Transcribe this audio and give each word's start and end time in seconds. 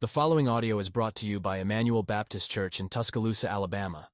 The 0.00 0.06
following 0.06 0.46
audio 0.46 0.78
is 0.78 0.90
brought 0.90 1.16
to 1.16 1.26
you 1.26 1.40
by 1.40 1.58
Emmanuel 1.58 2.04
Baptist 2.04 2.48
Church 2.52 2.78
in 2.78 2.88
Tuscaloosa, 2.88 3.50
Alabama. 3.50 4.10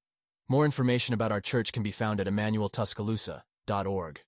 More 0.49 0.65
information 0.65 1.13
about 1.13 1.31
our 1.31 1.43
church 1.43 1.75
can 1.75 1.83
be 1.83 1.91
found 1.91 2.23
at 2.23 2.27
emmanueltuscaloosa.org. 2.27 4.23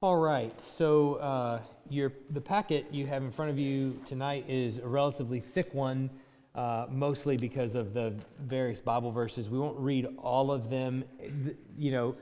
All 0.00 0.16
right, 0.16 0.58
so 0.62 1.16
uh, 1.16 1.60
your, 1.90 2.14
the 2.30 2.40
packet 2.40 2.86
you 2.90 3.06
have 3.06 3.22
in 3.22 3.30
front 3.30 3.50
of 3.50 3.58
you 3.58 4.00
tonight 4.06 4.46
is 4.48 4.78
a 4.78 4.88
relatively 4.88 5.40
thick 5.40 5.74
one, 5.74 6.08
uh, 6.54 6.86
mostly 6.88 7.36
because 7.36 7.74
of 7.74 7.92
the 7.92 8.14
various 8.40 8.80
Bible 8.80 9.12
verses. 9.12 9.50
We 9.50 9.58
won't 9.58 9.78
read 9.78 10.06
all 10.22 10.50
of 10.50 10.70
them. 10.70 11.04
You 11.76 11.90
know, 11.90 12.16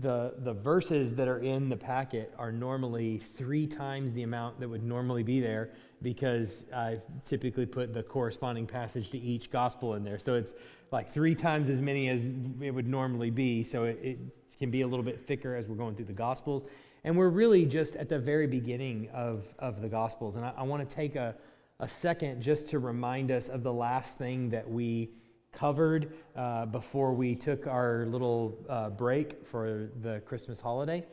the, 0.00 0.34
the 0.36 0.52
verses 0.52 1.14
that 1.14 1.28
are 1.28 1.38
in 1.38 1.70
the 1.70 1.78
packet 1.78 2.34
are 2.38 2.52
normally 2.52 3.16
three 3.16 3.66
times 3.66 4.12
the 4.12 4.22
amount 4.22 4.60
that 4.60 4.68
would 4.68 4.82
normally 4.82 5.22
be 5.22 5.40
there 5.40 5.70
because 6.02 6.64
I 6.74 6.98
typically 7.24 7.66
put 7.66 7.92
the 7.92 8.02
corresponding 8.02 8.66
passage 8.66 9.10
to 9.10 9.18
each 9.18 9.50
gospel 9.50 9.94
in 9.94 10.04
there. 10.04 10.18
So 10.18 10.34
it's 10.34 10.54
like 10.92 11.10
three 11.10 11.34
times 11.34 11.68
as 11.68 11.80
many 11.80 12.08
as 12.08 12.24
it 12.60 12.70
would 12.70 12.88
normally 12.88 13.30
be. 13.30 13.64
So 13.64 13.84
it, 13.84 13.98
it 14.02 14.18
can 14.58 14.70
be 14.70 14.82
a 14.82 14.86
little 14.86 15.04
bit 15.04 15.26
thicker 15.26 15.54
as 15.54 15.68
we're 15.68 15.76
going 15.76 15.94
through 15.94 16.06
the 16.06 16.12
gospels. 16.12 16.64
And 17.04 17.16
we're 17.16 17.28
really 17.30 17.64
just 17.64 17.96
at 17.96 18.08
the 18.08 18.18
very 18.18 18.46
beginning 18.46 19.08
of, 19.12 19.54
of 19.58 19.80
the 19.80 19.88
gospels. 19.88 20.36
And 20.36 20.44
I, 20.44 20.52
I 20.58 20.62
want 20.62 20.88
to 20.88 20.94
take 20.94 21.16
a, 21.16 21.34
a 21.80 21.88
second 21.88 22.42
just 22.42 22.68
to 22.70 22.78
remind 22.78 23.30
us 23.30 23.48
of 23.48 23.62
the 23.62 23.72
last 23.72 24.18
thing 24.18 24.50
that 24.50 24.68
we 24.68 25.10
covered 25.52 26.12
uh, 26.36 26.66
before 26.66 27.12
we 27.12 27.34
took 27.34 27.66
our 27.66 28.06
little 28.06 28.58
uh, 28.68 28.90
break 28.90 29.46
for 29.46 29.90
the 30.02 30.20
Christmas 30.26 30.60
holiday. 30.60 31.04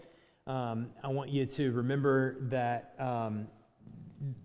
Um, 0.47 0.91
I 1.03 1.07
want 1.07 1.29
you 1.29 1.45
to 1.45 1.71
remember 1.71 2.37
that 2.49 2.93
um, 2.99 3.47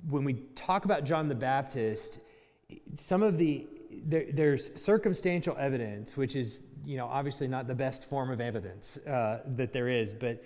when 0.09 0.25
we 0.25 0.35
talk 0.55 0.85
about 0.85 1.05
John 1.05 1.29
the 1.29 1.35
Baptist, 1.35 2.21
some 2.95 3.23
of 3.23 3.39
the 3.39 3.67
there, 4.05 4.27
there's 4.33 4.71
circumstantial 4.81 5.57
evidence, 5.59 6.17
which 6.17 6.37
is 6.37 6.63
you 6.85 6.97
know 6.97 7.07
obviously 7.07 7.49
not 7.49 7.67
the 7.67 7.75
best 7.75 8.05
form 8.05 8.31
of 8.31 8.41
evidence 8.41 8.97
uh, 8.99 9.41
that 9.57 9.73
there 9.73 9.89
is, 9.89 10.15
but 10.15 10.43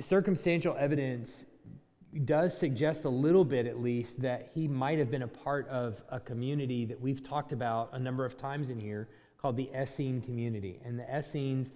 circumstantial 0.00 0.76
evidence 0.78 1.44
does 2.24 2.56
suggest 2.58 3.04
a 3.04 3.08
little 3.08 3.44
bit, 3.44 3.66
at 3.66 3.80
least, 3.80 4.20
that 4.20 4.50
he 4.52 4.66
might 4.66 4.98
have 4.98 5.10
been 5.10 5.22
a 5.22 5.28
part 5.28 5.68
of 5.68 6.02
a 6.10 6.18
community 6.18 6.84
that 6.84 7.00
we've 7.00 7.22
talked 7.22 7.52
about 7.52 7.90
a 7.92 7.98
number 7.98 8.24
of 8.24 8.36
times 8.36 8.70
in 8.70 8.80
here 8.80 9.08
called 9.38 9.56
the 9.56 9.70
Essene 9.74 10.20
community. 10.20 10.80
And 10.84 10.98
the 10.98 11.18
Essenes 11.18 11.70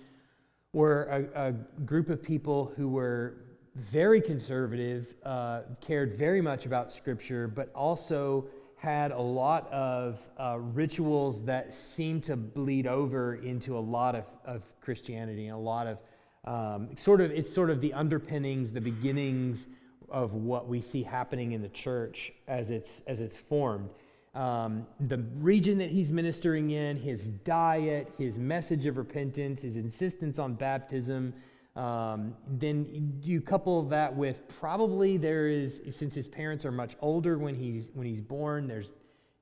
were 0.72 1.28
a, 1.34 1.48
a 1.48 1.52
group 1.84 2.10
of 2.10 2.20
people 2.22 2.72
who 2.76 2.88
were 2.88 3.43
very 3.74 4.20
conservative, 4.20 5.14
uh, 5.24 5.62
cared 5.80 6.14
very 6.14 6.40
much 6.40 6.66
about 6.66 6.92
Scripture, 6.92 7.48
but 7.48 7.72
also 7.74 8.46
had 8.76 9.12
a 9.12 9.20
lot 9.20 9.72
of 9.72 10.20
uh, 10.38 10.58
rituals 10.58 11.42
that 11.44 11.72
seemed 11.72 12.22
to 12.22 12.36
bleed 12.36 12.86
over 12.86 13.36
into 13.36 13.76
a 13.76 13.80
lot 13.80 14.14
of, 14.14 14.24
of 14.44 14.62
Christianity 14.80 15.46
and 15.46 15.56
a 15.56 15.58
lot 15.58 15.86
of 15.86 15.98
um, 16.44 16.94
sort 16.96 17.20
of, 17.20 17.30
it's 17.30 17.52
sort 17.52 17.70
of 17.70 17.80
the 17.80 17.94
underpinnings, 17.94 18.72
the 18.72 18.80
beginnings 18.80 19.66
of 20.10 20.34
what 20.34 20.68
we 20.68 20.80
see 20.80 21.02
happening 21.02 21.52
in 21.52 21.62
the 21.62 21.68
church 21.70 22.32
as 22.46 22.70
it's, 22.70 23.02
as 23.06 23.20
it's 23.20 23.36
formed. 23.36 23.88
Um, 24.34 24.86
the 25.00 25.18
region 25.38 25.78
that 25.78 25.90
he's 25.90 26.10
ministering 26.10 26.70
in, 26.70 26.98
his 26.98 27.22
diet, 27.22 28.12
his 28.18 28.36
message 28.36 28.84
of 28.86 28.98
repentance, 28.98 29.62
his 29.62 29.76
insistence 29.76 30.38
on 30.38 30.54
baptism. 30.54 31.32
Um, 31.76 32.34
then 32.46 33.18
you 33.22 33.40
couple 33.40 33.82
that 33.88 34.14
with 34.14 34.46
probably 34.60 35.16
there 35.16 35.48
is, 35.48 35.82
since 35.90 36.14
his 36.14 36.28
parents 36.28 36.64
are 36.64 36.70
much 36.70 36.96
older 37.00 37.36
when 37.38 37.54
he's 37.54 37.88
when 37.94 38.06
he's 38.06 38.20
born, 38.20 38.68
there's, 38.68 38.92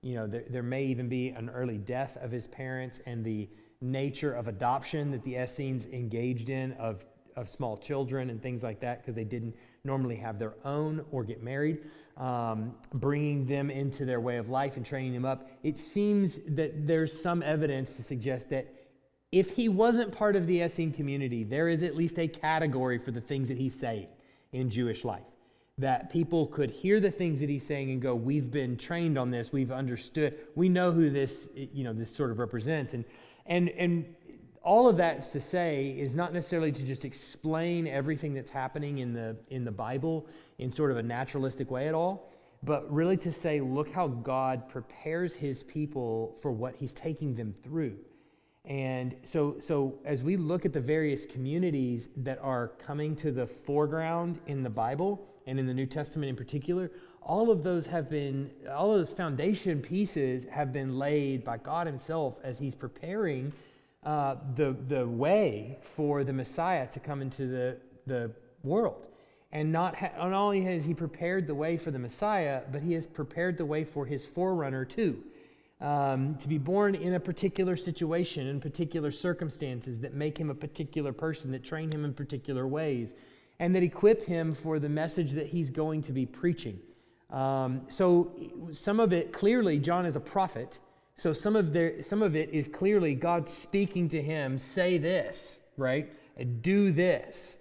you 0.00 0.14
know, 0.14 0.26
there, 0.26 0.44
there 0.48 0.62
may 0.62 0.84
even 0.84 1.08
be 1.08 1.28
an 1.28 1.50
early 1.50 1.76
death 1.78 2.16
of 2.22 2.30
his 2.30 2.46
parents 2.46 3.00
and 3.04 3.22
the 3.22 3.48
nature 3.82 4.32
of 4.32 4.48
adoption 4.48 5.10
that 5.10 5.22
the 5.24 5.34
Essenes 5.34 5.86
engaged 5.86 6.48
in 6.48 6.72
of 6.72 7.04
of 7.36 7.48
small 7.48 7.76
children 7.76 8.30
and 8.30 8.42
things 8.42 8.62
like 8.62 8.80
that 8.80 9.00
because 9.00 9.14
they 9.14 9.24
didn't 9.24 9.54
normally 9.84 10.16
have 10.16 10.38
their 10.38 10.54
own 10.64 11.04
or 11.10 11.24
get 11.24 11.42
married, 11.42 11.80
um, 12.16 12.74
bringing 12.94 13.46
them 13.46 13.70
into 13.70 14.04
their 14.04 14.20
way 14.20 14.36
of 14.36 14.48
life 14.48 14.76
and 14.76 14.84
training 14.86 15.12
them 15.12 15.24
up. 15.24 15.50
It 15.62 15.78
seems 15.78 16.38
that 16.48 16.86
there's 16.86 17.20
some 17.20 17.42
evidence 17.42 17.94
to 17.96 18.02
suggest 18.02 18.50
that 18.50 18.72
if 19.32 19.52
he 19.52 19.68
wasn't 19.68 20.12
part 20.12 20.36
of 20.36 20.46
the 20.46 20.60
Essene 20.60 20.92
community, 20.92 21.42
there 21.42 21.68
is 21.68 21.82
at 21.82 21.96
least 21.96 22.18
a 22.18 22.28
category 22.28 22.98
for 22.98 23.10
the 23.10 23.20
things 23.20 23.48
that 23.48 23.56
he's 23.56 23.74
saying 23.74 24.08
in 24.52 24.68
Jewish 24.68 25.04
life. 25.04 25.24
That 25.78 26.10
people 26.10 26.46
could 26.46 26.70
hear 26.70 27.00
the 27.00 27.10
things 27.10 27.40
that 27.40 27.48
he's 27.48 27.66
saying 27.66 27.90
and 27.90 28.00
go, 28.00 28.14
"We've 28.14 28.50
been 28.50 28.76
trained 28.76 29.16
on 29.16 29.30
this. 29.30 29.52
We've 29.52 29.72
understood. 29.72 30.38
We 30.54 30.68
know 30.68 30.92
who 30.92 31.08
this, 31.08 31.48
you 31.54 31.82
know, 31.82 31.94
this 31.94 32.14
sort 32.14 32.30
of 32.30 32.38
represents." 32.38 32.92
And 32.92 33.06
and 33.46 33.70
and 33.70 34.14
all 34.62 34.86
of 34.86 34.98
that's 34.98 35.28
to 35.32 35.40
say 35.40 35.96
is 35.98 36.14
not 36.14 36.34
necessarily 36.34 36.70
to 36.72 36.82
just 36.84 37.06
explain 37.06 37.88
everything 37.88 38.34
that's 38.34 38.50
happening 38.50 38.98
in 38.98 39.14
the 39.14 39.34
in 39.48 39.64
the 39.64 39.72
Bible 39.72 40.26
in 40.58 40.70
sort 40.70 40.90
of 40.90 40.98
a 40.98 41.02
naturalistic 41.02 41.70
way 41.70 41.88
at 41.88 41.94
all, 41.94 42.30
but 42.62 42.88
really 42.92 43.16
to 43.16 43.32
say, 43.32 43.60
look 43.62 43.90
how 43.90 44.08
God 44.08 44.68
prepares 44.68 45.34
his 45.34 45.62
people 45.62 46.36
for 46.42 46.52
what 46.52 46.76
he's 46.76 46.92
taking 46.92 47.34
them 47.34 47.54
through. 47.64 47.96
And 48.64 49.16
so, 49.22 49.56
so 49.60 49.98
as 50.04 50.22
we 50.22 50.36
look 50.36 50.64
at 50.64 50.72
the 50.72 50.80
various 50.80 51.26
communities 51.26 52.08
that 52.18 52.38
are 52.40 52.68
coming 52.78 53.16
to 53.16 53.32
the 53.32 53.46
foreground 53.46 54.38
in 54.46 54.62
the 54.62 54.70
Bible 54.70 55.26
and 55.46 55.58
in 55.58 55.66
the 55.66 55.74
New 55.74 55.86
Testament 55.86 56.30
in 56.30 56.36
particular, 56.36 56.90
all 57.22 57.50
of 57.50 57.64
those 57.64 57.86
have 57.86 58.08
been, 58.08 58.50
all 58.70 58.92
of 58.92 58.98
those 58.98 59.12
foundation 59.12 59.80
pieces 59.80 60.46
have 60.50 60.72
been 60.72 60.98
laid 60.98 61.44
by 61.44 61.56
God 61.56 61.86
Himself 61.86 62.38
as 62.44 62.58
He's 62.58 62.74
preparing 62.74 63.52
uh, 64.04 64.36
the, 64.54 64.76
the 64.88 65.06
way 65.06 65.78
for 65.80 66.24
the 66.24 66.32
Messiah 66.32 66.86
to 66.88 67.00
come 67.00 67.20
into 67.20 67.46
the, 67.46 67.76
the 68.06 68.30
world. 68.62 69.08
And 69.52 69.70
not, 69.70 69.94
ha- 69.94 70.10
not 70.16 70.32
only 70.32 70.62
has 70.62 70.84
he 70.84 70.94
prepared 70.94 71.46
the 71.46 71.54
way 71.54 71.76
for 71.76 71.90
the 71.90 71.98
Messiah, 71.98 72.62
but 72.72 72.82
he 72.82 72.94
has 72.94 73.06
prepared 73.06 73.58
the 73.58 73.66
way 73.66 73.84
for 73.84 74.06
his 74.06 74.24
forerunner 74.24 74.84
too. 74.84 75.22
Um, 75.82 76.36
to 76.36 76.46
be 76.46 76.58
born 76.58 76.94
in 76.94 77.14
a 77.14 77.20
particular 77.20 77.74
situation, 77.74 78.46
in 78.46 78.60
particular 78.60 79.10
circumstances 79.10 79.98
that 80.00 80.14
make 80.14 80.38
him 80.38 80.48
a 80.48 80.54
particular 80.54 81.12
person, 81.12 81.50
that 81.50 81.64
train 81.64 81.90
him 81.90 82.04
in 82.04 82.14
particular 82.14 82.68
ways, 82.68 83.14
and 83.58 83.74
that 83.74 83.82
equip 83.82 84.24
him 84.24 84.54
for 84.54 84.78
the 84.78 84.88
message 84.88 85.32
that 85.32 85.48
he's 85.48 85.70
going 85.70 86.00
to 86.02 86.12
be 86.12 86.24
preaching. 86.24 86.78
Um, 87.30 87.82
so, 87.88 88.30
some 88.70 89.00
of 89.00 89.12
it 89.12 89.32
clearly, 89.32 89.78
John 89.80 90.06
is 90.06 90.14
a 90.14 90.20
prophet. 90.20 90.78
So 91.16 91.32
some 91.32 91.56
of, 91.56 91.72
their, 91.72 92.02
some 92.02 92.22
of 92.22 92.34
it 92.34 92.50
is 92.50 92.68
clearly 92.68 93.14
God 93.14 93.48
speaking 93.48 94.08
to 94.10 94.22
him, 94.22 94.58
say 94.58 94.98
this, 94.98 95.58
right? 95.76 96.12
Do 96.62 96.92
this. 96.92 97.56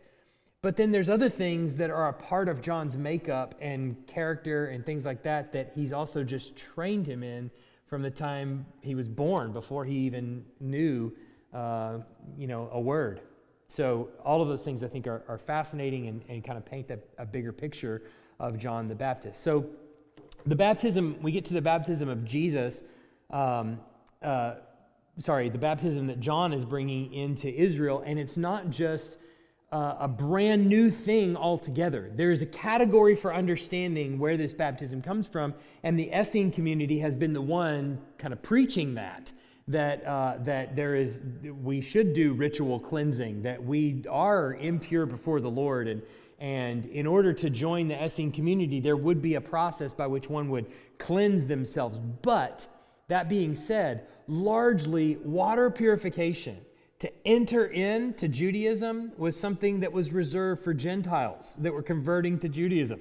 But 0.62 0.78
then 0.78 0.92
there's 0.92 1.10
other 1.10 1.30
things 1.30 1.78
that 1.78 1.90
are 1.90 2.08
a 2.08 2.14
part 2.14 2.48
of 2.48 2.62
John's 2.62 2.96
makeup 2.96 3.56
and 3.60 3.96
character 4.08 4.68
and 4.68 4.86
things 4.86 5.06
like 5.06 5.24
that 5.24 5.54
that 5.54 5.72
he's 5.76 5.92
also 5.92 6.24
just 6.24 6.56
trained 6.56 7.08
him 7.08 7.24
in 7.24 7.50
from 7.92 8.02
the 8.02 8.10
time 8.10 8.66
he 8.80 8.96
was 8.96 9.10
born, 9.10 9.52
before 9.52 9.84
he 9.84 9.96
even 9.96 10.46
knew, 10.62 11.12
uh, 11.54 11.98
you 12.38 12.48
know, 12.48 12.70
a 12.72 12.80
word. 12.80 13.20
So 13.68 14.08
all 14.24 14.42
of 14.42 14.48
those 14.48 14.64
things 14.64 14.82
I 14.82 14.88
think 14.88 15.08
are, 15.08 15.24
are 15.28 15.38
fascinating 15.38 16.08
and, 16.08 16.24
and 16.30 16.42
kind 16.42 16.58
of 16.58 16.66
paint 16.66 16.90
a, 17.18 17.26
bigger 17.26 17.52
picture 17.52 18.04
of 18.40 18.58
John 18.58 18.88
the 18.88 18.96
Baptist. 18.96 19.44
So 19.44 19.66
the 20.46 20.56
baptism, 20.56 21.18
we 21.22 21.34
get 21.34 21.44
to 21.46 21.54
the 21.54 21.62
baptism 21.62 22.08
of 22.08 22.24
Jesus 22.24 22.82
um, 23.30 23.78
uh, 24.24 24.54
sorry, 25.20 25.50
the 25.50 25.58
baptism 25.58 26.08
that 26.08 26.22
John 26.22 26.54
is 26.54 26.64
bringing 26.64 27.14
into 27.14 27.54
Israel, 27.54 28.04
and 28.06 28.18
it's 28.18 28.38
not 28.38 28.70
just 28.70 29.18
uh, 29.72 29.96
a 30.02 30.08
brand 30.08 30.68
new 30.68 30.90
thing 30.90 31.38
altogether. 31.38 32.12
There 32.14 32.32
is 32.32 32.42
a 32.42 32.46
category 32.46 33.16
for 33.16 33.34
understanding 33.34 34.20
where 34.20 34.36
this 34.36 34.54
baptism 34.54 35.02
comes 35.02 35.28
from, 35.28 35.54
and 35.84 35.98
the 35.98 36.12
Essene 36.12 36.52
community 36.52 37.00
has 37.00 37.16
been 37.16 37.32
the 37.32 37.42
one 37.42 38.02
kind 38.18 38.34
of 38.34 38.42
preaching 38.42 38.96
that. 38.96 39.32
That, 39.68 40.06
uh, 40.06 40.38
that 40.40 40.76
there 40.76 40.96
is, 40.96 41.22
we 41.64 41.80
should 41.80 42.14
do 42.14 42.34
ritual 42.34 42.78
cleansing, 42.78 43.44
that 43.44 43.64
we 43.64 44.04
are 44.10 44.56
impure 44.56 45.06
before 45.06 45.40
the 45.40 45.52
Lord, 45.52 45.88
and, 45.88 46.02
and 46.40 46.86
in 46.88 47.08
order 47.08 47.32
to 47.32 47.50
join 47.50 47.88
the 47.88 47.96
Essene 47.96 48.34
community, 48.34 48.82
there 48.82 48.98
would 48.98 49.22
be 49.22 49.36
a 49.36 49.42
process 49.42 49.94
by 49.94 50.08
which 50.08 50.30
one 50.30 50.50
would 50.50 50.66
cleanse 50.98 51.46
themselves. 51.46 52.00
But 52.22 52.68
that 53.08 53.30
being 53.30 53.56
said, 53.56 54.08
largely 54.28 55.18
water 55.18 55.70
purification 55.70 56.58
to 57.02 57.12
enter 57.26 57.66
into 57.66 58.28
Judaism 58.28 59.12
was 59.18 59.36
something 59.36 59.80
that 59.80 59.92
was 59.92 60.14
reserved 60.14 60.64
for 60.64 60.72
Gentiles 60.72 61.56
that 61.58 61.74
were 61.74 61.82
converting 61.82 62.38
to 62.38 62.48
Judaism. 62.48 63.00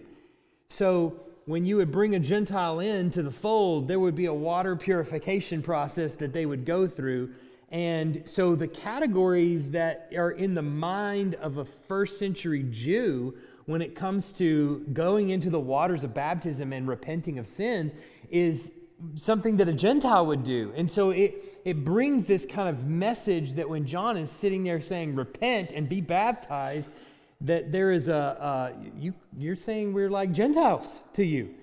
So 0.71 1.21
when 1.45 1.67
you 1.67 1.77
would 1.77 1.93
bring 1.93 2.15
a 2.15 2.19
Gentile 2.19 2.81
into 2.81 3.23
the 3.23 3.31
fold, 3.31 3.89
there 3.89 4.01
would 4.01 4.15
be 4.15 4.25
a 4.25 4.33
water 4.33 4.75
purification 4.75 5.63
process 5.63 6.15
that 6.15 6.33
they 6.33 6.47
would 6.47 6.65
go 6.65 6.87
through. 6.87 7.35
And 7.71 8.23
so 8.25 8.55
the 8.55 8.69
categories 8.69 9.69
that 9.73 10.11
are 10.17 10.31
in 10.31 10.55
the 10.55 10.63
mind 10.63 11.35
of 11.35 11.59
a 11.59 11.65
first 11.67 12.19
century 12.19 12.65
Jew 12.71 13.35
when 13.67 13.83
it 13.83 13.95
comes 13.95 14.33
to 14.33 14.79
going 14.95 15.29
into 15.29 15.51
the 15.51 15.61
waters 15.61 16.05
of 16.05 16.15
baptism 16.15 16.73
and 16.73 16.89
repenting 16.89 17.39
of 17.39 17.47
sins 17.47 17.93
is 18.31 18.73
something 19.15 19.57
that 19.59 19.69
a 19.69 19.73
Gentile 19.73 20.27
would 20.27 20.45
do. 20.45 20.73
And 20.77 20.91
so 20.91 21.11
it, 21.11 21.61
it 21.65 21.85
brings 21.85 22.25
this 22.25 22.47
kind 22.47 22.69
of 22.69 22.87
message 22.87 23.55
that 23.55 23.69
when 23.69 23.87
John 23.87 24.17
is 24.17 24.31
sitting 24.31 24.65
there 24.65 24.81
saying, 24.81 25.15
repent 25.15 25.73
and 25.73 25.89
be 25.89 26.01
baptized, 26.01 26.91
that 27.43 27.73
there 27.73 27.93
is 27.93 28.09
a, 28.09 28.75
you, 28.99 29.15
you're 29.37 29.57
saying 29.57 29.93
we're 29.93 30.11
like 30.11 30.33
Gentiles 30.33 31.03
to 31.15 31.25
you. 31.25 31.55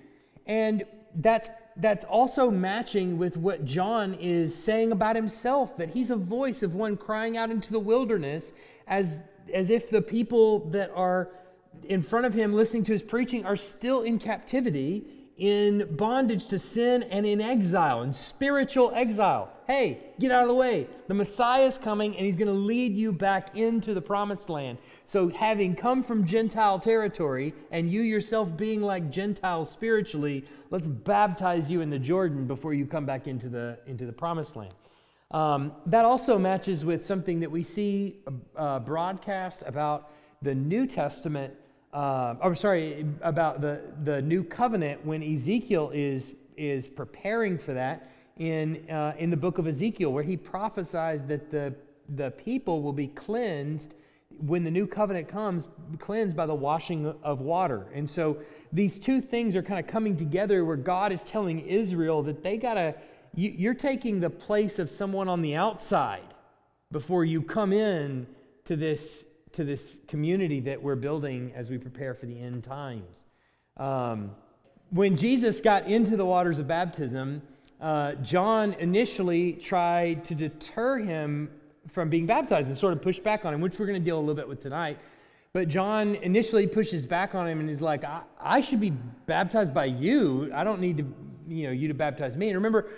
And 0.46 0.84
that's, 1.14 1.50
that's 1.76 2.04
also 2.04 2.50
matching 2.50 3.18
with 3.18 3.36
what 3.36 3.64
John 3.64 4.14
is 4.14 4.54
saying 4.54 4.92
about 4.92 5.14
himself, 5.14 5.76
that 5.76 5.90
he's 5.90 6.10
a 6.10 6.16
voice 6.16 6.62
of 6.62 6.74
one 6.74 6.96
crying 6.96 7.36
out 7.36 7.50
into 7.50 7.70
the 7.70 7.78
wilderness 7.78 8.52
as, 8.86 9.20
as 9.52 9.70
if 9.70 9.90
the 9.90 10.02
people 10.02 10.70
that 10.70 10.90
are 10.94 11.30
in 11.84 12.02
front 12.02 12.26
of 12.26 12.34
him 12.34 12.54
listening 12.54 12.82
to 12.84 12.92
his 12.92 13.02
preaching 13.02 13.44
are 13.44 13.56
still 13.56 14.02
in 14.02 14.18
captivity 14.18 15.04
in 15.38 15.86
bondage 15.96 16.46
to 16.48 16.58
sin 16.58 17.04
and 17.04 17.24
in 17.24 17.40
exile, 17.40 18.02
in 18.02 18.12
spiritual 18.12 18.92
exile. 18.94 19.50
Hey, 19.68 20.00
get 20.18 20.32
out 20.32 20.42
of 20.42 20.48
the 20.48 20.54
way. 20.54 20.88
The 21.06 21.14
Messiah 21.14 21.66
is 21.66 21.78
coming 21.78 22.16
and 22.16 22.26
he's 22.26 22.36
going 22.36 22.48
to 22.48 22.54
lead 22.54 22.94
you 22.94 23.12
back 23.12 23.56
into 23.56 23.94
the 23.94 24.00
promised 24.00 24.50
land. 24.50 24.78
So, 25.04 25.28
having 25.28 25.76
come 25.76 26.02
from 26.02 26.26
Gentile 26.26 26.80
territory 26.80 27.54
and 27.70 27.90
you 27.90 28.00
yourself 28.00 28.56
being 28.56 28.82
like 28.82 29.10
Gentiles 29.10 29.70
spiritually, 29.70 30.44
let's 30.70 30.86
baptize 30.86 31.70
you 31.70 31.82
in 31.82 31.90
the 31.90 31.98
Jordan 31.98 32.46
before 32.46 32.74
you 32.74 32.84
come 32.84 33.06
back 33.06 33.28
into 33.28 33.48
the, 33.48 33.78
into 33.86 34.06
the 34.06 34.12
promised 34.12 34.56
land. 34.56 34.74
Um, 35.30 35.72
that 35.86 36.04
also 36.04 36.38
matches 36.38 36.84
with 36.84 37.04
something 37.04 37.40
that 37.40 37.50
we 37.50 37.62
see 37.62 38.20
uh, 38.56 38.80
broadcast 38.80 39.62
about 39.66 40.10
the 40.42 40.54
New 40.54 40.86
Testament 40.86 41.54
uh, 41.98 42.36
or 42.42 42.54
sorry, 42.54 43.04
about 43.22 43.60
the, 43.60 43.80
the 44.04 44.22
new 44.22 44.44
covenant 44.44 45.04
when 45.04 45.20
Ezekiel 45.20 45.90
is, 45.92 46.32
is 46.56 46.86
preparing 46.86 47.58
for 47.58 47.74
that 47.74 48.12
in, 48.36 48.88
uh, 48.88 49.14
in 49.18 49.30
the 49.30 49.36
book 49.36 49.58
of 49.58 49.66
Ezekiel, 49.66 50.12
where 50.12 50.22
he 50.22 50.36
prophesies 50.36 51.26
that 51.26 51.50
the, 51.50 51.74
the 52.14 52.30
people 52.30 52.82
will 52.82 52.92
be 52.92 53.08
cleansed 53.08 53.94
when 54.46 54.62
the 54.62 54.70
new 54.70 54.86
covenant 54.86 55.26
comes, 55.26 55.66
cleansed 55.98 56.36
by 56.36 56.46
the 56.46 56.54
washing 56.54 57.12
of 57.24 57.40
water. 57.40 57.88
And 57.92 58.08
so 58.08 58.38
these 58.72 59.00
two 59.00 59.20
things 59.20 59.56
are 59.56 59.62
kind 59.62 59.80
of 59.80 59.88
coming 59.88 60.16
together 60.16 60.64
where 60.64 60.76
God 60.76 61.10
is 61.10 61.22
telling 61.22 61.66
Israel 61.66 62.22
that 62.22 62.44
they 62.44 62.58
got 62.58 62.74
to, 62.74 62.94
you, 63.34 63.52
you're 63.56 63.74
taking 63.74 64.20
the 64.20 64.30
place 64.30 64.78
of 64.78 64.88
someone 64.88 65.26
on 65.26 65.42
the 65.42 65.56
outside 65.56 66.32
before 66.92 67.24
you 67.24 67.42
come 67.42 67.72
in 67.72 68.28
to 68.66 68.76
this 68.76 69.24
to 69.52 69.64
this 69.64 69.96
community 70.06 70.60
that 70.60 70.82
we're 70.82 70.96
building 70.96 71.52
as 71.54 71.70
we 71.70 71.78
prepare 71.78 72.14
for 72.14 72.26
the 72.26 72.38
end 72.38 72.64
times. 72.64 73.24
Um, 73.76 74.32
when 74.90 75.16
Jesus 75.16 75.60
got 75.60 75.86
into 75.86 76.16
the 76.16 76.24
waters 76.24 76.58
of 76.58 76.66
baptism, 76.66 77.42
uh, 77.80 78.14
John 78.14 78.74
initially 78.74 79.52
tried 79.52 80.24
to 80.24 80.34
deter 80.34 80.98
him 80.98 81.50
from 81.88 82.08
being 82.10 82.26
baptized 82.26 82.68
and 82.68 82.76
sort 82.76 82.92
of 82.92 83.02
push 83.02 83.18
back 83.18 83.44
on 83.44 83.54
him, 83.54 83.60
which 83.60 83.78
we're 83.78 83.86
going 83.86 84.00
to 84.00 84.04
deal 84.04 84.18
a 84.18 84.20
little 84.20 84.34
bit 84.34 84.48
with 84.48 84.60
tonight. 84.60 84.98
But 85.52 85.68
John 85.68 86.14
initially 86.16 86.66
pushes 86.66 87.06
back 87.06 87.34
on 87.34 87.48
him 87.48 87.60
and 87.60 87.68
he's 87.68 87.80
like, 87.80 88.04
I, 88.04 88.22
I 88.40 88.60
should 88.60 88.80
be 88.80 88.90
baptized 88.90 89.72
by 89.72 89.86
you. 89.86 90.50
I 90.54 90.64
don't 90.64 90.80
need 90.80 90.98
to, 90.98 91.14
you 91.48 91.66
know, 91.66 91.72
you 91.72 91.88
to 91.88 91.94
baptize 91.94 92.36
me. 92.36 92.48
And 92.48 92.56
remember, 92.56 92.90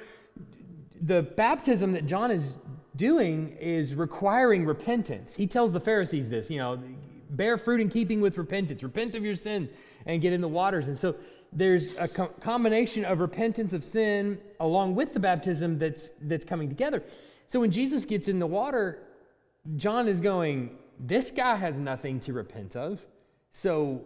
the 1.00 1.22
baptism 1.22 1.92
that 1.92 2.06
John 2.06 2.30
is 2.30 2.56
doing 2.96 3.56
is 3.60 3.94
requiring 3.94 4.64
repentance. 4.64 5.34
He 5.34 5.46
tells 5.46 5.72
the 5.72 5.80
Pharisees 5.80 6.28
this, 6.28 6.50
you 6.50 6.58
know, 6.58 6.78
bear 7.30 7.56
fruit 7.56 7.80
in 7.80 7.88
keeping 7.88 8.20
with 8.20 8.36
repentance, 8.38 8.82
repent 8.82 9.14
of 9.14 9.24
your 9.24 9.36
sin 9.36 9.68
and 10.06 10.20
get 10.20 10.32
in 10.32 10.40
the 10.40 10.48
waters. 10.48 10.88
And 10.88 10.98
so 10.98 11.14
there's 11.52 11.88
a 11.98 12.08
co- 12.08 12.32
combination 12.40 13.04
of 13.04 13.20
repentance 13.20 13.72
of 13.72 13.84
sin 13.84 14.40
along 14.60 14.94
with 14.94 15.14
the 15.14 15.20
baptism 15.20 15.78
that's 15.78 16.10
that's 16.22 16.44
coming 16.44 16.68
together. 16.68 17.02
So 17.48 17.60
when 17.60 17.70
Jesus 17.70 18.04
gets 18.04 18.28
in 18.28 18.38
the 18.38 18.46
water, 18.46 18.98
John 19.76 20.08
is 20.08 20.20
going, 20.20 20.78
this 20.98 21.30
guy 21.30 21.56
has 21.56 21.76
nothing 21.76 22.20
to 22.20 22.32
repent 22.32 22.76
of. 22.76 23.00
So, 23.52 24.02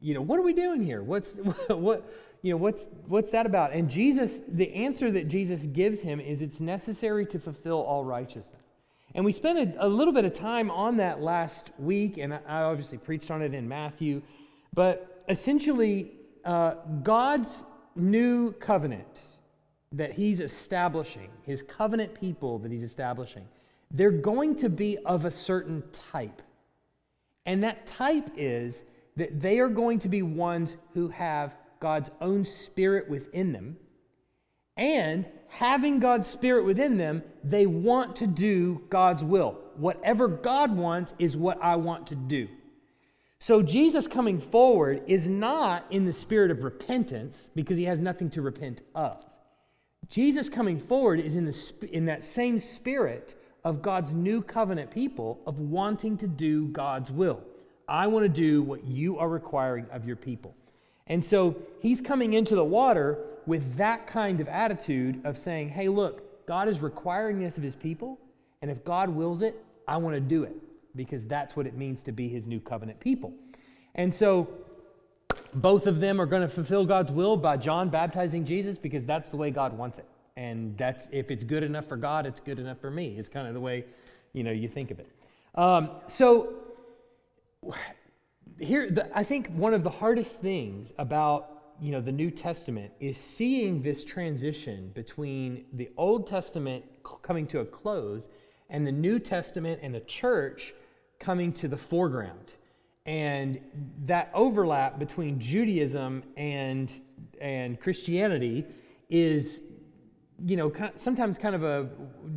you 0.00 0.14
know, 0.14 0.22
what 0.22 0.38
are 0.38 0.42
we 0.42 0.52
doing 0.52 0.82
here? 0.82 1.02
What's 1.02 1.34
what 1.68 2.08
you 2.46 2.52
know, 2.52 2.58
what's, 2.58 2.86
what's 3.08 3.32
that 3.32 3.44
about? 3.44 3.72
And 3.72 3.90
Jesus, 3.90 4.40
the 4.46 4.72
answer 4.72 5.10
that 5.10 5.26
Jesus 5.26 5.62
gives 5.62 6.00
him 6.00 6.20
is 6.20 6.42
it's 6.42 6.60
necessary 6.60 7.26
to 7.26 7.40
fulfill 7.40 7.82
all 7.82 8.04
righteousness. 8.04 8.62
And 9.16 9.24
we 9.24 9.32
spent 9.32 9.58
a, 9.58 9.86
a 9.86 9.88
little 9.88 10.12
bit 10.12 10.24
of 10.24 10.32
time 10.32 10.70
on 10.70 10.98
that 10.98 11.20
last 11.20 11.70
week, 11.76 12.18
and 12.18 12.34
I 12.34 12.62
obviously 12.62 12.98
preached 12.98 13.32
on 13.32 13.42
it 13.42 13.52
in 13.52 13.68
Matthew. 13.68 14.22
But 14.74 15.24
essentially, 15.28 16.12
uh, 16.44 16.74
God's 17.02 17.64
new 17.96 18.52
covenant 18.52 19.18
that 19.90 20.12
he's 20.12 20.40
establishing, 20.40 21.30
his 21.42 21.62
covenant 21.62 22.14
people 22.14 22.58
that 22.60 22.70
he's 22.70 22.84
establishing, 22.84 23.48
they're 23.90 24.10
going 24.10 24.54
to 24.56 24.68
be 24.68 24.98
of 24.98 25.24
a 25.24 25.32
certain 25.32 25.82
type. 26.12 26.42
And 27.46 27.64
that 27.64 27.86
type 27.86 28.30
is 28.36 28.84
that 29.16 29.40
they 29.40 29.58
are 29.58 29.68
going 29.68 29.98
to 30.00 30.08
be 30.08 30.22
ones 30.22 30.76
who 30.94 31.08
have 31.08 31.54
God's 31.80 32.10
own 32.20 32.44
spirit 32.44 33.08
within 33.08 33.52
them. 33.52 33.76
And 34.76 35.26
having 35.48 36.00
God's 36.00 36.28
spirit 36.28 36.64
within 36.64 36.98
them, 36.98 37.22
they 37.42 37.66
want 37.66 38.16
to 38.16 38.26
do 38.26 38.82
God's 38.90 39.24
will. 39.24 39.58
Whatever 39.76 40.28
God 40.28 40.76
wants 40.76 41.14
is 41.18 41.36
what 41.36 41.62
I 41.62 41.76
want 41.76 42.08
to 42.08 42.14
do. 42.14 42.48
So 43.38 43.62
Jesus 43.62 44.06
coming 44.06 44.40
forward 44.40 45.02
is 45.06 45.28
not 45.28 45.86
in 45.90 46.04
the 46.04 46.12
spirit 46.12 46.50
of 46.50 46.64
repentance 46.64 47.50
because 47.54 47.76
he 47.76 47.84
has 47.84 48.00
nothing 48.00 48.30
to 48.30 48.42
repent 48.42 48.82
of. 48.94 49.24
Jesus 50.08 50.48
coming 50.48 50.78
forward 50.78 51.20
is 51.20 51.36
in, 51.36 51.44
the, 51.44 51.72
in 51.90 52.06
that 52.06 52.24
same 52.24 52.58
spirit 52.58 53.34
of 53.64 53.82
God's 53.82 54.12
new 54.12 54.40
covenant 54.42 54.90
people 54.90 55.40
of 55.46 55.58
wanting 55.58 56.16
to 56.18 56.28
do 56.28 56.68
God's 56.68 57.10
will. 57.10 57.42
I 57.88 58.06
want 58.06 58.24
to 58.24 58.28
do 58.28 58.62
what 58.62 58.84
you 58.84 59.18
are 59.18 59.28
requiring 59.28 59.86
of 59.92 60.06
your 60.06 60.16
people. 60.16 60.54
And 61.06 61.24
so 61.24 61.56
he's 61.80 62.00
coming 62.00 62.32
into 62.32 62.54
the 62.54 62.64
water 62.64 63.18
with 63.46 63.76
that 63.76 64.06
kind 64.06 64.40
of 64.40 64.48
attitude 64.48 65.20
of 65.24 65.38
saying, 65.38 65.68
hey, 65.68 65.88
look, 65.88 66.46
God 66.46 66.68
is 66.68 66.80
requiring 66.80 67.38
this 67.38 67.56
of 67.56 67.62
his 67.62 67.76
people, 67.76 68.18
and 68.62 68.70
if 68.70 68.84
God 68.84 69.08
wills 69.08 69.42
it, 69.42 69.64
I 69.86 69.96
want 69.98 70.14
to 70.14 70.20
do 70.20 70.42
it 70.42 70.56
because 70.96 71.24
that's 71.26 71.54
what 71.54 71.66
it 71.66 71.76
means 71.76 72.02
to 72.04 72.12
be 72.12 72.28
his 72.28 72.46
new 72.46 72.58
covenant 72.58 72.98
people. 72.98 73.32
And 73.94 74.12
so 74.12 74.48
both 75.54 75.86
of 75.86 76.00
them 76.00 76.20
are 76.20 76.26
going 76.26 76.42
to 76.42 76.48
fulfill 76.48 76.84
God's 76.84 77.12
will 77.12 77.36
by 77.36 77.56
John 77.56 77.88
baptizing 77.88 78.44
Jesus 78.44 78.78
because 78.78 79.04
that's 79.04 79.28
the 79.28 79.36
way 79.36 79.50
God 79.50 79.76
wants 79.76 79.98
it. 79.98 80.06
And 80.36 80.76
that's 80.76 81.08
if 81.12 81.30
it's 81.30 81.44
good 81.44 81.62
enough 81.62 81.86
for 81.86 81.96
God, 81.96 82.26
it's 82.26 82.40
good 82.40 82.58
enough 82.58 82.78
for 82.78 82.90
me. 82.90 83.16
Is 83.18 83.28
kind 83.28 83.48
of 83.48 83.54
the 83.54 83.60
way 83.60 83.84
you 84.32 84.42
know 84.42 84.50
you 84.50 84.68
think 84.68 84.90
of 84.90 84.98
it. 84.98 85.08
Um, 85.54 85.90
so 86.08 86.54
here, 88.58 88.90
the, 88.90 89.16
I 89.16 89.22
think 89.22 89.48
one 89.48 89.74
of 89.74 89.82
the 89.82 89.90
hardest 89.90 90.40
things 90.40 90.92
about 90.98 91.52
you 91.80 91.92
know 91.92 92.00
the 92.00 92.12
New 92.12 92.30
Testament 92.30 92.92
is 93.00 93.16
seeing 93.16 93.82
this 93.82 94.04
transition 94.04 94.90
between 94.94 95.66
the 95.72 95.90
Old 95.96 96.26
Testament 96.26 96.84
coming 97.22 97.46
to 97.48 97.60
a 97.60 97.64
close 97.64 98.28
and 98.70 98.86
the 98.86 98.92
New 98.92 99.18
Testament 99.18 99.80
and 99.82 99.94
the 99.94 100.00
church 100.00 100.74
coming 101.18 101.52
to 101.54 101.68
the 101.68 101.76
foreground. 101.76 102.54
And 103.04 103.60
that 104.06 104.30
overlap 104.34 104.98
between 104.98 105.38
Judaism 105.38 106.24
and, 106.36 106.92
and 107.40 107.80
Christianity 107.80 108.66
is, 109.08 109.60
you 110.44 110.56
know, 110.56 110.72
sometimes 110.96 111.38
kind 111.38 111.54
of 111.54 111.62
a 111.62 111.88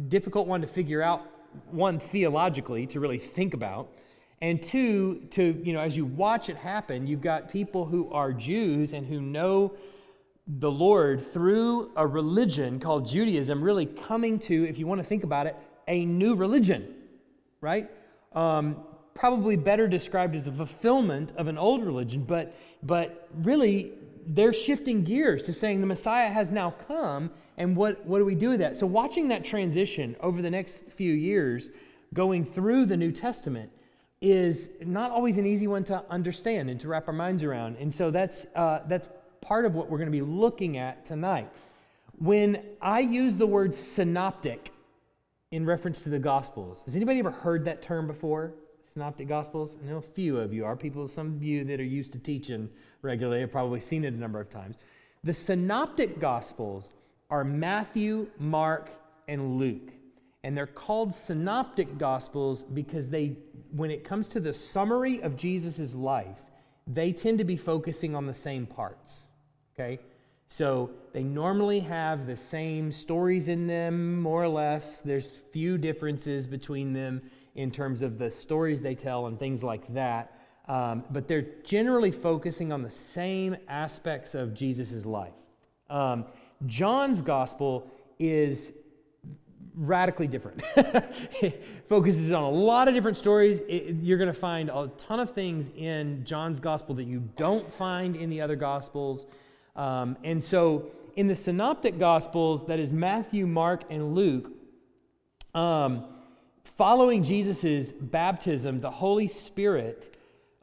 difficult 0.10 0.48
one 0.48 0.62
to 0.62 0.68
figure 0.68 1.02
out, 1.02 1.26
one, 1.72 1.98
theologically, 1.98 2.86
to 2.88 3.00
really 3.00 3.18
think 3.18 3.56
about. 3.56 3.92
And 4.42 4.62
two, 4.64 5.28
to, 5.32 5.62
you 5.64 5.74
know, 5.74 5.82
as 5.82 5.98
you 5.98 6.06
watch 6.06 6.50
it 6.50 6.56
happen, 6.56 7.06
you've 7.08 7.22
got 7.22 7.52
people 7.52 7.86
who 7.86 8.10
are 8.12 8.32
Jews 8.32 8.94
and 8.94 9.06
who 9.06 9.22
know 9.22 9.74
the 10.48 10.72
Lord 10.72 11.32
through 11.32 11.92
a 11.96 12.08
religion 12.08 12.80
called 12.80 13.08
Judaism, 13.08 13.62
really 13.62 13.86
coming 13.86 14.40
to, 14.40 14.68
if 14.68 14.80
you 14.80 14.88
want 14.88 15.00
to 15.00 15.08
think 15.08 15.24
about 15.24 15.46
it, 15.46 15.56
a 15.88 16.06
new 16.06 16.36
religion, 16.36 16.96
right? 17.62 17.90
Um, 18.34 18.78
probably 19.14 19.58
better 19.58 19.88
described 19.88 20.36
as 20.36 20.48
a 20.48 20.52
fulfillment 20.52 21.34
of 21.36 21.48
an 21.48 21.58
old 21.58 21.84
religion, 21.84 22.24
but, 22.24 22.56
but 22.82 23.28
really 23.36 23.94
they're 24.26 24.54
shifting 24.54 25.04
gears 25.04 25.44
to 25.44 25.54
saying 25.54 25.82
the 25.82 25.88
Messiah 25.88 26.30
has 26.30 26.50
now 26.50 26.74
come, 26.88 27.32
and 27.58 27.76
what, 27.76 28.06
what 28.06 28.20
do 28.20 28.26
we 28.26 28.36
do 28.36 28.50
with 28.50 28.60
that? 28.60 28.78
So, 28.78 28.88
watching 28.88 29.28
that 29.30 29.44
transition 29.44 30.16
over 30.22 30.42
the 30.42 30.50
next 30.50 30.86
few 30.92 31.14
years, 31.14 31.72
going 32.14 32.46
through 32.46 32.86
the 32.86 32.96
New 32.96 33.12
Testament, 33.12 33.72
is 34.22 34.70
not 34.86 35.12
always 35.12 35.38
an 35.38 35.46
easy 35.46 35.68
one 35.68 35.84
to 35.86 36.04
understand 36.10 36.70
and 36.70 36.80
to 36.82 36.88
wrap 36.88 37.08
our 37.08 37.14
minds 37.14 37.44
around. 37.44 37.78
And 37.78 37.94
so 37.94 38.12
that's, 38.12 38.46
uh, 38.56 38.80
that's 38.88 39.08
part 39.42 39.66
of 39.66 39.76
what 39.76 39.90
we're 39.90 39.98
going 39.98 40.08
to 40.08 40.12
be 40.12 40.22
looking 40.22 40.78
at 40.78 41.06
tonight. 41.06 41.52
When 42.18 42.62
I 42.82 43.00
use 43.00 43.38
the 43.38 43.48
word 43.48 43.74
synoptic 43.74 44.74
in 45.52 45.66
reference 45.66 46.04
to 46.04 46.10
the 46.10 46.20
Gospels, 46.20 46.82
has 46.86 46.96
anybody 46.96 47.20
ever 47.20 47.32
heard 47.32 47.66
that 47.66 47.82
term 47.82 48.08
before? 48.08 48.54
Synoptic 48.92 49.30
Gospels? 49.30 49.78
I 49.82 49.90
know 49.90 49.98
a 49.98 50.02
few 50.02 50.38
of 50.38 50.52
you 50.54 50.66
are. 50.66 50.76
People, 50.76 51.08
some 51.08 51.28
of 51.28 51.44
you 51.44 51.64
that 51.64 51.80
are 51.80 51.84
used 51.84 52.12
to 52.12 52.20
teaching 52.20 52.70
regularly 53.02 53.42
have 53.42 53.52
probably 53.52 53.80
seen 53.80 54.04
it 54.04 54.14
a 54.14 54.18
number 54.18 54.42
of 54.42 54.50
times. 54.50 54.78
The 55.24 55.34
Synoptic 55.34 56.20
Gospels 56.20 56.92
are 57.30 57.44
Matthew, 57.44 58.28
Mark, 58.38 58.90
and 59.28 59.58
Luke. 59.58 59.92
And 60.44 60.56
they're 60.56 60.68
called 60.68 61.14
Synoptic 61.14 61.98
Gospels 61.98 62.64
because 62.64 63.10
they, 63.10 63.38
when 63.72 63.92
it 63.92 64.04
comes 64.04 64.30
to 64.30 64.40
the 64.40 64.54
summary 64.54 65.22
of 65.22 65.36
Jesus' 65.36 65.94
life, 65.96 66.40
they 66.88 67.12
tend 67.12 67.38
to 67.40 67.44
be 67.44 67.58
focusing 67.58 68.16
on 68.16 68.26
the 68.26 68.34
same 68.34 68.66
parts. 68.66 69.18
Okay? 69.74 70.00
So 70.48 70.90
they 71.14 71.24
normally 71.24 71.80
have 71.82 72.26
the 72.26 72.36
same 72.36 72.92
stories 72.92 73.50
in 73.50 73.68
them, 73.68 74.20
more 74.20 74.44
or 74.44 74.48
less. 74.48 75.02
There's 75.02 75.30
few 75.52 75.78
differences 75.78 76.48
between 76.48 76.94
them 76.94 77.22
in 77.56 77.70
terms 77.70 78.02
of 78.02 78.18
the 78.18 78.32
stories 78.32 78.82
they 78.82 78.96
tell 78.96 79.28
and 79.28 79.38
things 79.38 79.64
like 79.64 79.94
that. 79.94 80.36
Um, 80.68 81.04
but 81.12 81.28
they're 81.28 81.48
generally 81.64 82.12
focusing 82.12 82.72
on 82.72 82.82
the 82.82 82.90
same 82.90 83.58
aspects 83.68 84.36
of 84.36 84.54
Jesus' 84.54 85.06
life. 85.06 85.34
Um, 85.90 86.26
John's 86.66 87.22
gospel 87.22 87.88
is 88.20 88.72
radically 89.76 90.28
different. 90.28 90.62
it 90.76 91.64
focuses 91.88 92.32
on 92.32 92.44
a 92.44 92.50
lot 92.50 92.88
of 92.88 92.94
different 92.94 93.18
stories. 93.18 93.62
It, 93.68 93.96
you're 94.02 94.18
going 94.18 94.32
to 94.32 94.40
find 94.40 94.70
a 94.70 94.90
ton 94.98 95.20
of 95.20 95.32
things 95.32 95.70
in 95.76 96.24
John's 96.26 96.60
gospel 96.60 96.96
that 96.96 97.06
you 97.06 97.30
don't 97.36 97.74
find 97.74 98.16
in 98.16 98.30
the 98.30 98.42
other 98.42 98.56
gospels. 98.56 99.26
Um, 99.76 100.18
and 100.24 100.44
so 100.44 100.92
in 101.16 101.28
the 101.28 101.36
synoptic 101.36 102.00
gospels, 102.00 102.66
that 102.68 102.80
is 102.80 102.92
Matthew, 102.92 103.48
Mark, 103.48 103.84
and 103.90 104.14
Luke, 104.16 104.52
um, 105.54 106.06
following 106.64 107.24
Jesus' 107.24 107.92
baptism, 107.92 108.82
the 108.82 108.92
Holy 108.92 109.28
Spirit 109.28 110.18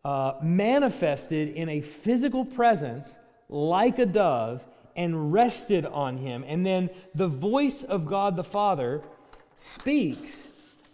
uh, 0.05 0.35
manifested 0.43 1.49
in 1.49 1.69
a 1.69 1.81
physical 1.81 2.45
presence 2.45 3.13
like 3.49 3.99
a 3.99 4.07
dove 4.07 4.65
and 4.97 5.33
rested 5.33 5.87
on 5.87 6.17
him. 6.17 6.45
And 6.49 6.67
then 6.67 6.91
the 7.15 7.29
voice 7.29 7.83
of 7.83 8.07
God 8.07 8.35
the 8.35 8.45
Father 8.45 9.03
speaks 9.55 10.49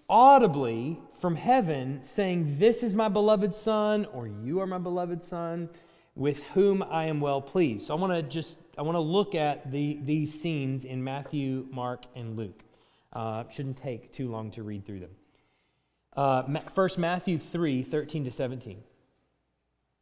audibly 0.08 1.00
from 1.20 1.36
heaven, 1.36 2.00
saying, 2.02 2.58
This 2.58 2.82
is 2.82 2.92
my 2.92 3.08
beloved 3.08 3.54
Son, 3.54 4.06
or 4.12 4.26
you 4.26 4.60
are 4.60 4.66
my 4.66 4.78
beloved 4.78 5.24
Son, 5.24 5.70
with 6.14 6.42
whom 6.54 6.82
I 6.82 7.06
am 7.06 7.20
well 7.20 7.40
pleased. 7.40 7.86
So 7.86 7.96
I 7.96 8.00
want 8.00 8.12
to 8.12 8.22
just 8.22 8.56
I 8.76 8.82
want 8.82 8.96
to 8.96 9.00
look 9.00 9.34
at 9.34 9.70
the, 9.70 9.98
these 10.02 10.40
scenes 10.40 10.84
in 10.84 11.04
Matthew, 11.04 11.66
Mark, 11.70 12.04
and 12.16 12.36
Luke. 12.36 12.62
Uh, 13.12 13.44
shouldn't 13.50 13.76
take 13.76 14.10
too 14.12 14.30
long 14.30 14.50
to 14.52 14.62
read 14.62 14.86
through 14.86 15.00
them. 15.00 15.10
Uh, 16.16 16.60
first, 16.74 16.98
Matthew 16.98 17.38
3 17.38 17.82
13 17.82 18.24
to 18.24 18.30
17. 18.30 18.82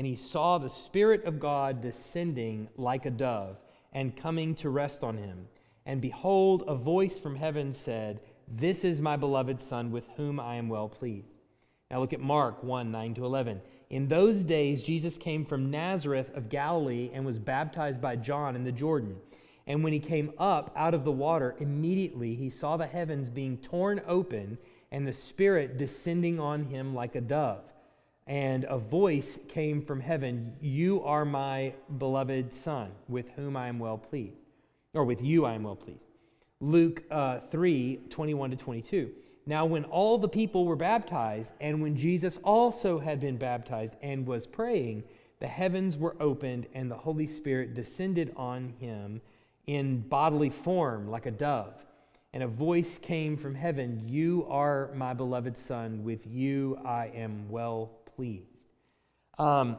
and 0.00 0.06
he 0.06 0.16
saw 0.16 0.56
the 0.56 0.70
Spirit 0.70 1.26
of 1.26 1.38
God 1.38 1.82
descending 1.82 2.70
like 2.78 3.04
a 3.04 3.10
dove 3.10 3.58
and 3.92 4.16
coming 4.16 4.54
to 4.54 4.70
rest 4.70 5.04
on 5.04 5.18
him. 5.18 5.46
And 5.84 6.00
behold, 6.00 6.64
a 6.66 6.74
voice 6.74 7.18
from 7.18 7.36
heaven 7.36 7.70
said, 7.74 8.20
This 8.48 8.82
is 8.82 9.02
my 9.02 9.16
beloved 9.16 9.60
Son, 9.60 9.90
with 9.90 10.08
whom 10.16 10.40
I 10.40 10.54
am 10.54 10.70
well 10.70 10.88
pleased. 10.88 11.34
Now 11.90 12.00
look 12.00 12.14
at 12.14 12.20
Mark 12.22 12.64
1 12.64 12.90
9 12.90 13.12
to 13.16 13.26
11. 13.26 13.60
In 13.90 14.08
those 14.08 14.42
days, 14.42 14.82
Jesus 14.82 15.18
came 15.18 15.44
from 15.44 15.70
Nazareth 15.70 16.30
of 16.34 16.48
Galilee 16.48 17.10
and 17.12 17.26
was 17.26 17.38
baptized 17.38 18.00
by 18.00 18.16
John 18.16 18.56
in 18.56 18.64
the 18.64 18.72
Jordan. 18.72 19.18
And 19.66 19.84
when 19.84 19.92
he 19.92 20.00
came 20.00 20.32
up 20.38 20.72
out 20.76 20.94
of 20.94 21.04
the 21.04 21.12
water, 21.12 21.56
immediately 21.60 22.34
he 22.34 22.48
saw 22.48 22.78
the 22.78 22.86
heavens 22.86 23.28
being 23.28 23.58
torn 23.58 24.00
open 24.06 24.56
and 24.90 25.06
the 25.06 25.12
Spirit 25.12 25.76
descending 25.76 26.40
on 26.40 26.64
him 26.64 26.94
like 26.94 27.16
a 27.16 27.20
dove 27.20 27.64
and 28.30 28.64
a 28.68 28.78
voice 28.78 29.40
came 29.48 29.82
from 29.82 29.98
heaven 29.98 30.52
You 30.60 31.02
are 31.02 31.24
my 31.24 31.74
beloved 31.98 32.54
Son, 32.54 32.92
with 33.08 33.28
whom 33.30 33.56
I 33.56 33.66
am 33.66 33.80
well 33.80 33.98
pleased. 33.98 34.38
Or 34.94 35.04
with 35.04 35.20
you 35.20 35.44
I 35.44 35.54
am 35.54 35.64
well 35.64 35.74
pleased. 35.74 36.04
Luke 36.60 37.02
uh, 37.10 37.40
3 37.40 37.98
21 38.08 38.50
to 38.52 38.56
22. 38.56 39.10
Now, 39.46 39.66
when 39.66 39.82
all 39.86 40.16
the 40.16 40.28
people 40.28 40.64
were 40.64 40.76
baptized, 40.76 41.50
and 41.60 41.82
when 41.82 41.96
Jesus 41.96 42.38
also 42.44 43.00
had 43.00 43.18
been 43.18 43.36
baptized 43.36 43.96
and 44.00 44.24
was 44.24 44.46
praying, 44.46 45.02
the 45.40 45.48
heavens 45.48 45.96
were 45.96 46.14
opened, 46.20 46.66
and 46.72 46.88
the 46.88 46.96
Holy 46.96 47.26
Spirit 47.26 47.74
descended 47.74 48.32
on 48.36 48.74
him 48.78 49.20
in 49.66 50.02
bodily 50.02 50.50
form 50.50 51.10
like 51.10 51.26
a 51.26 51.32
dove. 51.32 51.84
And 52.32 52.44
a 52.44 52.48
voice 52.48 52.96
came 52.96 53.36
from 53.36 53.56
heaven 53.56 54.00
You 54.06 54.46
are 54.48 54.92
my 54.94 55.14
beloved 55.14 55.58
Son, 55.58 56.04
with 56.04 56.28
you 56.28 56.78
I 56.84 57.10
am 57.12 57.50
well 57.50 57.90
pleased. 58.20 58.66
Um, 59.38 59.78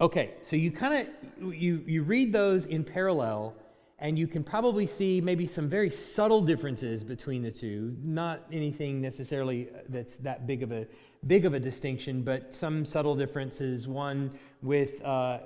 okay, 0.00 0.36
so 0.40 0.56
you 0.56 0.70
kind 0.70 1.06
of 1.06 1.54
you 1.54 1.84
you 1.86 2.02
read 2.02 2.32
those 2.32 2.64
in 2.64 2.82
parallel, 2.82 3.54
and 3.98 4.18
you 4.18 4.26
can 4.26 4.42
probably 4.42 4.86
see 4.86 5.20
maybe 5.20 5.46
some 5.46 5.68
very 5.68 5.90
subtle 5.90 6.40
differences 6.40 7.04
between 7.04 7.42
the 7.42 7.50
two. 7.50 7.94
Not 8.02 8.46
anything 8.50 9.02
necessarily 9.02 9.68
that's 9.90 10.16
that 10.16 10.46
big 10.46 10.62
of 10.62 10.72
a 10.72 10.86
big 11.26 11.44
of 11.44 11.52
a 11.52 11.60
distinction, 11.60 12.22
but 12.22 12.54
some 12.54 12.86
subtle 12.86 13.14
differences. 13.14 13.86
One 13.86 14.30
with 14.62 15.04
uh, 15.04 15.40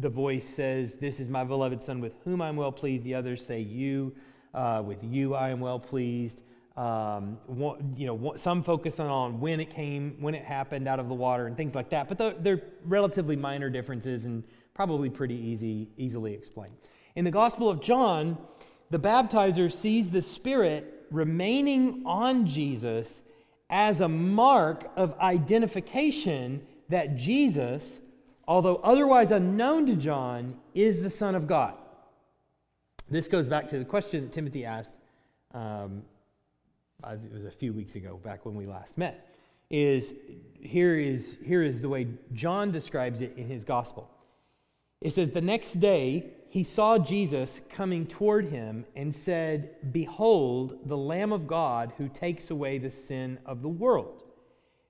the 0.00 0.08
voice 0.08 0.48
says, 0.48 0.96
"This 0.96 1.20
is 1.20 1.28
my 1.28 1.44
beloved 1.44 1.80
son, 1.80 2.00
with 2.00 2.14
whom 2.24 2.42
I'm 2.42 2.56
well 2.56 2.72
pleased." 2.72 3.04
The 3.04 3.14
others 3.14 3.46
say, 3.46 3.60
"You." 3.60 4.12
Uh, 4.54 4.82
with 4.82 5.04
you 5.04 5.34
I 5.34 5.50
am 5.50 5.60
well 5.60 5.78
pleased. 5.78 6.40
Um, 6.76 7.38
you 7.96 8.06
know, 8.06 8.34
some 8.36 8.62
focus 8.62 9.00
on 9.00 9.40
when 9.40 9.60
it 9.60 9.70
came, 9.70 10.16
when 10.20 10.34
it 10.34 10.44
happened 10.44 10.86
out 10.86 11.00
of 11.00 11.08
the 11.08 11.14
water, 11.14 11.46
and 11.46 11.56
things 11.56 11.74
like 11.74 11.88
that. 11.90 12.06
But 12.08 12.44
they're 12.44 12.62
relatively 12.84 13.34
minor 13.34 13.70
differences 13.70 14.26
and 14.26 14.44
probably 14.74 15.08
pretty 15.08 15.34
easy, 15.34 15.88
easily 15.96 16.34
explained. 16.34 16.74
In 17.14 17.24
the 17.24 17.30
Gospel 17.30 17.70
of 17.70 17.80
John, 17.80 18.36
the 18.90 18.98
baptizer 18.98 19.72
sees 19.72 20.10
the 20.10 20.20
Spirit 20.20 21.06
remaining 21.10 22.02
on 22.04 22.46
Jesus 22.46 23.22
as 23.70 24.02
a 24.02 24.08
mark 24.08 24.90
of 24.96 25.18
identification 25.18 26.60
that 26.88 27.16
Jesus, 27.16 28.00
although 28.46 28.76
otherwise 28.76 29.30
unknown 29.30 29.86
to 29.86 29.96
John, 29.96 30.56
is 30.74 31.00
the 31.00 31.10
Son 31.10 31.34
of 31.34 31.46
God. 31.46 31.74
This 33.08 33.28
goes 33.28 33.48
back 33.48 33.68
to 33.68 33.78
the 33.78 33.84
question 33.84 34.24
that 34.24 34.32
Timothy 34.32 34.64
asked 34.64 34.98
um, 35.54 36.02
it 37.04 37.32
was 37.32 37.44
a 37.44 37.50
few 37.50 37.72
weeks 37.72 37.94
ago, 37.94 38.18
back 38.22 38.46
when 38.46 38.54
we 38.54 38.66
last 38.66 38.98
met, 38.98 39.34
is 39.70 40.14
here 40.60 40.98
is 40.98 41.36
here 41.44 41.62
is 41.62 41.82
the 41.82 41.88
way 41.88 42.06
John 42.32 42.70
describes 42.70 43.20
it 43.20 43.34
in 43.36 43.48
his 43.48 43.64
gospel. 43.64 44.10
It 45.00 45.12
says, 45.12 45.30
The 45.30 45.40
next 45.40 45.78
day 45.80 46.30
he 46.48 46.64
saw 46.64 46.98
Jesus 46.98 47.60
coming 47.70 48.06
toward 48.06 48.46
him 48.46 48.86
and 48.94 49.14
said, 49.14 49.92
Behold, 49.92 50.78
the 50.86 50.96
Lamb 50.96 51.32
of 51.32 51.46
God 51.46 51.92
who 51.98 52.08
takes 52.08 52.50
away 52.50 52.78
the 52.78 52.90
sin 52.90 53.38
of 53.44 53.62
the 53.62 53.68
world. 53.68 54.22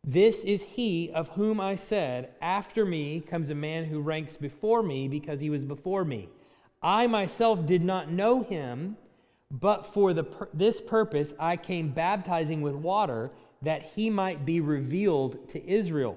This 0.04 0.44
is 0.44 0.62
he 0.62 1.10
of 1.10 1.30
whom 1.30 1.60
I 1.60 1.75
said, 1.75 2.30
After 2.40 2.84
me 2.84 3.20
comes 3.20 3.50
a 3.50 3.54
man 3.54 3.86
who 3.86 4.00
ranks 4.00 4.36
before 4.36 4.82
me 4.82 5.08
because 5.08 5.40
he 5.40 5.50
was 5.50 5.64
before 5.64 6.04
me. 6.04 6.28
I 6.82 7.08
myself 7.08 7.66
did 7.66 7.82
not 7.82 8.12
know 8.12 8.42
him 8.42 8.96
but 9.50 9.87
for 9.87 10.12
the, 10.12 10.26
this 10.53 10.81
purpose 10.81 11.35
I 11.38 11.57
came 11.57 11.91
baptizing 11.91 12.62
with 12.62 12.75
water 12.75 13.31
that 13.62 13.93
he 13.95 14.11
might 14.11 14.45
be 14.45 14.61
revealed 14.61 15.49
to 15.50 15.69
Israel. 15.69 16.17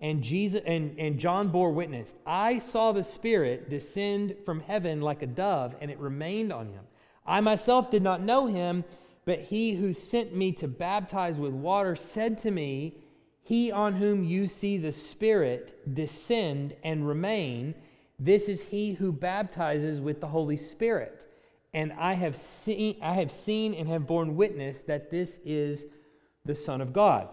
And 0.00 0.22
Jesus 0.22 0.60
and, 0.66 0.98
and 0.98 1.18
John 1.18 1.48
bore 1.48 1.72
witness. 1.72 2.14
I 2.26 2.58
saw 2.58 2.92
the 2.92 3.02
Spirit 3.02 3.70
descend 3.70 4.36
from 4.44 4.60
heaven 4.60 5.00
like 5.00 5.22
a 5.22 5.26
dove, 5.26 5.74
and 5.80 5.90
it 5.90 5.98
remained 5.98 6.52
on 6.52 6.66
him. 6.66 6.84
I 7.26 7.40
myself 7.40 7.90
did 7.90 8.02
not 8.02 8.22
know 8.22 8.46
him, 8.46 8.84
but 9.24 9.40
he 9.40 9.74
who 9.74 9.92
sent 9.92 10.36
me 10.36 10.52
to 10.52 10.68
baptize 10.68 11.38
with 11.38 11.52
water 11.52 11.96
said 11.96 12.38
to 12.38 12.50
me, 12.50 12.98
He 13.42 13.72
on 13.72 13.94
whom 13.94 14.22
you 14.22 14.48
see 14.48 14.76
the 14.76 14.92
Spirit 14.92 15.94
descend 15.94 16.76
and 16.84 17.08
remain, 17.08 17.74
this 18.18 18.48
is 18.48 18.64
he 18.64 18.92
who 18.92 19.12
baptizes 19.12 20.00
with 20.00 20.20
the 20.20 20.28
Holy 20.28 20.56
Spirit 20.56 21.26
and 21.74 21.92
I 21.92 22.14
have 22.14 22.36
seen, 22.36 22.96
I 23.02 23.14
have 23.14 23.30
seen 23.30 23.74
and 23.74 23.88
have 23.88 24.06
borne 24.06 24.36
witness 24.36 24.82
that 24.82 25.10
this 25.10 25.40
is 25.44 25.86
the 26.44 26.54
Son 26.54 26.80
of 26.80 26.92
God. 26.92 27.28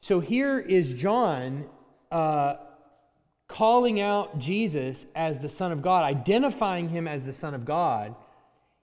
So 0.00 0.20
here 0.20 0.58
is 0.58 0.94
John 0.94 1.66
uh, 2.10 2.54
calling 3.48 4.00
out 4.00 4.38
Jesus 4.38 5.06
as 5.14 5.40
the 5.40 5.48
Son 5.48 5.72
of 5.72 5.82
God, 5.82 6.04
identifying 6.04 6.88
him 6.88 7.08
as 7.08 7.26
the 7.26 7.32
Son 7.32 7.54
of 7.54 7.64
God, 7.64 8.14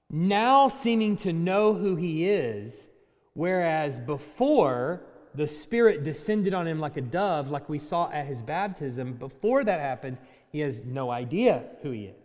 now 0.09 0.67
seeming 0.67 1.15
to 1.17 1.33
know 1.33 1.73
who 1.73 1.95
he 1.95 2.27
is, 2.29 2.89
whereas 3.33 3.99
before 3.99 5.01
the 5.33 5.47
Spirit 5.47 6.03
descended 6.03 6.53
on 6.53 6.67
him 6.67 6.79
like 6.79 6.97
a 6.97 7.01
dove, 7.01 7.49
like 7.49 7.69
we 7.69 7.79
saw 7.79 8.09
at 8.11 8.25
his 8.25 8.41
baptism. 8.41 9.13
Before 9.13 9.63
that 9.63 9.79
happens, 9.79 10.21
he 10.51 10.59
has 10.59 10.83
no 10.83 11.11
idea 11.11 11.63
who 11.81 11.91
he 11.91 12.05
is. 12.05 12.24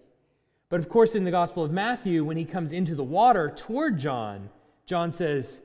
But 0.71 0.79
of 0.79 0.89
course, 0.89 1.15
in 1.15 1.25
the 1.25 1.33
Gospel 1.33 1.65
of 1.65 1.73
Matthew, 1.73 2.25
when 2.25 2.37
he 2.37 2.45
comes 2.45 2.73
into 2.73 2.95
the 2.95 3.05
water 3.05 3.53
toward 3.55 3.99
John, 3.99 4.49
John 4.87 5.13
says, 5.13 5.61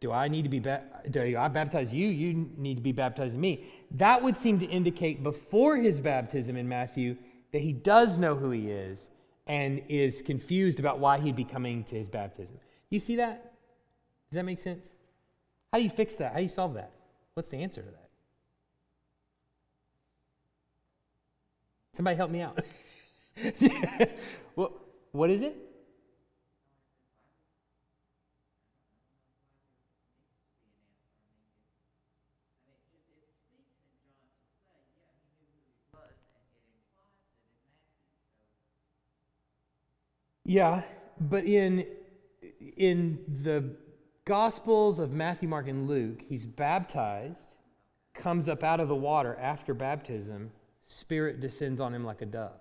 Do 0.00 0.12
I 0.12 0.28
need 0.28 0.42
to 0.42 0.50
be 0.50 0.60
ba- 0.60 0.84
do 1.10 1.36
I 1.36 1.48
baptize 1.48 1.92
you? 1.92 2.06
You 2.06 2.50
need 2.56 2.76
to 2.76 2.82
be 2.82 2.92
baptizing 2.92 3.40
me. 3.40 3.66
That 3.92 4.22
would 4.22 4.36
seem 4.36 4.60
to 4.60 4.66
indicate 4.66 5.22
before 5.22 5.78
his 5.78 6.00
baptism 6.00 6.56
in 6.56 6.68
Matthew 6.68 7.16
that 7.52 7.62
he 7.62 7.72
does 7.72 8.18
know 8.18 8.36
who 8.36 8.50
he 8.50 8.70
is 8.70 9.08
and 9.46 9.82
is 9.88 10.22
confused 10.22 10.78
about 10.78 10.98
why 10.98 11.18
he'd 11.18 11.34
be 11.34 11.44
coming 11.44 11.82
to 11.84 11.96
his 11.96 12.10
baptism. 12.10 12.58
You 12.90 12.98
see 12.98 13.16
that? 13.16 13.54
Does 14.30 14.36
that 14.36 14.44
make 14.44 14.58
sense? 14.58 14.88
How 15.72 15.78
do 15.78 15.84
you 15.84 15.90
fix 15.90 16.16
that? 16.16 16.32
How 16.32 16.36
do 16.38 16.42
you 16.42 16.48
solve 16.50 16.74
that? 16.74 16.92
What's 17.32 17.48
the 17.48 17.56
answer 17.56 17.80
to 17.80 17.90
that? 17.90 18.08
Somebody 21.94 22.16
help 22.16 22.30
me 22.30 22.42
out. 22.42 22.62
what, 24.54 24.72
what 25.12 25.30
is 25.30 25.42
it? 25.42 25.56
Yeah, 40.44 40.82
but 41.18 41.44
in 41.44 41.86
in 42.76 43.18
the 43.42 43.76
Gospels 44.24 44.98
of 44.98 45.10
Matthew, 45.10 45.48
Mark, 45.48 45.66
and 45.66 45.88
Luke, 45.88 46.22
he's 46.28 46.44
baptized, 46.44 47.54
comes 48.14 48.48
up 48.48 48.62
out 48.62 48.78
of 48.78 48.88
the 48.88 48.94
water 48.94 49.36
after 49.40 49.74
baptism, 49.74 50.52
Spirit 50.86 51.40
descends 51.40 51.80
on 51.80 51.94
him 51.94 52.04
like 52.04 52.22
a 52.22 52.26
dove, 52.26 52.60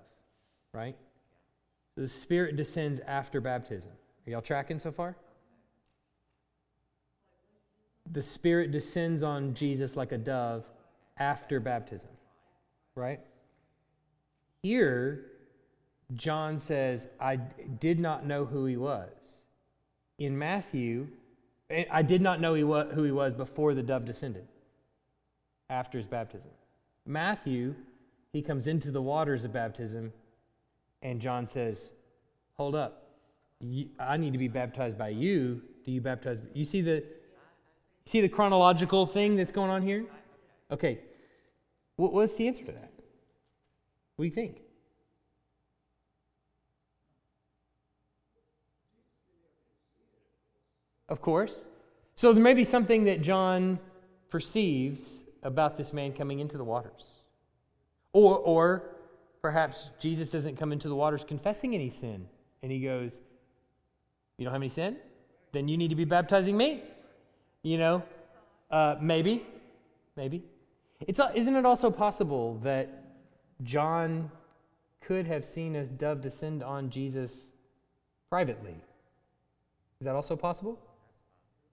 right? 0.74 0.96
The 1.96 2.08
Spirit 2.08 2.56
descends 2.56 3.00
after 3.06 3.42
baptism. 3.42 3.92
Are 4.26 4.32
y'all 4.32 4.42
tracking 4.42 4.80
so 4.80 4.92
far? 4.92 5.16
The 8.12 8.22
Spirit 8.22 8.72
descends 8.72 9.24
on 9.24 9.54
Jesus 9.54 9.96
like 9.96 10.12
a 10.12 10.18
dove 10.18 10.66
after 11.18 11.60
baptism, 11.60 12.10
right? 12.96 13.20
Here, 14.64 15.26
John 16.16 16.60
says, 16.60 17.08
I 17.20 17.36
did 17.36 18.00
not 18.00 18.26
know 18.26 18.46
who 18.46 18.66
he 18.66 18.78
was. 18.78 19.10
In 20.18 20.38
Matthew, 20.38 21.08
eh, 21.70 21.86
I 21.90 22.02
did 22.02 22.22
not 22.22 22.42
know 22.42 22.56
who 22.56 23.04
he 23.04 23.12
was 23.12 23.34
before 23.34 23.74
the 23.74 23.84
dove 23.84 24.06
descended, 24.06 24.48
after 25.70 25.98
his 25.98 26.08
baptism. 26.08 26.52
Matthew, 27.06 27.76
he 28.34 28.42
comes 28.42 28.68
into 28.68 28.92
the 28.92 29.02
waters 29.02 29.44
of 29.44 29.54
baptism, 29.54 30.12
and 31.02 31.20
John 31.20 31.48
says, 31.48 31.92
Hold 32.58 32.76
up. 32.76 33.10
I 34.00 34.18
need 34.18 34.34
to 34.34 34.40
be 34.40 34.48
baptized 34.48 34.98
by 34.98 35.10
you. 35.10 35.62
Do 35.86 35.92
you 35.92 36.02
baptize? 36.02 36.42
You 36.54 36.66
see 36.66 36.82
the, 36.82 37.04
see 38.06 38.22
the 38.22 38.30
chronological 38.30 39.06
thing 39.06 39.36
that's 39.36 39.52
going 39.52 39.70
on 39.70 39.82
here? 39.82 40.06
Okay. 40.72 41.00
What's 41.96 42.36
the 42.36 42.48
answer 42.48 42.64
to 42.64 42.72
that? 42.72 42.92
What 44.16 44.24
do 44.24 44.26
you 44.26 44.32
think? 44.32 44.62
Of 51.10 51.22
course. 51.22 51.66
So 52.16 52.34
there 52.34 52.44
may 52.44 52.54
be 52.54 52.64
something 52.64 53.04
that 53.06 53.22
John 53.22 53.80
perceives 54.30 55.24
about 55.44 55.76
this 55.76 55.92
man 55.92 56.14
coming 56.14 56.40
into 56.40 56.58
the 56.58 56.64
waters. 56.64 57.24
Or, 58.14 58.38
or 58.38 58.96
perhaps 59.42 59.90
Jesus 60.00 60.32
doesn't 60.32 60.58
come 60.58 60.72
into 60.72 60.88
the 60.88 60.96
waters 60.96 61.24
confessing 61.28 61.74
any 61.74 61.90
sin. 61.90 62.28
And 62.62 62.72
he 62.72 62.80
goes, 62.80 63.22
You 64.38 64.46
don't 64.46 64.54
have 64.54 64.62
any 64.62 64.70
sin? 64.70 64.98
Then 65.52 65.68
you 65.68 65.78
need 65.78 65.90
to 65.90 65.96
be 65.96 66.06
baptizing 66.06 66.56
me. 66.56 66.84
You 67.64 67.78
know, 67.78 68.04
uh, 68.70 68.96
maybe, 69.02 69.46
maybe. 70.16 70.44
It's, 71.02 71.20
isn't 71.36 71.56
it 71.56 71.66
also 71.66 71.92
possible 71.92 72.60
that 72.64 73.04
John 73.64 74.32
could 75.02 75.28
have 75.28 75.44
seen 75.44 75.76
a 75.76 75.86
dove 75.86 76.22
descend 76.22 76.64
on 76.64 76.90
Jesus 76.90 77.52
privately? 78.30 78.76
Is 80.00 80.06
that 80.06 80.16
also 80.16 80.36
possible? 80.36 80.80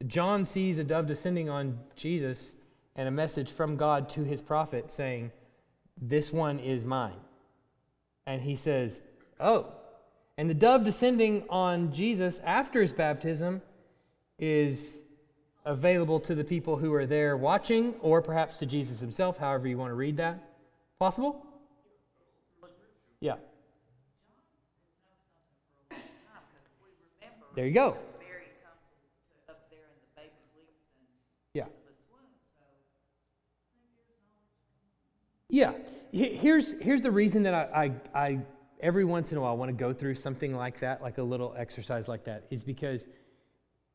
John 0.07 0.45
sees 0.45 0.79
a 0.79 0.85
dove 0.85 1.07
descending 1.07 1.49
on 1.49 1.79
Jesus 1.97 2.55
and 2.95 3.09
a 3.09 3.11
message 3.11 3.51
from 3.51 3.77
God 3.77 4.09
to 4.11 4.25
his 4.25 4.41
prophet 4.41 4.91
saying, 4.91 5.33
This 6.01 6.33
one 6.33 6.59
is 6.59 6.85
mine. 6.85 7.17
And 8.29 8.43
he 8.43 8.57
says, 8.57 9.01
Oh. 9.41 9.73
And 10.37 10.51
the 10.51 10.55
dove 10.55 10.85
descending 10.85 11.45
on 11.49 11.93
Jesus 11.93 12.41
after 12.45 12.83
his 12.83 12.93
baptism 12.93 13.63
is 14.39 14.99
available 15.65 16.21
to 16.21 16.35
the 16.35 16.45
people 16.45 16.77
who 16.77 16.93
are 16.93 17.07
there 17.07 17.37
watching, 17.37 17.95
or 18.01 18.21
perhaps 18.21 18.59
to 18.59 18.67
Jesus 18.67 19.01
himself, 19.01 19.39
however 19.39 19.67
you 19.67 19.79
want 19.79 19.91
to 19.91 19.95
read 19.95 20.19
that. 20.19 20.51
Possible? 20.99 21.45
Yeah. 23.19 23.37
There 27.55 27.67
you 27.67 27.73
go. 27.73 27.97
Yeah. 35.51 35.73
Here's, 36.13 36.73
here's 36.81 37.03
the 37.03 37.11
reason 37.11 37.43
that 37.43 37.55
I, 37.55 37.93
I, 38.15 38.19
I 38.19 38.39
every 38.81 39.05
once 39.05 39.33
in 39.33 39.39
a 39.39 39.41
while 39.41 39.57
want 39.57 39.69
to 39.69 39.77
go 39.77 39.93
through 39.93 40.15
something 40.15 40.55
like 40.55 40.81
that, 40.81 41.03
like 41.03 41.19
a 41.19 41.23
little 41.23 41.55
exercise 41.57 42.09
like 42.09 42.25
that, 42.25 42.45
is 42.51 42.65
because 42.65 43.07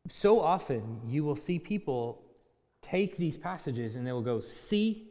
so 0.10 0.40
often 0.40 1.02
you 1.08 1.24
will 1.24 1.36
see 1.36 1.60
people 1.60 2.22
take 2.82 3.18
these 3.18 3.38
passages 3.38 3.96
and 3.96 4.06
they 4.06 4.12
will 4.12 4.22
go, 4.22 4.40
see 4.40 5.08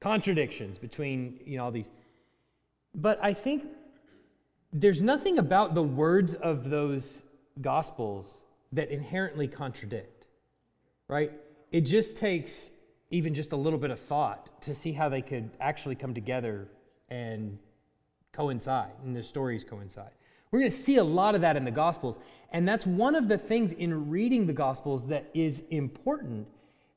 contradictions 0.00 0.78
between 0.78 1.38
you 1.44 1.56
know 1.56 1.64
all 1.64 1.70
these. 1.70 1.90
But 2.94 3.18
I 3.22 3.34
think 3.34 3.64
there's 4.72 5.00
nothing 5.00 5.38
about 5.38 5.74
the 5.74 5.82
words 5.82 6.34
of 6.34 6.68
those 6.68 7.22
gospels 7.60 8.42
that 8.72 8.90
inherently 8.90 9.46
contradict, 9.46 10.26
right? 11.08 11.32
It 11.70 11.82
just 11.82 12.16
takes 12.16 12.70
even 13.12 13.34
just 13.34 13.52
a 13.52 13.56
little 13.56 13.78
bit 13.78 13.90
of 13.90 14.00
thought 14.00 14.48
to 14.62 14.74
see 14.74 14.92
how 14.92 15.08
they 15.08 15.22
could 15.22 15.50
actually 15.60 15.94
come 15.94 16.14
together 16.14 16.66
and 17.10 17.58
coincide 18.32 18.92
and 19.04 19.14
the 19.14 19.22
stories 19.22 19.62
coincide. 19.62 20.10
We're 20.50 20.60
going 20.60 20.70
to 20.70 20.76
see 20.76 20.96
a 20.96 21.04
lot 21.04 21.34
of 21.34 21.42
that 21.42 21.56
in 21.56 21.64
the 21.64 21.70
Gospels. 21.70 22.18
And 22.52 22.66
that's 22.66 22.86
one 22.86 23.14
of 23.14 23.28
the 23.28 23.38
things 23.38 23.72
in 23.72 24.10
reading 24.10 24.46
the 24.46 24.52
Gospels 24.52 25.06
that 25.08 25.30
is 25.34 25.62
important 25.70 26.48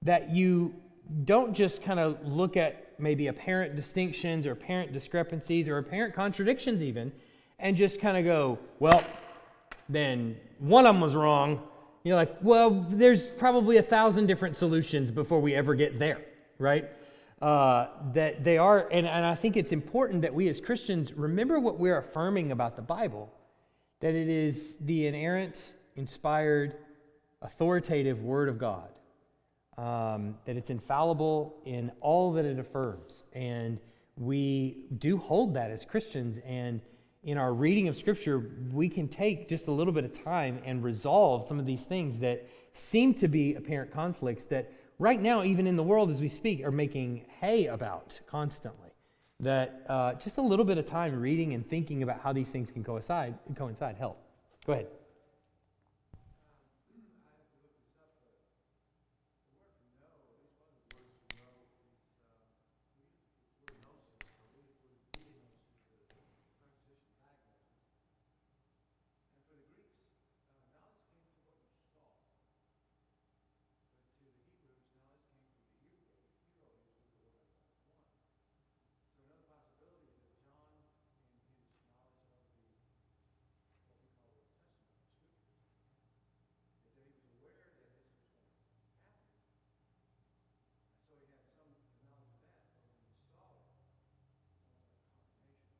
that 0.01 0.29
you 0.29 0.73
don't 1.25 1.53
just 1.53 1.83
kind 1.83 1.99
of 1.99 2.25
look 2.25 2.57
at 2.57 2.93
maybe 2.97 3.27
apparent 3.27 3.75
distinctions 3.75 4.47
or 4.47 4.53
apparent 4.53 4.93
discrepancies 4.93 5.67
or 5.67 5.77
apparent 5.77 6.15
contradictions, 6.15 6.81
even, 6.81 7.11
and 7.59 7.75
just 7.75 7.99
kind 7.99 8.17
of 8.17 8.23
go, 8.23 8.57
well, 8.79 9.03
then 9.89 10.37
one 10.59 10.85
of 10.85 10.95
them 10.95 11.01
was 11.01 11.13
wrong 11.13 11.61
you're 12.05 12.15
like, 12.15 12.37
well, 12.41 12.85
there's 12.87 13.31
probably 13.31 13.77
a 13.77 13.83
thousand 13.83 14.27
different 14.27 14.55
solutions 14.55 15.09
before 15.09 15.41
we 15.41 15.55
ever 15.55 15.73
get 15.73 15.97
there, 15.97 16.21
right? 16.59 16.87
Uh, 17.41 17.87
that 18.13 18.43
they 18.43 18.59
are, 18.59 18.87
and, 18.91 19.07
and 19.07 19.25
I 19.25 19.33
think 19.33 19.57
it's 19.57 19.71
important 19.71 20.21
that 20.21 20.33
we 20.33 20.47
as 20.47 20.61
Christians 20.61 21.11
remember 21.13 21.59
what 21.59 21.79
we're 21.79 21.97
affirming 21.97 22.51
about 22.51 22.75
the 22.75 22.83
Bible 22.83 23.33
that 24.01 24.13
it 24.13 24.29
is 24.29 24.77
the 24.81 25.07
inerrant, 25.07 25.71
inspired, 25.95 26.75
authoritative 27.41 28.21
Word 28.21 28.49
of 28.49 28.59
God, 28.59 28.89
um, 29.77 30.35
that 30.45 30.57
it's 30.57 30.69
infallible 30.69 31.55
in 31.65 31.91
all 32.01 32.33
that 32.33 32.45
it 32.45 32.59
affirms. 32.59 33.23
And 33.33 33.79
we 34.15 34.85
do 34.97 35.17
hold 35.17 35.55
that 35.55 35.71
as 35.71 35.85
Christians. 35.85 36.39
And 36.45 36.81
in 37.25 37.39
our 37.39 37.53
reading 37.53 37.87
of 37.87 37.97
Scripture, 37.97 38.51
we 38.71 38.87
can 38.87 39.07
take 39.07 39.49
just 39.49 39.67
a 39.67 39.71
little 39.71 39.91
bit 39.91 40.05
of 40.05 40.23
time 40.23 40.61
and 40.63 40.83
resolve 40.83 41.45
some 41.45 41.59
of 41.59 41.65
these 41.65 41.83
things 41.83 42.19
that 42.19 42.47
seem 42.71 43.15
to 43.15 43.27
be 43.27 43.55
apparent 43.55 43.91
conflicts 43.91 44.45
that 44.45 44.71
right 44.99 45.19
now, 45.19 45.43
even 45.43 45.65
in 45.65 45.75
the 45.75 45.83
world 45.83 46.11
as 46.11 46.21
we 46.21 46.27
speak, 46.27 46.63
are 46.63 46.71
making 46.71 47.25
hay 47.41 47.65
about 47.65 48.19
constantly. 48.27 48.91
That 49.39 49.83
uh, 49.89 50.13
just 50.13 50.37
a 50.37 50.41
little 50.41 50.63
bit 50.63 50.77
of 50.77 50.85
time 50.85 51.19
reading 51.19 51.53
and 51.53 51.67
thinking 51.67 52.03
about 52.03 52.21
how 52.21 52.31
these 52.31 52.49
things 52.49 52.71
can 52.71 52.83
coincide, 52.83 53.33
coincide 53.55 53.97
help. 53.97 54.17
Go 54.65 54.73
ahead. 54.73 54.87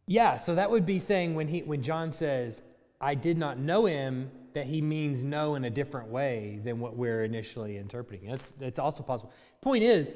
Yeah, 0.08 0.38
so 0.38 0.56
that 0.56 0.70
would 0.70 0.86
be 0.86 1.00
saying 1.00 1.36
when 1.36 1.48
he 1.48 1.63
when 1.63 1.82
John 1.82 2.12
says, 2.12 2.62
"I 3.02 3.15
did 3.15 3.38
not 3.38 3.58
know 3.58 3.86
him," 3.86 4.30
that 4.54 4.65
he 4.68 4.82
means 4.82 5.24
know 5.24 5.56
in 5.56 5.65
a 5.65 5.70
different 5.70 6.10
way 6.10 6.60
than 6.63 6.80
what 6.80 6.96
we're 6.96 7.24
initially 7.24 7.78
interpreting. 7.78 8.30
That's 8.30 8.52
that's 8.52 8.80
also 8.80 9.04
possible. 9.04 9.32
Point 9.62 9.84
is, 9.84 10.15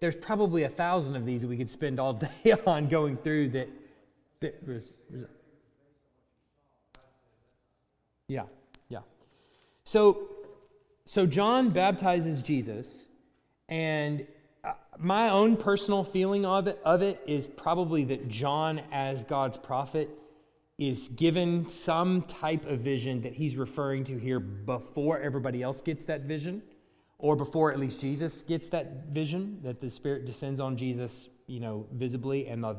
there's 0.00 0.16
probably 0.16 0.64
a 0.64 0.68
thousand 0.68 1.16
of 1.16 1.26
these 1.26 1.40
that 1.42 1.48
we 1.48 1.56
could 1.56 1.70
spend 1.70 1.98
all 1.98 2.12
day 2.44 2.54
on 2.66 2.88
going 2.88 3.16
through. 3.16 3.48
That, 3.50 3.68
that 4.40 4.62
yeah, 8.28 8.44
yeah. 8.88 9.00
So, 9.84 10.28
so 11.04 11.26
John 11.26 11.70
baptizes 11.70 12.40
Jesus, 12.42 13.06
and 13.68 14.26
my 14.98 15.30
own 15.30 15.56
personal 15.56 16.04
feeling 16.04 16.44
of 16.44 16.66
it, 16.66 16.80
of 16.84 17.02
it 17.02 17.20
is 17.26 17.46
probably 17.46 18.04
that 18.04 18.28
John, 18.28 18.80
as 18.92 19.24
God's 19.24 19.56
prophet, 19.56 20.08
is 20.78 21.08
given 21.08 21.68
some 21.68 22.22
type 22.22 22.66
of 22.66 22.80
vision 22.80 23.22
that 23.22 23.32
he's 23.32 23.56
referring 23.56 24.04
to 24.04 24.18
here 24.18 24.40
before 24.40 25.20
everybody 25.20 25.62
else 25.62 25.80
gets 25.80 26.04
that 26.06 26.22
vision, 26.22 26.62
or 27.18 27.36
before 27.36 27.72
at 27.72 27.78
least 27.78 28.00
Jesus 28.00 28.42
gets 28.42 28.68
that 28.70 29.06
vision, 29.06 29.58
that 29.62 29.80
the 29.80 29.88
Spirit 29.88 30.24
descends 30.24 30.60
on 30.60 30.76
Jesus, 30.76 31.28
you 31.46 31.60
know, 31.60 31.86
visibly 31.92 32.48
and 32.48 32.62
the 32.62 32.74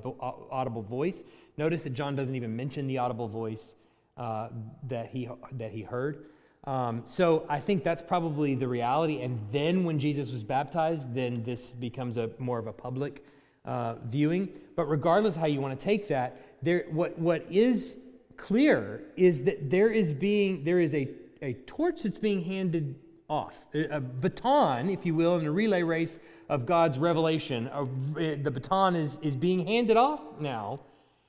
audible 0.51 0.81
voice. 0.81 1.23
Notice 1.57 1.83
that 1.83 1.93
John 1.93 2.15
doesn't 2.15 2.35
even 2.35 2.55
mention 2.55 2.87
the 2.87 2.97
audible 2.97 3.27
voice 3.27 3.75
uh, 4.17 4.49
that, 4.87 5.07
he, 5.07 5.29
that 5.53 5.71
he 5.71 5.81
heard. 5.81 6.25
Um, 6.65 7.03
so 7.05 7.45
I 7.47 7.59
think 7.59 7.83
that's 7.83 8.01
probably 8.01 8.55
the 8.55 8.67
reality. 8.67 9.21
And 9.21 9.39
then 9.51 9.83
when 9.83 9.99
Jesus 9.99 10.31
was 10.31 10.43
baptized, 10.43 11.13
then 11.13 11.43
this 11.43 11.73
becomes 11.73 12.17
a 12.17 12.31
more 12.39 12.57
of 12.57 12.67
a 12.67 12.73
public 12.73 13.23
uh, 13.65 13.95
viewing. 14.05 14.49
But 14.75 14.85
regardless 14.85 15.35
how 15.35 15.45
you 15.45 15.61
want 15.61 15.79
to 15.79 15.83
take 15.83 16.07
that, 16.07 16.41
there 16.61 16.85
what 16.89 17.17
what 17.19 17.45
is 17.51 17.97
clear 18.37 19.03
is 19.15 19.43
that 19.43 19.69
there 19.69 19.89
is 19.89 20.11
being 20.11 20.63
there 20.63 20.79
is 20.79 20.93
a, 20.95 21.09
a 21.41 21.53
torch 21.65 22.03
that's 22.03 22.17
being 22.17 22.43
handed 22.43 22.95
off, 23.27 23.65
a 23.73 23.99
baton, 23.99 24.89
if 24.89 25.05
you 25.05 25.15
will, 25.15 25.37
in 25.37 25.45
a 25.45 25.51
relay 25.51 25.81
race 25.81 26.19
of 26.47 26.65
God's 26.65 26.97
revelation. 26.97 27.69
the 28.15 28.51
baton 28.51 28.95
is 28.95 29.19
is 29.21 29.35
being 29.35 29.65
handed 29.65 29.97
off 29.97 30.21
now 30.39 30.79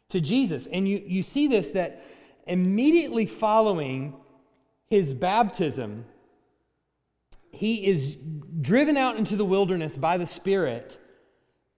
to 0.08 0.20
Jesus, 0.20 0.66
and 0.72 0.88
you 0.88 1.02
you 1.06 1.22
see 1.22 1.46
this 1.46 1.72
that 1.72 2.02
immediately 2.46 3.26
following 3.26 4.14
his 4.88 5.12
baptism, 5.12 6.04
he 7.50 7.86
is 7.86 8.16
driven 8.60 8.96
out 8.96 9.16
into 9.16 9.36
the 9.36 9.44
wilderness 9.44 9.96
by 9.96 10.18
the 10.18 10.26
Spirit 10.26 10.98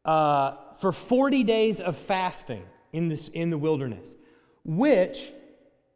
uh, 0.05 0.55
for 0.81 0.93
40 0.93 1.45
days 1.45 1.81
of 1.81 1.97
fasting 1.97 2.65
in, 2.93 3.09
this, 3.09 3.29
in 3.29 3.51
the 3.51 3.59
wilderness, 3.59 4.17
which, 4.65 5.33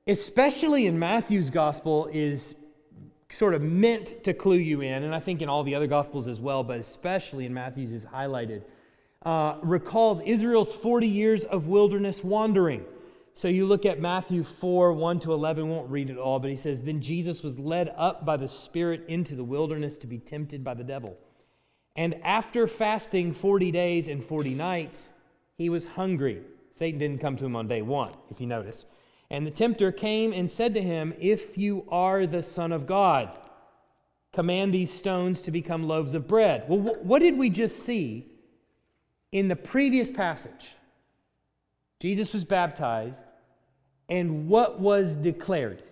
especially 0.06 0.86
in 0.86 0.98
Matthew's 0.98 1.50
gospel, 1.50 2.08
is 2.12 2.54
sort 3.30 3.54
of 3.54 3.62
meant 3.62 4.24
to 4.24 4.34
clue 4.34 4.58
you 4.58 4.82
in, 4.82 5.02
and 5.02 5.14
I 5.14 5.20
think 5.20 5.40
in 5.40 5.48
all 5.48 5.62
the 5.64 5.74
other 5.74 5.86
gospels 5.86 6.28
as 6.28 6.40
well, 6.40 6.62
but 6.62 6.78
especially 6.78 7.46
in 7.46 7.54
Matthew's 7.54 7.92
is 7.92 8.04
highlighted, 8.04 8.62
uh, 9.24 9.56
recalls 9.62 10.20
Israel's 10.20 10.72
40 10.74 11.06
years 11.06 11.44
of 11.44 11.66
wilderness 11.66 12.22
wandering. 12.22 12.84
So 13.34 13.48
you 13.48 13.66
look 13.66 13.86
at 13.86 14.00
Matthew 14.00 14.44
4 14.44 14.92
1 14.92 15.20
to 15.20 15.32
11, 15.32 15.64
we 15.64 15.70
won't 15.70 15.90
read 15.90 16.10
it 16.10 16.18
all, 16.18 16.38
but 16.38 16.50
he 16.50 16.56
says, 16.56 16.82
Then 16.82 17.00
Jesus 17.00 17.42
was 17.42 17.58
led 17.58 17.92
up 17.96 18.24
by 18.24 18.36
the 18.36 18.48
Spirit 18.48 19.04
into 19.08 19.34
the 19.34 19.44
wilderness 19.44 19.96
to 19.98 20.06
be 20.06 20.18
tempted 20.18 20.62
by 20.62 20.74
the 20.74 20.84
devil. 20.84 21.16
And 21.96 22.14
after 22.22 22.66
fasting 22.66 23.32
40 23.32 23.70
days 23.70 24.08
and 24.08 24.24
40 24.24 24.54
nights, 24.54 25.10
he 25.56 25.68
was 25.68 25.86
hungry. 25.86 26.42
Satan 26.74 26.98
didn't 26.98 27.20
come 27.20 27.36
to 27.36 27.44
him 27.44 27.56
on 27.56 27.68
day 27.68 27.82
one, 27.82 28.12
if 28.30 28.40
you 28.40 28.46
notice. 28.46 28.84
And 29.30 29.46
the 29.46 29.50
tempter 29.50 29.92
came 29.92 30.32
and 30.32 30.50
said 30.50 30.74
to 30.74 30.82
him, 30.82 31.14
If 31.18 31.56
you 31.56 31.86
are 31.88 32.26
the 32.26 32.42
Son 32.42 32.72
of 32.72 32.86
God, 32.86 33.36
command 34.32 34.72
these 34.72 34.92
stones 34.92 35.42
to 35.42 35.50
become 35.50 35.88
loaves 35.88 36.14
of 36.14 36.28
bread. 36.28 36.64
Well, 36.68 36.98
what 37.02 37.20
did 37.20 37.38
we 37.38 37.50
just 37.50 37.80
see 37.80 38.26
in 39.30 39.48
the 39.48 39.56
previous 39.56 40.10
passage? 40.10 40.74
Jesus 42.02 42.32
was 42.32 42.42
baptized, 42.42 43.22
and 44.08 44.48
what 44.48 44.80
was 44.80 45.14
declared? 45.14 45.84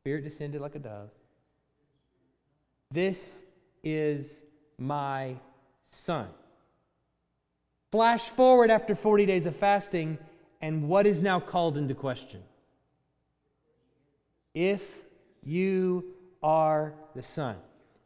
Spirit 0.00 0.24
descended 0.24 0.62
like 0.62 0.74
a 0.74 0.78
dove. 0.78 1.10
This 2.90 3.40
is 3.84 4.40
my 4.78 5.34
son. 5.90 6.28
Flash 7.92 8.22
forward 8.30 8.70
after 8.70 8.94
40 8.94 9.26
days 9.26 9.44
of 9.44 9.54
fasting, 9.54 10.16
and 10.62 10.88
what 10.88 11.06
is 11.06 11.20
now 11.20 11.40
called 11.40 11.76
into 11.76 11.94
question? 11.94 12.40
If 14.54 14.82
you 15.42 16.14
are 16.42 16.94
the 17.14 17.22
Son. 17.22 17.56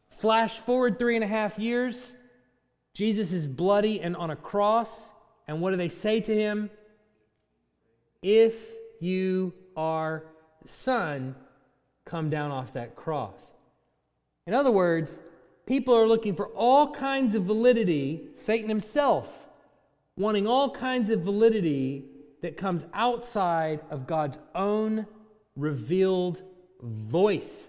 Flash 0.08 0.58
forward 0.58 0.98
three 0.98 1.14
and 1.14 1.22
a 1.22 1.28
half 1.28 1.56
years, 1.56 2.14
Jesus 2.94 3.30
is 3.30 3.46
bloody 3.46 4.00
and 4.00 4.16
on 4.16 4.30
a 4.30 4.36
cross, 4.36 5.04
and 5.46 5.60
what 5.60 5.70
do 5.70 5.76
they 5.76 5.88
say 5.88 6.20
to 6.20 6.34
him? 6.34 6.70
If 8.22 8.54
you 9.00 9.52
are 9.76 10.24
Son, 10.64 11.34
come 12.04 12.30
down 12.30 12.50
off 12.50 12.72
that 12.72 12.96
cross. 12.96 13.52
In 14.46 14.54
other 14.54 14.70
words, 14.70 15.18
people 15.66 15.94
are 15.94 16.06
looking 16.06 16.34
for 16.34 16.46
all 16.48 16.90
kinds 16.90 17.34
of 17.34 17.44
validity, 17.44 18.28
Satan 18.36 18.68
himself 18.68 19.44
wanting 20.16 20.46
all 20.46 20.70
kinds 20.70 21.10
of 21.10 21.20
validity 21.20 22.04
that 22.42 22.56
comes 22.56 22.84
outside 22.92 23.80
of 23.90 24.06
God's 24.06 24.38
own 24.54 25.06
revealed 25.56 26.42
voice. 26.80 27.68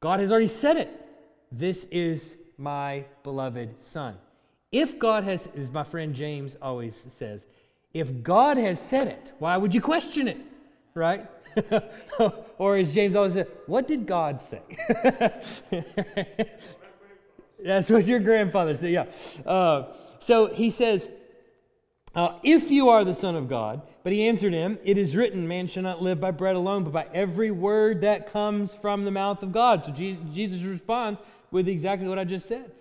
God 0.00 0.20
has 0.20 0.30
already 0.30 0.48
said 0.48 0.76
it. 0.76 0.90
This 1.50 1.86
is 1.90 2.36
my 2.58 3.04
beloved 3.22 3.80
Son. 3.82 4.16
If 4.74 4.98
God 4.98 5.22
has, 5.22 5.48
as 5.56 5.70
my 5.70 5.84
friend 5.84 6.12
James 6.12 6.56
always 6.60 7.00
says, 7.16 7.46
if 7.92 8.24
God 8.24 8.56
has 8.56 8.80
said 8.80 9.06
it, 9.06 9.30
why 9.38 9.56
would 9.56 9.72
you 9.72 9.80
question 9.80 10.26
it? 10.26 10.38
Right? 10.94 11.30
or 12.58 12.76
as 12.76 12.92
James 12.92 13.14
always 13.14 13.34
said, 13.34 13.46
what 13.66 13.86
did 13.86 14.04
God 14.04 14.40
say? 14.40 14.62
That's 17.64 17.88
what 17.88 18.04
your 18.04 18.18
grandfather 18.18 18.74
said, 18.74 18.90
yeah. 18.90 19.04
Uh, 19.48 19.92
so 20.18 20.48
he 20.48 20.72
says, 20.72 21.08
uh, 22.16 22.40
If 22.42 22.72
you 22.72 22.88
are 22.88 23.04
the 23.04 23.14
Son 23.14 23.36
of 23.36 23.48
God, 23.48 23.80
but 24.02 24.12
he 24.12 24.26
answered 24.26 24.52
him, 24.52 24.80
It 24.82 24.98
is 24.98 25.14
written, 25.14 25.46
man 25.46 25.68
shall 25.68 25.84
not 25.84 26.02
live 26.02 26.20
by 26.20 26.32
bread 26.32 26.56
alone, 26.56 26.82
but 26.82 26.92
by 26.92 27.06
every 27.14 27.52
word 27.52 28.00
that 28.00 28.32
comes 28.32 28.74
from 28.74 29.04
the 29.04 29.12
mouth 29.12 29.40
of 29.44 29.52
God. 29.52 29.86
So 29.86 29.92
Jesus 29.92 30.62
responds 30.62 31.20
with 31.52 31.68
exactly 31.68 32.08
what 32.08 32.18
I 32.18 32.24
just 32.24 32.48
said. 32.48 32.72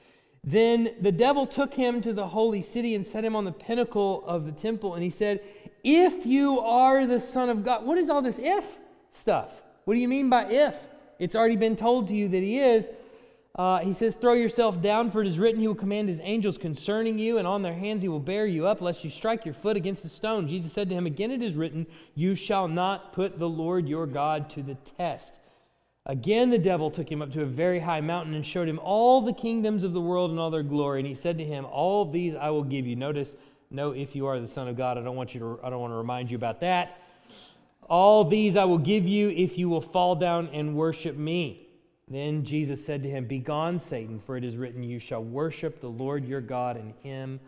Then 0.43 0.95
the 0.99 1.11
devil 1.11 1.47
took 1.47 1.73
him 1.73 2.01
to 2.01 2.11
the 2.11 2.27
holy 2.27 2.61
city 2.61 2.95
and 2.95 3.07
set 3.07 3.23
him 3.23 3.35
on 3.35 3.45
the 3.45 3.51
pinnacle 3.51 4.23
of 4.27 4.45
the 4.45 4.51
temple, 4.51 4.93
and 4.93 5.03
he 5.03 5.09
said, 5.09 5.41
If 5.83 6.25
you 6.25 6.59
are 6.59 7.07
the 7.07 7.19
Son 7.19 7.49
of 7.49 7.63
God, 7.63 7.85
what 7.85 7.97
is 7.97 8.09
all 8.09 8.21
this 8.21 8.39
if 8.39 8.65
stuff? 9.13 9.51
What 9.85 9.93
do 9.93 9.99
you 9.99 10.07
mean 10.07 10.29
by 10.29 10.45
if? 10.49 10.75
It's 11.19 11.35
already 11.35 11.55
been 11.55 11.77
told 11.77 12.09
to 12.09 12.15
you 12.15 12.27
that 12.27 12.41
he 12.41 12.59
is. 12.59 12.89
Uh, 13.55 13.79
he 13.79 13.93
says, 13.93 14.15
Throw 14.15 14.33
yourself 14.33 14.81
down, 14.81 15.11
for 15.11 15.21
it 15.21 15.27
is 15.27 15.37
written, 15.37 15.61
He 15.61 15.67
will 15.67 15.75
command 15.75 16.09
His 16.09 16.19
angels 16.23 16.57
concerning 16.57 17.19
you, 17.19 17.37
and 17.37 17.47
on 17.47 17.61
their 17.61 17.73
hands 17.73 18.01
He 18.01 18.09
will 18.09 18.19
bear 18.19 18.47
you 18.47 18.65
up, 18.65 18.81
lest 18.81 19.03
you 19.03 19.11
strike 19.11 19.45
your 19.45 19.53
foot 19.53 19.77
against 19.77 20.03
a 20.03 20.09
stone. 20.09 20.47
Jesus 20.47 20.73
said 20.73 20.89
to 20.89 20.95
him, 20.95 21.05
Again 21.05 21.29
it 21.29 21.43
is 21.43 21.53
written, 21.55 21.85
You 22.15 22.33
shall 22.33 22.67
not 22.67 23.13
put 23.13 23.37
the 23.37 23.47
Lord 23.47 23.87
your 23.87 24.07
God 24.07 24.49
to 24.51 24.63
the 24.63 24.75
test. 24.97 25.39
Again 26.05 26.49
the 26.49 26.57
devil 26.57 26.91
took 26.91 27.09
him 27.09 27.21
up 27.21 27.31
to 27.31 27.43
a 27.43 27.45
very 27.45 27.79
high 27.79 28.01
mountain 28.01 28.33
and 28.33 28.45
showed 28.45 28.67
him 28.67 28.79
all 28.79 29.21
the 29.21 29.33
kingdoms 29.33 29.83
of 29.83 29.93
the 29.93 30.01
world 30.01 30.31
and 30.31 30.39
all 30.39 30.51
their 30.51 30.63
glory. 30.63 30.99
And 30.99 31.07
he 31.07 31.15
said 31.15 31.37
to 31.37 31.45
him, 31.45 31.65
All 31.65 32.09
these 32.09 32.35
I 32.35 32.49
will 32.49 32.63
give 32.63 32.85
you. 32.85 32.95
Notice, 32.95 33.35
no, 33.71 33.91
if 33.91 34.15
you 34.15 34.27
are 34.27 34.39
the 34.39 34.47
Son 34.47 34.67
of 34.67 34.75
God. 34.75 34.97
I 34.97 35.01
don't 35.01 35.15
want 35.15 35.33
you 35.33 35.39
to, 35.39 35.59
I 35.63 35.69
don't 35.69 35.79
want 35.79 35.91
to 35.91 35.97
remind 35.97 36.29
you 36.29 36.35
about 36.35 36.59
that. 36.59 36.99
All 37.89 38.23
these 38.23 38.57
I 38.57 38.65
will 38.65 38.77
give 38.77 39.07
you 39.07 39.29
if 39.29 39.57
you 39.57 39.69
will 39.69 39.81
fall 39.81 40.15
down 40.15 40.49
and 40.53 40.75
worship 40.75 41.15
me. 41.15 41.67
Then 42.09 42.43
Jesus 42.43 42.85
said 42.85 43.01
to 43.03 43.09
him, 43.09 43.25
Begone, 43.25 43.79
Satan, 43.79 44.19
for 44.19 44.35
it 44.35 44.43
is 44.43 44.57
written, 44.57 44.83
You 44.83 44.99
shall 44.99 45.23
worship 45.23 45.79
the 45.79 45.89
Lord 45.89 46.25
your 46.25 46.41
God, 46.41 46.75
and 46.75 46.93
him 47.01 47.39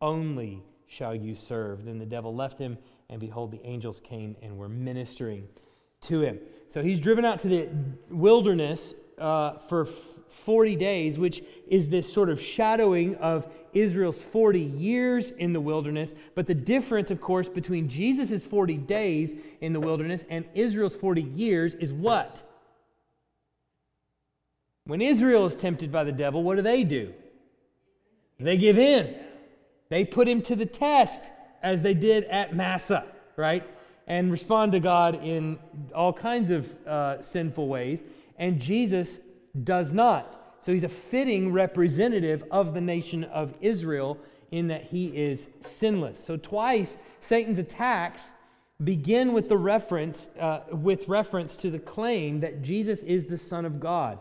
only 0.00 0.62
shall 0.86 1.14
you 1.14 1.34
serve. 1.34 1.84
Then 1.84 1.98
the 1.98 2.06
devil 2.06 2.34
left 2.34 2.58
him, 2.58 2.78
and 3.10 3.20
behold, 3.20 3.50
the 3.50 3.64
angels 3.64 4.00
came 4.04 4.36
and 4.40 4.56
were 4.56 4.68
ministering 4.68 5.48
to 6.08 6.22
him. 6.22 6.38
So 6.68 6.82
he's 6.82 7.00
driven 7.00 7.24
out 7.24 7.38
to 7.40 7.48
the 7.48 7.68
wilderness 8.10 8.94
uh, 9.18 9.58
for 9.58 9.86
40 10.44 10.76
days, 10.76 11.18
which 11.18 11.42
is 11.68 11.88
this 11.88 12.12
sort 12.12 12.28
of 12.28 12.40
shadowing 12.40 13.14
of 13.16 13.48
Israel's 13.72 14.20
40 14.20 14.60
years 14.60 15.30
in 15.30 15.52
the 15.52 15.60
wilderness. 15.60 16.14
But 16.34 16.46
the 16.46 16.54
difference, 16.54 17.10
of 17.10 17.20
course, 17.20 17.48
between 17.48 17.88
Jesus' 17.88 18.44
40 18.44 18.76
days 18.76 19.34
in 19.60 19.72
the 19.72 19.80
wilderness 19.80 20.24
and 20.28 20.44
Israel's 20.54 20.94
40 20.94 21.22
years 21.22 21.74
is 21.74 21.92
what? 21.92 22.42
When 24.86 25.00
Israel 25.00 25.46
is 25.46 25.56
tempted 25.56 25.90
by 25.90 26.04
the 26.04 26.12
devil, 26.12 26.42
what 26.42 26.56
do 26.56 26.62
they 26.62 26.84
do? 26.84 27.14
They 28.38 28.58
give 28.58 28.76
in. 28.76 29.14
They 29.88 30.04
put 30.04 30.28
him 30.28 30.42
to 30.42 30.56
the 30.56 30.66
test 30.66 31.32
as 31.62 31.82
they 31.82 31.94
did 31.94 32.24
at 32.24 32.54
Massah, 32.54 33.06
right? 33.36 33.66
And 34.06 34.30
respond 34.30 34.72
to 34.72 34.80
God 34.80 35.24
in 35.24 35.58
all 35.94 36.12
kinds 36.12 36.50
of 36.50 36.86
uh, 36.86 37.22
sinful 37.22 37.68
ways. 37.68 38.02
And 38.38 38.60
Jesus 38.60 39.20
does 39.62 39.92
not. 39.92 40.56
So 40.60 40.72
he's 40.72 40.84
a 40.84 40.88
fitting 40.88 41.52
representative 41.52 42.44
of 42.50 42.74
the 42.74 42.80
nation 42.80 43.24
of 43.24 43.54
Israel 43.60 44.18
in 44.50 44.68
that 44.68 44.84
he 44.84 45.06
is 45.08 45.48
sinless. 45.64 46.24
So 46.24 46.36
twice 46.36 46.96
Satan's 47.20 47.58
attacks 47.58 48.22
begin 48.82 49.32
with 49.32 49.48
the 49.48 49.56
reference 49.56 50.28
uh, 50.38 50.60
with 50.70 51.08
reference 51.08 51.56
to 51.56 51.70
the 51.70 51.78
claim 51.78 52.40
that 52.40 52.62
Jesus 52.62 53.02
is 53.02 53.26
the 53.26 53.38
Son 53.38 53.64
of 53.64 53.78
God. 53.78 54.18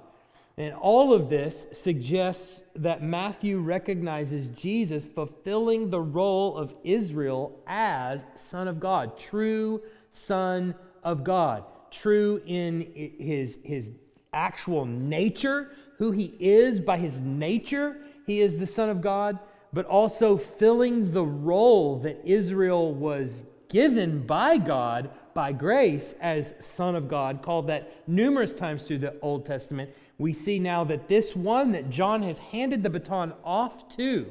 And 0.57 0.75
all 0.75 1.13
of 1.13 1.29
this 1.29 1.65
suggests 1.71 2.61
that 2.75 3.01
Matthew 3.01 3.59
recognizes 3.59 4.45
Jesus 4.47 5.07
fulfilling 5.07 5.89
the 5.89 5.99
role 5.99 6.55
of 6.55 6.75
Israel 6.83 7.59
as 7.65 8.23
Son 8.35 8.67
of 8.67 8.79
God, 8.79 9.17
true 9.17 9.81
Son 10.11 10.75
of 11.03 11.23
God, 11.23 11.63
true 11.89 12.39
in 12.45 13.13
his, 13.17 13.57
his 13.63 13.89
actual 14.31 14.85
nature, 14.85 15.71
who 15.97 16.11
he 16.11 16.35
is 16.39 16.79
by 16.79 16.97
his 16.99 17.19
nature. 17.19 17.97
He 18.27 18.41
is 18.41 18.59
the 18.59 18.67
Son 18.67 18.89
of 18.89 19.01
God, 19.01 19.39
but 19.73 19.87
also 19.87 20.37
filling 20.37 21.13
the 21.13 21.25
role 21.25 21.97
that 21.99 22.21
Israel 22.23 22.93
was 22.93 23.43
given 23.69 24.23
by 24.27 24.57
God 24.57 25.09
by 25.33 25.51
grace 25.51 26.13
as 26.21 26.53
Son 26.59 26.95
of 26.95 27.07
God, 27.07 27.41
called 27.41 27.67
that 27.67 28.07
numerous 28.07 28.53
times 28.53 28.83
through 28.83 28.99
the 28.99 29.19
Old 29.21 29.45
Testament. 29.45 29.89
We 30.17 30.33
see 30.33 30.59
now 30.59 30.83
that 30.85 31.07
this 31.07 31.35
one 31.35 31.71
that 31.71 31.89
John 31.89 32.21
has 32.23 32.37
handed 32.37 32.83
the 32.83 32.89
baton 32.89 33.33
off 33.43 33.95
to 33.97 34.27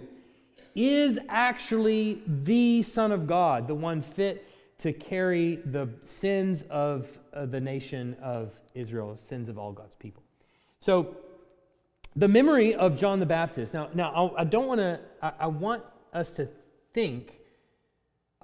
is 0.74 1.18
actually 1.28 2.22
the 2.26 2.82
Son 2.82 3.12
of 3.12 3.26
God, 3.26 3.68
the 3.68 3.74
one 3.74 4.00
fit 4.00 4.46
to 4.78 4.92
carry 4.92 5.56
the 5.56 5.88
sins 6.00 6.62
of 6.70 7.18
the 7.32 7.60
nation 7.60 8.16
of 8.22 8.58
Israel, 8.74 9.16
sins 9.16 9.48
of 9.48 9.58
all 9.58 9.72
God's 9.72 9.94
people. 9.94 10.22
So, 10.80 11.16
the 12.14 12.28
memory 12.28 12.74
of 12.74 12.96
John 12.96 13.20
the 13.20 13.26
Baptist. 13.26 13.72
Now, 13.72 13.88
now 13.94 14.34
I 14.36 14.44
don't 14.44 14.66
want 14.66 14.80
to, 14.80 15.00
I, 15.22 15.32
I 15.40 15.46
want 15.46 15.82
us 16.12 16.32
to 16.32 16.48
think 16.92 17.38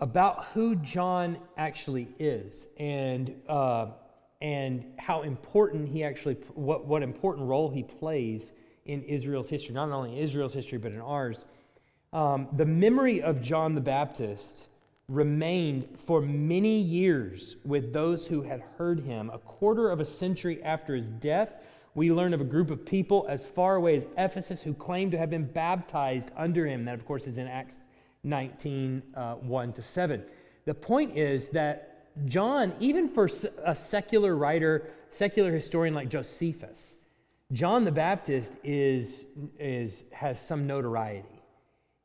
about 0.00 0.46
who 0.54 0.76
John 0.76 1.38
actually 1.56 2.08
is 2.18 2.68
and, 2.78 3.34
uh, 3.48 3.88
and 4.40 4.84
how 4.98 5.22
important 5.22 5.88
he 5.88 6.04
actually, 6.04 6.34
what, 6.54 6.86
what 6.86 7.02
important 7.02 7.48
role 7.48 7.68
he 7.68 7.82
plays 7.82 8.52
in 8.86 9.02
Israel's 9.02 9.48
history, 9.48 9.74
not 9.74 9.90
only 9.90 10.20
Israel's 10.20 10.54
history, 10.54 10.78
but 10.78 10.92
in 10.92 11.00
ours. 11.00 11.44
Um, 12.12 12.48
the 12.56 12.64
memory 12.64 13.20
of 13.20 13.42
John 13.42 13.74
the 13.74 13.80
Baptist 13.80 14.68
remained 15.08 15.98
for 16.06 16.20
many 16.20 16.80
years 16.80 17.56
with 17.64 17.92
those 17.92 18.26
who 18.26 18.42
had 18.42 18.62
heard 18.76 19.00
him. 19.00 19.30
A 19.30 19.38
quarter 19.38 19.90
of 19.90 20.00
a 20.00 20.04
century 20.04 20.62
after 20.62 20.94
his 20.94 21.10
death, 21.10 21.52
we 21.94 22.12
learn 22.12 22.32
of 22.32 22.40
a 22.40 22.44
group 22.44 22.70
of 22.70 22.84
people 22.84 23.26
as 23.28 23.46
far 23.46 23.76
away 23.76 23.96
as 23.96 24.06
Ephesus 24.16 24.62
who 24.62 24.74
claimed 24.74 25.12
to 25.12 25.18
have 25.18 25.30
been 25.30 25.46
baptized 25.46 26.30
under 26.36 26.66
him. 26.66 26.84
That, 26.84 26.94
of 26.94 27.04
course, 27.04 27.26
is 27.26 27.38
in 27.38 27.46
Acts 27.46 27.80
19, 28.24 29.02
uh, 29.14 29.34
1 29.34 29.72
to 29.74 29.82
7. 29.82 30.24
The 30.64 30.74
point 30.74 31.16
is 31.16 31.48
that 31.48 31.98
John, 32.26 32.74
even 32.80 33.08
for 33.08 33.30
a 33.64 33.74
secular 33.74 34.36
writer, 34.36 34.90
secular 35.10 35.52
historian 35.52 35.94
like 35.94 36.08
Josephus, 36.08 36.94
John 37.52 37.84
the 37.84 37.92
Baptist 37.92 38.52
is, 38.62 39.24
is, 39.58 40.04
has 40.12 40.40
some 40.40 40.66
notoriety. 40.66 41.42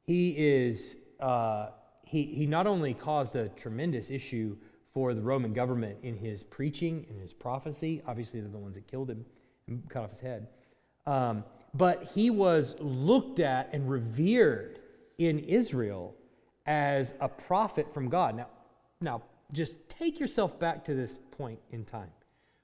He, 0.04 0.30
is, 0.30 0.96
uh, 1.20 1.70
he, 2.04 2.24
he 2.26 2.46
not 2.46 2.68
only 2.68 2.94
caused 2.94 3.36
a 3.36 3.50
tremendous 3.50 4.10
issue 4.10 4.56
for 4.94 5.14
the 5.14 5.22
Roman 5.22 5.54
government 5.54 5.98
in 6.04 6.16
his 6.16 6.44
preaching 6.44 7.06
and 7.10 7.20
his 7.20 7.34
prophecy, 7.34 8.02
obviously, 8.08 8.40
they're 8.40 8.50
the 8.50 8.58
ones 8.58 8.76
that 8.76 8.88
killed 8.88 9.10
him 9.10 9.26
and 9.68 9.90
cut 9.90 10.04
off 10.04 10.12
his 10.12 10.20
head, 10.20 10.48
um, 11.08 11.44
but 11.74 12.12
he 12.14 12.30
was 12.30 12.76
looked 12.80 13.40
at 13.40 13.70
and 13.74 13.90
revered 13.90 14.80
in 15.18 15.40
Israel 15.40 16.16
as 16.66 17.14
a 17.20 17.28
prophet 17.28 17.94
from 17.94 18.10
God. 18.10 18.36
Now, 18.36 18.48
now 19.02 19.22
just 19.52 19.76
take 19.90 20.20
yourself 20.20 20.60
back 20.60 20.86
to 20.86 20.94
this 20.94 21.18
point 21.32 21.60
in 21.72 21.86
time. 21.86 22.12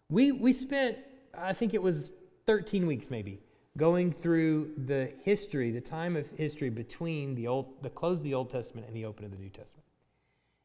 We, 0.10 0.32
we 0.32 0.54
spent, 0.54 0.98
I 1.38 1.54
think 1.54 1.74
it 1.74 1.82
was 1.82 2.12
13 2.48 2.88
weeks 2.88 3.10
maybe, 3.10 3.40
going 3.78 4.12
through 4.12 4.72
the 4.86 5.12
history, 5.24 5.72
the 5.72 5.82
time 5.82 6.16
of 6.16 6.28
history 6.36 6.70
between 6.70 7.36
the, 7.36 7.48
old, 7.48 7.82
the 7.82 7.90
close 7.90 8.18
of 8.18 8.24
the 8.24 8.34
Old 8.34 8.50
Testament 8.50 8.88
and 8.88 8.96
the 8.96 9.06
open 9.06 9.26
of 9.26 9.32
the 9.32 9.38
New 9.38 9.50
Testament. 9.50 9.86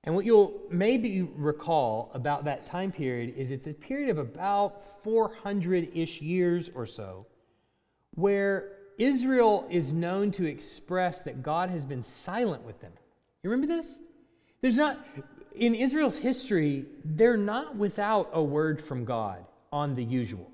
And 0.05 0.15
what 0.15 0.27
you'll 0.27 0.61
maybe 0.71 1.23
recall 1.23 2.11
about 2.15 2.45
that 2.45 2.67
time 2.67 2.93
period 2.93 3.35
is 3.37 3.51
it's 3.51 3.67
a 3.67 3.73
period 3.73 4.11
of 4.11 4.19
about 4.19 5.03
400 5.03 5.91
ish 5.95 6.21
years 6.21 6.71
or 6.75 6.87
so 6.87 7.27
where 8.15 8.74
Israel 8.99 9.67
is 9.71 9.93
known 9.93 10.31
to 10.33 10.47
express 10.47 11.23
that 11.23 11.43
God 11.43 11.71
has 11.71 11.85
been 11.85 12.03
silent 12.03 12.65
with 12.65 12.81
them. 12.81 12.93
You 13.43 13.51
remember 13.51 13.75
this? 13.75 13.99
There's 14.61 14.77
not, 14.77 15.05
in 15.55 15.75
Israel's 15.75 16.17
history, 16.17 16.87
they're 17.05 17.37
not 17.37 17.77
without 17.77 18.31
a 18.33 18.43
word 18.43 18.81
from 18.81 19.05
God 19.05 19.45
on 19.73 19.95
the 19.95 20.05
usual, 20.05 20.51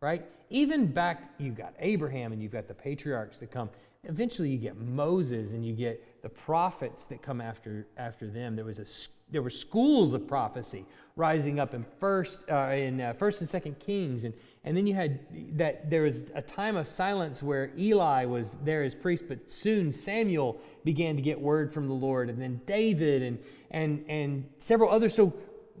right? 0.00 0.24
Even 0.50 0.86
back, 0.86 1.30
you've 1.38 1.56
got 1.56 1.74
Abraham 1.78 2.32
and 2.32 2.42
you've 2.42 2.52
got 2.52 2.68
the 2.68 2.74
patriarchs 2.74 3.40
that 3.40 3.50
come. 3.50 3.70
Eventually, 4.04 4.50
you 4.50 4.58
get 4.58 4.76
Moses 4.76 5.52
and 5.52 5.64
you 5.64 5.72
get 5.72 6.04
the 6.22 6.28
prophets 6.28 7.04
that 7.06 7.20
come 7.20 7.40
after, 7.40 7.86
after 7.96 8.28
them. 8.28 8.56
There 8.56 8.64
was 8.64 8.78
a 8.78 8.86
there 9.32 9.42
were 9.42 9.50
schools 9.50 10.12
of 10.12 10.28
prophecy 10.28 10.84
rising 11.16 11.58
up 11.58 11.74
in 11.74 11.84
first 11.98 12.44
uh, 12.50 12.68
in 12.68 13.00
uh, 13.00 13.12
first 13.14 13.40
and 13.40 13.48
second 13.48 13.78
kings 13.78 14.24
and 14.24 14.34
and 14.64 14.76
then 14.76 14.86
you 14.86 14.94
had 14.94 15.20
that 15.56 15.90
there 15.90 16.02
was 16.02 16.26
a 16.34 16.42
time 16.42 16.76
of 16.76 16.86
silence 16.86 17.42
where 17.42 17.70
eli 17.78 18.24
was 18.24 18.56
there 18.62 18.82
as 18.82 18.94
priest 18.94 19.24
but 19.28 19.50
soon 19.50 19.92
samuel 19.92 20.60
began 20.84 21.16
to 21.16 21.22
get 21.22 21.40
word 21.40 21.72
from 21.72 21.88
the 21.88 21.94
lord 21.94 22.30
and 22.30 22.40
then 22.40 22.60
david 22.66 23.22
and 23.22 23.38
and 23.70 24.04
and 24.08 24.44
several 24.58 24.90
others 24.90 25.14
so 25.14 25.32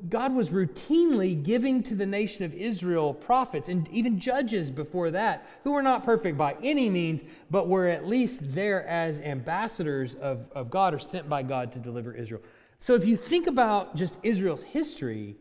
god 0.08 0.34
was 0.34 0.50
routinely 0.50 1.40
giving 1.40 1.82
to 1.82 1.94
the 1.94 2.06
nation 2.06 2.44
of 2.44 2.52
israel 2.54 3.14
prophets 3.14 3.68
and 3.68 3.88
even 3.88 4.18
judges 4.18 4.70
before 4.70 5.10
that 5.10 5.46
who 5.64 5.72
were 5.72 5.82
not 5.82 6.02
perfect 6.02 6.36
by 6.36 6.56
any 6.62 6.88
means 6.88 7.22
but 7.50 7.68
were 7.68 7.88
at 7.88 8.06
least 8.06 8.40
there 8.54 8.86
as 8.86 9.20
ambassadors 9.20 10.14
of, 10.16 10.50
of 10.52 10.70
god 10.70 10.92
or 10.94 10.98
sent 10.98 11.28
by 11.28 11.42
god 11.42 11.72
to 11.72 11.78
deliver 11.78 12.14
israel 12.14 12.42
so 12.82 12.96
if 12.96 13.04
you 13.04 13.16
think 13.16 13.46
about 13.46 13.94
just 13.94 14.18
Israel's 14.24 14.64
history, 14.64 15.36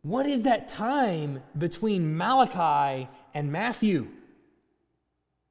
what 0.00 0.24
is 0.24 0.44
that 0.44 0.68
time 0.68 1.42
between 1.58 2.16
Malachi 2.16 3.10
and 3.34 3.52
Matthew? 3.52 4.08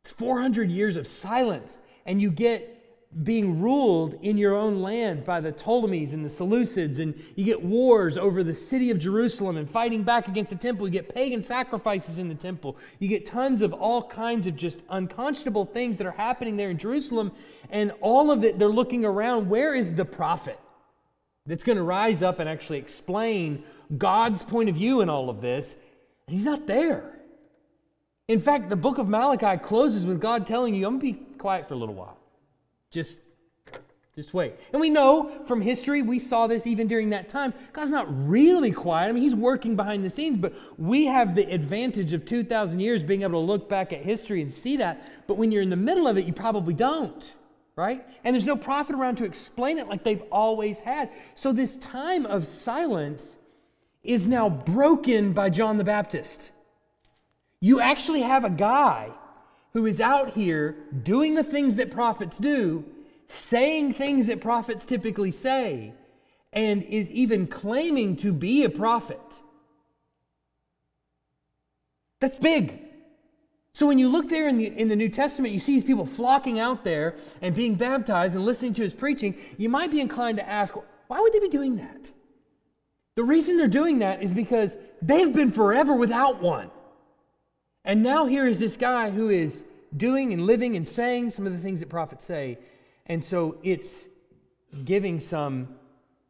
It's 0.02 0.12
400 0.12 0.72
years 0.72 0.96
of 0.96 1.06
silence, 1.06 1.78
and 2.08 2.20
you 2.20 2.32
get 2.32 2.77
being 3.24 3.62
ruled 3.62 4.16
in 4.22 4.38
your 4.38 4.56
own 4.56 4.82
land 4.82 5.24
by 5.24 5.40
the 5.40 5.52
Ptolemies 5.52 6.14
and 6.14 6.24
the 6.24 6.30
Seleucids, 6.30 7.00
and 7.00 7.16
you 7.36 7.46
get 7.46 7.64
wars 7.64 8.18
over 8.18 8.44
the 8.44 8.54
city 8.54 8.92
of 8.92 9.00
Jerusalem 9.00 9.58
and 9.58 9.70
fighting 9.70 10.04
back 10.04 10.28
against 10.28 10.50
the 10.50 10.58
temple. 10.58 10.88
You 10.88 10.92
get 10.92 11.14
pagan 11.14 11.42
sacrifices 11.42 12.20
in 12.20 12.28
the 12.28 12.36
temple. 12.36 12.78
You 13.00 13.08
get 13.08 13.26
tons 13.26 13.62
of 13.62 13.74
all 13.74 14.04
kinds 14.04 14.46
of 14.46 14.56
just 14.56 14.84
unconscionable 14.90 15.66
things 15.66 15.98
that 15.98 16.08
are 16.08 16.12
happening 16.12 16.58
there 16.58 16.70
in 16.70 16.78
Jerusalem, 16.78 17.32
and 17.70 17.92
all 18.02 18.30
of 18.30 18.44
it, 18.44 18.60
they're 18.60 18.68
looking 18.68 19.06
around. 19.06 19.50
Where 19.50 19.74
is 19.74 19.96
the 19.96 20.06
prophet? 20.06 20.60
that's 21.48 21.64
going 21.64 21.78
to 21.78 21.84
rise 21.84 22.22
up 22.22 22.40
and 22.40 22.48
actually 22.48 22.78
explain 22.78 23.64
God's 23.98 24.44
point 24.44 24.70
of 24.70 24.76
view 24.76 25.02
in 25.02 25.10
all 25.10 25.30
of 25.30 25.42
this. 25.42 25.76
And 26.28 26.36
he's 26.36 26.46
not 26.46 26.68
there. 26.68 27.20
In 28.28 28.40
fact, 28.42 28.70
the 28.70 28.76
book 28.76 28.98
of 28.98 29.08
Malachi 29.08 29.58
closes 29.64 30.04
with 30.04 30.20
God 30.20 30.46
telling 30.46 30.76
you, 30.76 30.86
I'm 30.86 31.00
going 31.00 31.14
to 31.14 31.20
be 31.20 31.26
quiet 31.38 31.68
for 31.68 31.74
a 31.74 31.78
little 31.78 31.96
while. 31.96 32.18
Just 32.92 33.20
just 34.16 34.34
wait. 34.34 34.56
And 34.74 34.82
we 34.82 34.90
know 34.90 35.44
from 35.46 35.62
history, 35.62 36.02
we 36.02 36.18
saw 36.18 36.48
this 36.48 36.66
even 36.66 36.88
during 36.88 37.12
that 37.12 37.30
time. 37.30 37.54
God's 37.72 37.92
not 37.92 38.08
really 38.28 38.72
quiet. 38.72 39.10
I 39.10 39.12
mean, 39.12 39.22
He's 39.22 39.36
working 39.36 39.76
behind 39.76 40.04
the 40.04 40.10
scenes, 40.10 40.38
but 40.38 40.56
we 40.80 41.06
have 41.06 41.36
the 41.36 41.44
advantage 41.44 42.14
of 42.14 42.26
2,000 42.26 42.80
years 42.80 43.04
being 43.04 43.22
able 43.22 43.34
to 43.34 43.46
look 43.46 43.70
back 43.70 43.94
at 43.94 44.02
history 44.02 44.42
and 44.42 44.52
see 44.52 44.78
that. 44.78 45.28
But 45.28 45.36
when 45.36 45.52
you're 45.52 45.62
in 45.62 45.70
the 45.70 45.76
middle 45.76 46.08
of 46.08 46.18
it, 46.18 46.26
you 46.26 46.34
probably 46.34 46.74
don't 46.74 47.36
right? 47.78 48.04
And 48.24 48.34
there's 48.34 48.46
no 48.46 48.58
prophet 48.58 48.96
around 48.96 49.18
to 49.18 49.24
explain 49.24 49.78
it 49.78 49.88
like 49.88 50.04
they've 50.04 50.24
always 50.32 50.82
had. 50.82 51.12
So 51.36 51.54
this 51.54 51.78
time 51.78 52.26
of 52.26 52.46
silence 52.46 53.38
is 54.04 54.28
now 54.28 54.50
broken 54.50 55.32
by 55.32 55.52
John 55.52 55.78
the 55.78 55.84
Baptist. 55.84 56.50
You 57.62 57.80
actually 57.80 58.24
have 58.24 58.44
a 58.44 58.50
guy 58.50 59.12
who 59.74 59.86
is 59.86 60.00
out 60.00 60.32
here 60.32 60.76
doing 61.04 61.36
the 61.36 61.44
things 61.44 61.76
that 61.76 61.92
prophets 61.92 62.38
do, 62.38 62.86
saying 63.28 63.94
things 63.94 64.28
that 64.28 64.42
prophets 64.42 64.86
typically 64.86 65.32
say, 65.32 65.94
and 66.54 66.84
is 66.84 67.12
even 67.12 67.48
claiming 67.48 68.16
to 68.16 68.34
be 68.34 68.64
a 68.64 68.70
prophet. 68.70 69.22
That's 72.20 72.36
big. 72.36 72.82
So 73.74 73.86
when 73.86 74.00
you 74.00 74.10
look 74.10 74.30
there 74.30 74.48
in 74.48 74.58
the, 74.58 74.66
in 74.66 74.88
the 74.88 74.96
New 74.96 75.10
Testament, 75.10 75.54
you 75.54 75.60
see 75.60 75.76
these 75.76 75.84
people 75.84 76.06
flocking 76.06 76.60
out 76.60 76.84
there 76.84 77.16
and 77.44 77.54
being 77.54 77.76
baptized 77.76 78.34
and 78.34 78.44
listening 78.44 78.74
to 78.74 78.82
his 78.82 78.94
preaching, 78.94 79.36
you 79.58 79.70
might 79.70 79.92
be 79.92 80.02
inclined 80.02 80.38
to 80.38 80.50
ask, 80.50 80.74
Why 81.08 81.20
would 81.20 81.32
they 81.32 81.40
be 81.40 81.50
doing 81.50 81.76
that? 81.76 82.12
The 83.16 83.24
reason 83.24 83.58
they're 83.58 83.68
doing 83.68 84.00
that 84.00 84.24
is 84.24 84.34
because 84.34 84.78
they've 85.02 85.32
been 85.32 85.52
forever 85.52 85.94
without 85.94 86.42
one. 86.42 86.72
And 87.88 88.04
now 88.04 88.26
here 88.26 88.46
is 88.46 88.60
this 88.60 88.76
guy 88.76 89.10
who 89.10 89.30
is 89.30 89.64
doing 89.96 90.34
and 90.34 90.46
living 90.46 90.76
and 90.76 90.86
saying 90.86 91.32
some 91.32 91.48
of 91.48 91.54
the 91.54 91.60
things 91.60 91.80
that 91.80 91.88
prophets 91.88 92.26
say. 92.26 92.60
And 93.06 93.24
so 93.24 93.58
it's 93.64 94.10
giving 94.84 95.22
some, 95.22 95.70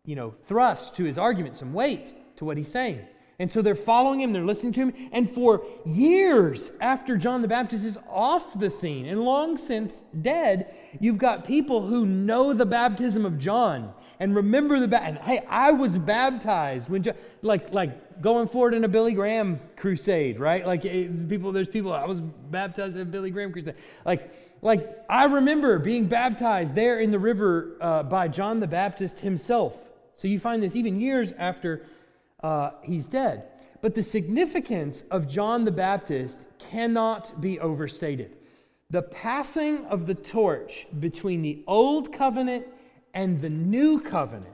you 0.06 0.16
know, 0.16 0.36
thrust 0.46 0.96
to 0.98 1.04
his 1.04 1.18
argument, 1.18 1.56
some 1.56 1.74
weight 1.74 2.14
to 2.38 2.46
what 2.46 2.58
he's 2.58 2.72
saying. 2.72 3.02
And 3.40 3.52
so 3.52 3.64
they're 3.64 3.74
following 3.74 4.22
him, 4.22 4.34
they're 4.34 4.46
listening 4.46 4.74
to 4.74 4.82
him. 4.82 5.10
And 5.12 5.34
for 5.34 5.66
years 5.84 6.72
after 6.80 7.18
John 7.18 7.42
the 7.42 7.48
Baptist 7.48 7.86
is 7.86 7.98
off 8.08 8.60
the 8.60 8.70
scene 8.70 9.08
and 9.08 9.24
long 9.24 9.58
since 9.58 10.04
dead, 10.22 10.76
you've 11.00 11.18
got 11.18 11.44
people 11.44 11.88
who 11.88 12.06
know 12.06 12.54
the 12.54 12.68
baptism 12.68 13.26
of 13.26 13.40
John 13.40 13.94
and 14.20 14.36
remember 14.36 14.80
the 14.80 14.88
baptism. 14.88 15.24
Hey, 15.24 15.44
I 15.50 15.72
was 15.72 15.98
baptized 15.98 16.88
when, 16.88 17.02
John, 17.02 17.16
like, 17.42 17.74
like 17.74 18.07
going 18.22 18.48
forward 18.48 18.74
in 18.74 18.84
a 18.84 18.88
Billy 18.88 19.14
Graham 19.14 19.60
crusade, 19.76 20.40
right? 20.40 20.66
Like 20.66 20.86
eh, 20.86 21.08
people, 21.28 21.52
there's 21.52 21.68
people, 21.68 21.94
I 21.94 22.06
was 22.06 22.20
baptized 22.22 22.96
in 22.96 23.02
a 23.04 23.06
Billy 23.06 23.32
Graham 23.32 23.52
crusade. 23.52 23.76
Like, 24.06 24.34
like 24.62 25.04
I 25.10 25.26
remember 25.26 25.80
being 25.80 26.08
baptized 26.08 26.76
there 26.76 27.00
in 27.00 27.12
the 27.12 27.20
river 27.20 27.78
uh, 27.82 28.04
by 28.04 28.28
John 28.28 28.60
the 28.60 28.68
Baptist 28.68 29.22
himself. 29.22 29.78
So 30.16 30.28
you 30.28 30.40
find 30.40 30.62
this 30.64 30.76
even 30.76 31.00
years 31.00 31.32
after 31.38 31.86
uh, 32.42 32.72
he's 32.84 33.08
dead. 33.08 33.46
But 33.82 33.94
the 33.94 34.04
significance 34.04 35.04
of 35.12 35.28
John 35.28 35.66
the 35.66 35.72
Baptist 35.72 36.48
cannot 36.58 37.40
be 37.40 37.60
overstated. 37.60 38.38
The 38.90 39.02
passing 39.02 39.86
of 39.86 40.08
the 40.08 40.16
torch 40.16 40.88
between 41.00 41.42
the 41.42 41.64
old 41.68 42.12
covenant 42.12 42.66
and 43.14 43.42
the 43.42 43.50
new 43.50 44.00
covenant 44.00 44.54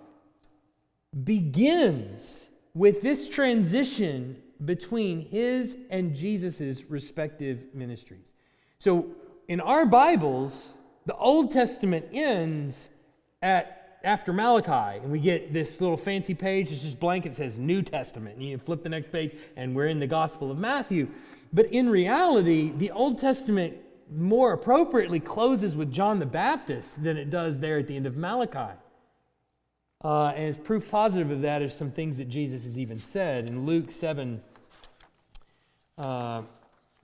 begins 1.24 2.48
with 2.74 3.02
this 3.02 3.28
transition 3.28 4.42
between 4.64 5.28
his 5.28 5.78
and 5.90 6.16
Jesus' 6.16 6.84
respective 6.90 7.74
ministries. 7.74 8.32
So 8.80 9.16
in 9.48 9.60
our 9.60 9.86
Bibles, 9.86 10.76
the 11.06 11.16
Old 11.16 11.52
Testament 11.52 12.08
ends 12.12 12.90
at 13.42 13.80
after 14.04 14.34
Malachi, 14.34 15.00
and 15.00 15.12
we 15.12 15.20
get 15.20 15.54
this 15.54 15.80
little 15.80 15.96
fancy 15.96 16.34
page. 16.34 16.72
It's 16.72 16.84
just 16.84 17.00
blank. 17.00 17.26
It 17.26 17.36
says 17.36 17.58
New 17.58 17.82
Testament. 17.82 18.36
And 18.36 18.46
you 18.46 18.58
flip 18.58 18.84
the 18.84 18.90
next 18.90 19.12
page, 19.12 19.36
and 19.56 19.74
we're 19.74 19.88
in 19.88 20.00
the 20.00 20.08
Gospel 20.08 20.52
of 20.52 20.58
Matthew. 20.58 21.08
But 21.54 21.68
in 21.68 21.90
reality, 21.90 22.74
the 22.76 22.92
Old 22.92 23.18
Testament 23.18 23.78
more 24.12 24.52
appropriately 24.52 25.20
closes 25.22 25.76
with 25.76 25.92
John 25.92 26.20
the 26.20 26.26
Baptist 26.26 27.02
than 27.02 27.16
it 27.16 27.30
does 27.30 27.62
there 27.62 27.80
at 27.80 27.88
the 27.88 27.96
end 27.96 28.06
of 28.06 28.18
Malachi. 28.18 28.78
Uh, 30.04 30.34
and 30.36 30.50
as 30.50 30.58
proof 30.58 30.90
positive 30.92 31.32
of 31.32 31.42
that 31.42 31.62
are 31.62 31.70
some 31.70 31.92
things 31.92 32.18
that 32.18 32.28
Jesus 32.28 32.66
has 32.66 32.78
even 32.78 32.98
said 32.98 33.48
in 33.48 33.66
Luke 33.66 33.92
7 33.92 34.42
uh, 35.98 36.42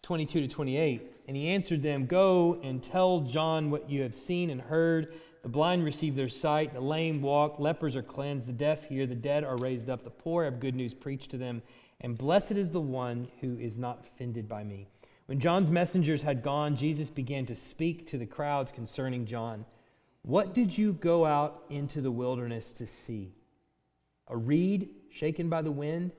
22 0.02 0.42
to 0.42 0.48
28. 0.48 1.02
And 1.28 1.38
he 1.38 1.48
answered 1.50 1.84
them, 1.84 2.08
Go 2.08 2.60
and 2.64 2.82
tell 2.82 3.22
John 3.22 3.70
what 3.72 3.90
you 3.90 4.02
have 4.02 4.16
seen 4.16 4.50
and 4.50 4.60
heard. 4.60 5.14
The 5.44 5.50
blind 5.50 5.86
receive 5.86 6.16
their 6.16 6.28
sight, 6.28 6.74
the 6.74 6.82
lame 6.82 7.22
walk, 7.22 7.60
lepers 7.60 7.96
are 7.96 8.04
cleansed, 8.04 8.46
the 8.46 8.54
deaf 8.54 8.90
hear, 8.90 9.08
the 9.08 9.16
dead 9.16 9.46
are 9.46 9.56
raised 9.56 9.90
up, 9.90 10.04
the 10.04 10.10
poor 10.10 10.44
have 10.44 10.60
good 10.60 10.76
news 10.76 10.94
preached 10.94 11.32
to 11.32 11.38
them, 11.38 11.62
and 12.02 12.18
blessed 12.18 12.52
is 12.52 12.72
the 12.72 12.82
one 12.82 13.30
who 13.40 13.58
is 13.58 13.78
not 13.78 14.04
offended 14.04 14.50
by 14.50 14.66
me. 14.66 14.88
When 15.28 15.40
John's 15.40 15.70
messengers 15.70 16.24
had 16.24 16.44
gone, 16.44 16.76
Jesus 16.76 17.10
began 17.10 17.46
to 17.46 17.56
speak 17.56 18.06
to 18.08 18.18
the 18.18 18.26
crowds 18.26 18.72
concerning 18.72 19.26
John. 19.26 19.64
What 20.22 20.54
did 20.54 20.78
you 20.78 20.94
go 20.94 21.26
out 21.26 21.64
into 21.70 22.02
the 22.02 22.12
wilderness 22.12 22.72
to 22.74 22.86
see? 22.86 23.34
A 24.28 24.38
reed 24.38 24.90
shaken 25.12 25.50
by 25.50 25.62
the 25.62 25.72
wind? 25.72 26.12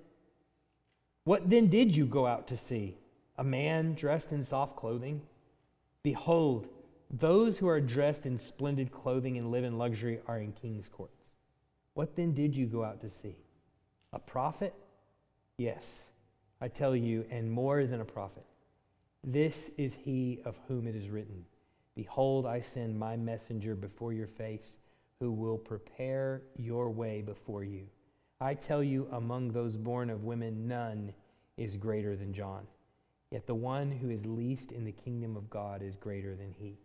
What 1.24 1.48
then 1.50 1.68
did 1.68 1.94
you 1.94 2.06
go 2.06 2.26
out 2.26 2.48
to 2.48 2.56
see? 2.56 2.98
A 3.36 3.44
man 3.44 3.94
dressed 3.94 4.32
in 4.32 4.42
soft 4.42 4.76
clothing? 4.76 5.22
Behold, 6.02 6.68
those 7.10 7.58
who 7.58 7.68
are 7.68 7.80
dressed 7.80 8.26
in 8.26 8.38
splendid 8.38 8.90
clothing 8.90 9.36
and 9.36 9.50
live 9.50 9.64
in 9.64 9.78
luxury 9.78 10.20
are 10.26 10.38
in 10.38 10.52
king's 10.52 10.88
courts. 10.88 11.32
What 11.94 12.16
then 12.16 12.32
did 12.32 12.56
you 12.56 12.66
go 12.66 12.84
out 12.84 13.00
to 13.02 13.08
see? 13.08 13.36
A 14.12 14.18
prophet? 14.18 14.74
Yes, 15.58 16.02
I 16.60 16.68
tell 16.68 16.96
you, 16.96 17.26
and 17.30 17.50
more 17.50 17.86
than 17.86 18.00
a 18.00 18.04
prophet. 18.04 18.44
This 19.22 19.70
is 19.76 19.94
he 19.94 20.40
of 20.44 20.58
whom 20.68 20.86
it 20.86 20.96
is 20.96 21.10
written 21.10 21.44
Behold, 22.00 22.46
I 22.46 22.60
send 22.60 22.98
my 22.98 23.14
messenger 23.14 23.74
before 23.74 24.14
your 24.14 24.26
face, 24.26 24.78
who 25.20 25.30
will 25.30 25.58
prepare 25.58 26.40
your 26.56 26.88
way 26.88 27.20
before 27.20 27.62
you. 27.62 27.88
I 28.40 28.54
tell 28.54 28.82
you, 28.82 29.06
among 29.12 29.48
those 29.48 29.76
born 29.76 30.08
of 30.08 30.24
women, 30.24 30.66
none 30.66 31.12
is 31.58 31.76
greater 31.76 32.16
than 32.16 32.32
John. 32.32 32.66
Yet 33.30 33.46
the 33.46 33.54
one 33.54 33.92
who 33.92 34.08
is 34.08 34.24
least 34.24 34.72
in 34.72 34.86
the 34.86 34.92
kingdom 34.92 35.36
of 35.36 35.50
God 35.50 35.82
is 35.82 35.94
greater 35.94 36.34
than 36.34 36.54
he. 36.58 36.78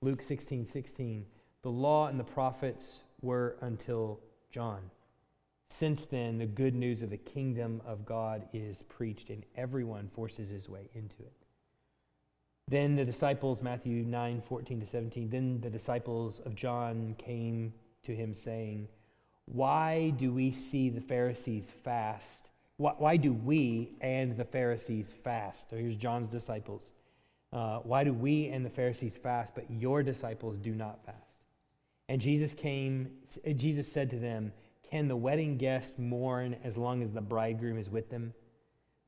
Luke 0.00 0.22
16, 0.22 0.66
16. 0.66 1.24
The 1.62 1.70
law 1.70 2.08
and 2.08 2.18
the 2.18 2.24
prophets 2.24 3.04
were 3.20 3.54
until 3.60 4.18
John. 4.50 4.90
Since 5.70 6.06
then, 6.06 6.38
the 6.38 6.46
good 6.46 6.74
news 6.74 7.00
of 7.00 7.10
the 7.10 7.16
kingdom 7.16 7.80
of 7.86 8.04
God 8.04 8.48
is 8.52 8.82
preached, 8.82 9.30
and 9.30 9.44
everyone 9.54 10.08
forces 10.08 10.48
his 10.48 10.68
way 10.68 10.90
into 10.94 11.22
it. 11.22 11.41
Then 12.68 12.96
the 12.96 13.04
disciples, 13.04 13.62
Matthew 13.62 14.04
9, 14.04 14.40
14 14.40 14.80
to 14.80 14.86
17, 14.86 15.30
then 15.30 15.60
the 15.60 15.70
disciples 15.70 16.40
of 16.40 16.54
John 16.54 17.14
came 17.18 17.74
to 18.04 18.14
him 18.14 18.34
saying, 18.34 18.88
Why 19.46 20.10
do 20.10 20.32
we 20.32 20.52
see 20.52 20.88
the 20.88 21.00
Pharisees 21.00 21.70
fast? 21.84 22.48
Why, 22.76 22.94
why 22.96 23.16
do 23.16 23.32
we 23.32 23.92
and 24.00 24.36
the 24.36 24.44
Pharisees 24.44 25.12
fast? 25.22 25.70
So 25.70 25.76
here's 25.76 25.96
John's 25.96 26.28
disciples. 26.28 26.92
Uh, 27.52 27.78
why 27.80 28.02
do 28.02 28.14
we 28.14 28.48
and 28.48 28.64
the 28.64 28.70
Pharisees 28.70 29.16
fast, 29.16 29.54
but 29.54 29.70
your 29.70 30.02
disciples 30.02 30.56
do 30.56 30.74
not 30.74 31.04
fast? 31.04 31.18
And 32.08 32.20
Jesus 32.20 32.54
came, 32.54 33.10
Jesus 33.56 33.90
said 33.90 34.10
to 34.10 34.18
them, 34.18 34.52
Can 34.90 35.08
the 35.08 35.16
wedding 35.16 35.58
guests 35.58 35.98
mourn 35.98 36.56
as 36.64 36.76
long 36.76 37.02
as 37.02 37.12
the 37.12 37.20
bridegroom 37.20 37.78
is 37.78 37.90
with 37.90 38.10
them? 38.10 38.34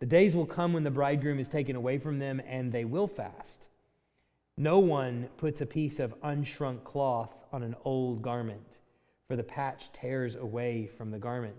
The 0.00 0.06
days 0.06 0.34
will 0.34 0.46
come 0.46 0.72
when 0.72 0.84
the 0.84 0.90
bridegroom 0.90 1.38
is 1.38 1.48
taken 1.48 1.76
away 1.76 1.98
from 1.98 2.18
them, 2.18 2.40
and 2.46 2.72
they 2.72 2.84
will 2.84 3.06
fast. 3.06 3.66
No 4.56 4.78
one 4.78 5.28
puts 5.36 5.60
a 5.60 5.66
piece 5.66 5.98
of 5.98 6.20
unshrunk 6.20 6.84
cloth 6.84 7.34
on 7.52 7.62
an 7.62 7.74
old 7.84 8.22
garment, 8.22 8.78
for 9.26 9.36
the 9.36 9.42
patch 9.42 9.90
tears 9.92 10.36
away 10.36 10.86
from 10.86 11.10
the 11.10 11.18
garment, 11.18 11.56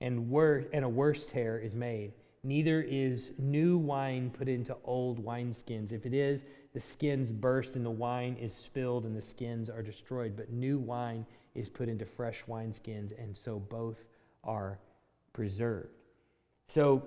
and, 0.00 0.28
wor- 0.28 0.64
and 0.72 0.84
a 0.84 0.88
worse 0.88 1.26
tear 1.26 1.58
is 1.58 1.76
made. 1.76 2.12
Neither 2.42 2.80
is 2.80 3.32
new 3.38 3.76
wine 3.76 4.30
put 4.30 4.48
into 4.48 4.76
old 4.84 5.24
wineskins. 5.24 5.90
If 5.92 6.06
it 6.06 6.14
is, 6.14 6.44
the 6.74 6.80
skins 6.80 7.32
burst 7.32 7.74
and 7.74 7.84
the 7.84 7.90
wine 7.90 8.36
is 8.40 8.54
spilled 8.54 9.04
and 9.04 9.16
the 9.16 9.22
skins 9.22 9.68
are 9.68 9.82
destroyed. 9.82 10.36
But 10.36 10.52
new 10.52 10.78
wine 10.78 11.26
is 11.54 11.68
put 11.68 11.88
into 11.88 12.04
fresh 12.04 12.44
wineskins, 12.48 13.12
and 13.20 13.36
so 13.36 13.58
both 13.58 14.04
are 14.44 14.78
preserved. 15.32 15.88
So, 16.68 17.02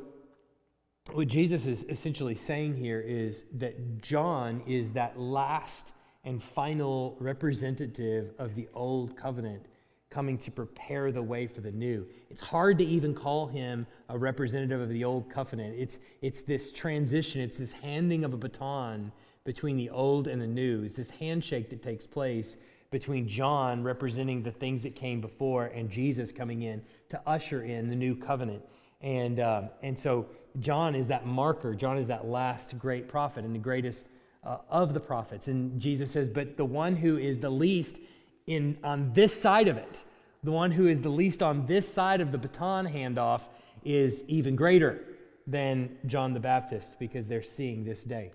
what 1.12 1.28
Jesus 1.28 1.66
is 1.66 1.84
essentially 1.90 2.36
saying 2.36 2.76
here 2.76 3.02
is 3.02 3.46
that 3.54 4.02
John 4.02 4.62
is 4.68 4.92
that 4.92 5.20
last 5.20 5.94
and 6.24 6.44
final 6.44 7.16
representative 7.20 8.34
of 8.38 8.56
the 8.56 8.68
old 8.74 9.18
covenant 9.18 9.66
coming 10.10 10.38
to 10.40 10.52
prepare 10.52 11.12
the 11.12 11.22
way 11.22 11.48
for 11.48 11.62
the 11.62 11.72
new. 11.72 12.06
It's 12.30 12.42
hard 12.42 12.78
to 12.80 12.86
even 12.86 13.14
call 13.14 13.48
him 13.48 13.86
a 14.10 14.18
representative 14.18 14.82
of 14.82 14.90
the 14.90 15.04
old 15.04 15.30
covenant. 15.30 15.76
It's, 15.78 16.00
it's 16.22 16.42
this 16.42 16.72
transition, 16.72 17.42
it's 17.42 17.58
this 17.58 17.74
handing 17.74 18.24
of 18.24 18.34
a 18.34 18.38
baton 18.38 19.12
between 19.44 19.78
the 19.78 19.90
old 19.90 20.28
and 20.28 20.42
the 20.42 20.48
new. 20.48 20.84
It's 20.84 20.96
this 20.96 21.12
handshake 21.12 21.70
that 21.70 21.82
takes 21.82 22.06
place 22.06 22.58
between 22.92 23.28
John 23.28 23.84
representing 23.84 24.42
the 24.42 24.52
things 24.52 24.82
that 24.84 24.96
came 24.96 25.22
before 25.22 25.68
and 25.68 25.90
Jesus 25.90 26.32
coming 26.32 26.64
in 26.64 26.82
to 27.10 27.22
usher 27.28 27.64
in 27.64 27.90
the 27.90 27.96
new 27.96 28.16
covenant. 28.16 28.64
And, 29.02 29.40
um, 29.40 29.70
and 29.84 29.98
so 29.98 30.26
John 30.60 30.96
is 30.96 31.08
that 31.08 31.26
marker. 31.26 31.76
John 31.76 31.98
is 31.98 32.08
that 32.08 32.28
last 32.28 32.78
great 32.78 33.08
prophet 33.08 33.46
and 33.46 33.54
the 33.54 33.60
greatest 33.60 34.08
uh, 34.44 34.58
of 34.70 34.94
the 34.94 35.00
prophets. 35.00 35.48
And 35.48 35.80
Jesus 35.80 36.12
says, 36.12 36.28
But 36.28 36.58
the 36.58 36.66
one 36.66 36.96
who 36.96 37.18
is 37.18 37.40
the 37.40 37.50
least 37.50 38.00
in, 38.48 38.78
on 38.84 39.14
this 39.14 39.40
side 39.40 39.68
of 39.68 39.78
it. 39.78 40.04
The 40.44 40.52
one 40.52 40.72
who 40.72 40.88
is 40.88 41.02
the 41.02 41.10
least 41.10 41.44
on 41.44 41.66
this 41.66 41.92
side 41.92 42.22
of 42.22 42.32
the 42.32 42.38
baton 42.38 42.88
handoff 42.88 43.42
is 43.84 44.24
even 44.28 44.56
greater 44.56 45.02
than 45.46 45.98
John 46.06 46.34
the 46.34 46.40
Baptist 46.40 46.98
because 47.00 47.28
they're 47.28 47.42
seeing 47.42 47.84
this 47.84 48.04
day. 48.04 48.32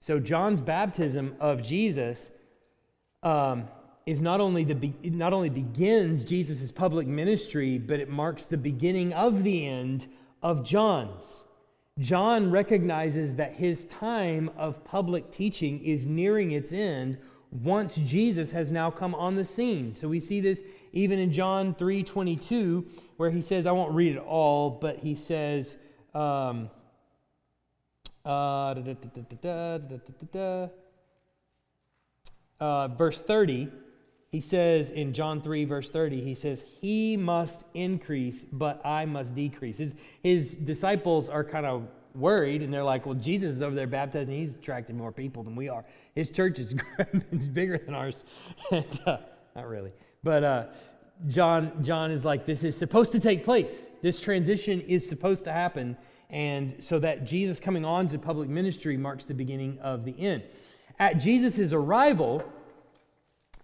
So, 0.00 0.18
John's 0.18 0.60
baptism 0.60 1.34
of 1.40 1.62
Jesus 1.62 2.30
um, 3.22 3.68
is 4.06 4.20
not 4.20 4.40
only 4.40 4.64
the 4.64 4.74
be- 4.74 4.94
not 5.02 5.32
only 5.32 5.48
begins 5.48 6.24
Jesus' 6.24 6.70
public 6.70 7.06
ministry, 7.06 7.78
but 7.78 7.98
it 7.98 8.08
marks 8.08 8.46
the 8.46 8.56
beginning 8.56 9.12
of 9.12 9.42
the 9.42 9.66
end 9.66 10.06
of 10.42 10.64
John's. 10.64 11.24
John 11.98 12.50
recognizes 12.50 13.36
that 13.36 13.54
his 13.54 13.86
time 13.86 14.50
of 14.56 14.84
public 14.84 15.30
teaching 15.30 15.80
is 15.82 16.06
nearing 16.06 16.52
its 16.52 16.72
end 16.72 17.18
once 17.50 17.96
Jesus 17.96 18.52
has 18.52 18.70
now 18.70 18.90
come 18.90 19.14
on 19.14 19.34
the 19.34 19.44
scene. 19.44 19.94
So 19.94 20.06
we 20.06 20.20
see 20.20 20.40
this 20.40 20.62
even 20.92 21.18
in 21.18 21.32
John 21.32 21.74
3 21.74 22.02
22, 22.02 22.86
where 23.16 23.30
he 23.30 23.42
says, 23.42 23.66
I 23.66 23.72
won't 23.72 23.92
read 23.92 24.16
it 24.16 24.18
all, 24.18 24.70
but 24.70 24.98
he 24.98 25.14
says, 25.14 25.76
um, 26.14 26.70
uh, 28.24 28.74
uh, 32.60 32.88
verse 32.88 33.18
30, 33.18 33.68
he 34.30 34.40
says 34.40 34.90
in 34.90 35.14
John 35.14 35.40
3, 35.40 35.64
verse 35.64 35.90
30, 35.90 36.20
he 36.22 36.34
says, 36.34 36.62
He 36.80 37.16
must 37.16 37.64
increase, 37.72 38.44
but 38.52 38.84
I 38.84 39.06
must 39.06 39.34
decrease. 39.34 39.78
His, 39.78 39.94
his 40.22 40.54
disciples 40.54 41.30
are 41.30 41.42
kind 41.42 41.64
of 41.64 41.88
worried 42.14 42.62
and 42.62 42.72
they're 42.72 42.84
like, 42.84 43.06
Well, 43.06 43.14
Jesus 43.14 43.56
is 43.56 43.62
over 43.62 43.74
there 43.74 43.86
baptizing. 43.86 44.36
He's 44.36 44.54
attracting 44.54 44.98
more 44.98 45.12
people 45.12 45.42
than 45.42 45.56
we 45.56 45.70
are. 45.70 45.84
His 46.14 46.28
church 46.28 46.58
is 46.58 46.74
bigger 47.52 47.78
than 47.78 47.94
ours. 47.94 48.24
and, 48.70 49.00
uh, 49.06 49.18
not 49.56 49.66
really. 49.66 49.92
But 50.22 50.44
uh, 50.44 50.64
John, 51.28 51.82
John 51.82 52.10
is 52.10 52.24
like, 52.24 52.44
This 52.44 52.64
is 52.64 52.76
supposed 52.76 53.12
to 53.12 53.20
take 53.20 53.44
place. 53.44 53.74
This 54.02 54.20
transition 54.20 54.82
is 54.82 55.08
supposed 55.08 55.44
to 55.44 55.52
happen. 55.52 55.96
And 56.28 56.84
so 56.84 56.98
that 56.98 57.24
Jesus 57.24 57.58
coming 57.58 57.86
on 57.86 58.08
to 58.08 58.18
public 58.18 58.50
ministry 58.50 58.98
marks 58.98 59.24
the 59.24 59.32
beginning 59.32 59.78
of 59.78 60.04
the 60.04 60.18
end. 60.20 60.42
At 60.98 61.14
Jesus' 61.14 61.72
arrival, 61.72 62.42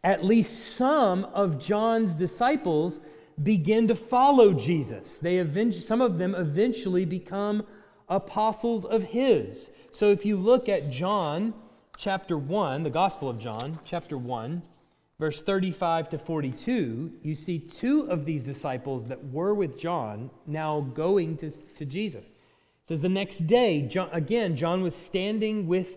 at 0.05 0.23
least 0.23 0.77
some 0.77 1.25
of 1.25 1.59
John's 1.59 2.15
disciples 2.15 3.01
begin 3.43 3.89
to 3.89 3.97
follow 3.97 4.53
Jesus. 4.53 5.19
They 5.19 5.39
eventually, 5.39 5.83
some 5.83 6.03
of 6.03 6.19
them 6.19 6.35
eventually 6.35 7.07
become 7.07 7.67
apostles 8.09 8.85
of 8.85 9.05
his. 9.05 9.71
So 9.91 10.11
if 10.11 10.27
you 10.27 10.37
look 10.37 10.69
at 10.69 10.91
John 10.91 11.55
chapter 11.97 12.37
1, 12.37 12.83
the 12.83 12.91
Gospel 12.91 13.31
of 13.31 13.39
John, 13.39 13.81
chapter 13.85 14.19
1, 14.19 14.63
verse 15.19 15.41
35 15.43 16.11
to 16.11 16.19
42, 16.19 17.13
you 17.23 17.35
see 17.35 17.59
two 17.59 18.03
of 18.11 18.27
these 18.27 18.45
disciples 18.45 19.07
that 19.07 19.33
were 19.33 19.55
with 19.55 19.79
John 19.79 20.31
now 20.47 20.81
going 20.81 21.39
to, 21.39 21.51
to 21.51 21.85
Jesus. 21.87 22.27
It 22.27 22.89
says 22.89 23.01
the 23.01 23.09
next 23.09 23.47
day, 23.47 23.83
John, 23.83 24.11
again, 24.13 24.55
John 24.55 24.83
was 24.83 24.95
standing 24.95 25.67
with 25.67 25.97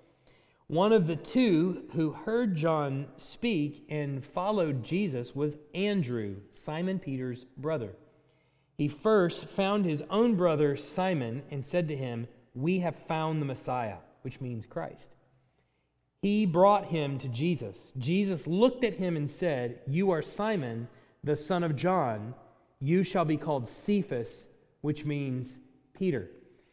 One 0.71 0.93
of 0.93 1.05
the 1.05 1.17
two 1.17 1.83
who 1.95 2.13
heard 2.13 2.55
John 2.55 3.07
speak 3.17 3.85
and 3.89 4.23
followed 4.23 4.85
Jesus 4.85 5.35
was 5.35 5.57
Andrew, 5.75 6.37
Simon 6.49 6.97
Peter's 6.97 7.45
brother. 7.57 7.89
He 8.77 8.87
first 8.87 9.47
found 9.47 9.83
his 9.83 10.01
own 10.09 10.35
brother 10.35 10.77
Simon 10.77 11.43
and 11.51 11.65
said 11.65 11.89
to 11.89 11.97
him, 11.97 12.29
We 12.55 12.79
have 12.79 12.95
found 12.95 13.41
the 13.41 13.45
Messiah, 13.45 13.97
which 14.21 14.39
means 14.39 14.65
Christ. 14.65 15.11
He 16.21 16.45
brought 16.45 16.85
him 16.85 17.17
to 17.17 17.27
Jesus. 17.27 17.91
Jesus 17.97 18.47
looked 18.47 18.85
at 18.85 18.93
him 18.93 19.17
and 19.17 19.29
said, 19.29 19.81
You 19.85 20.09
are 20.11 20.21
Simon, 20.21 20.87
the 21.21 21.35
son 21.35 21.65
of 21.65 21.75
John. 21.75 22.33
You 22.79 23.03
shall 23.03 23.25
be 23.25 23.35
called 23.35 23.67
Cephas, 23.67 24.45
which 24.79 25.03
means 25.03 25.57
Peter. 25.93 26.29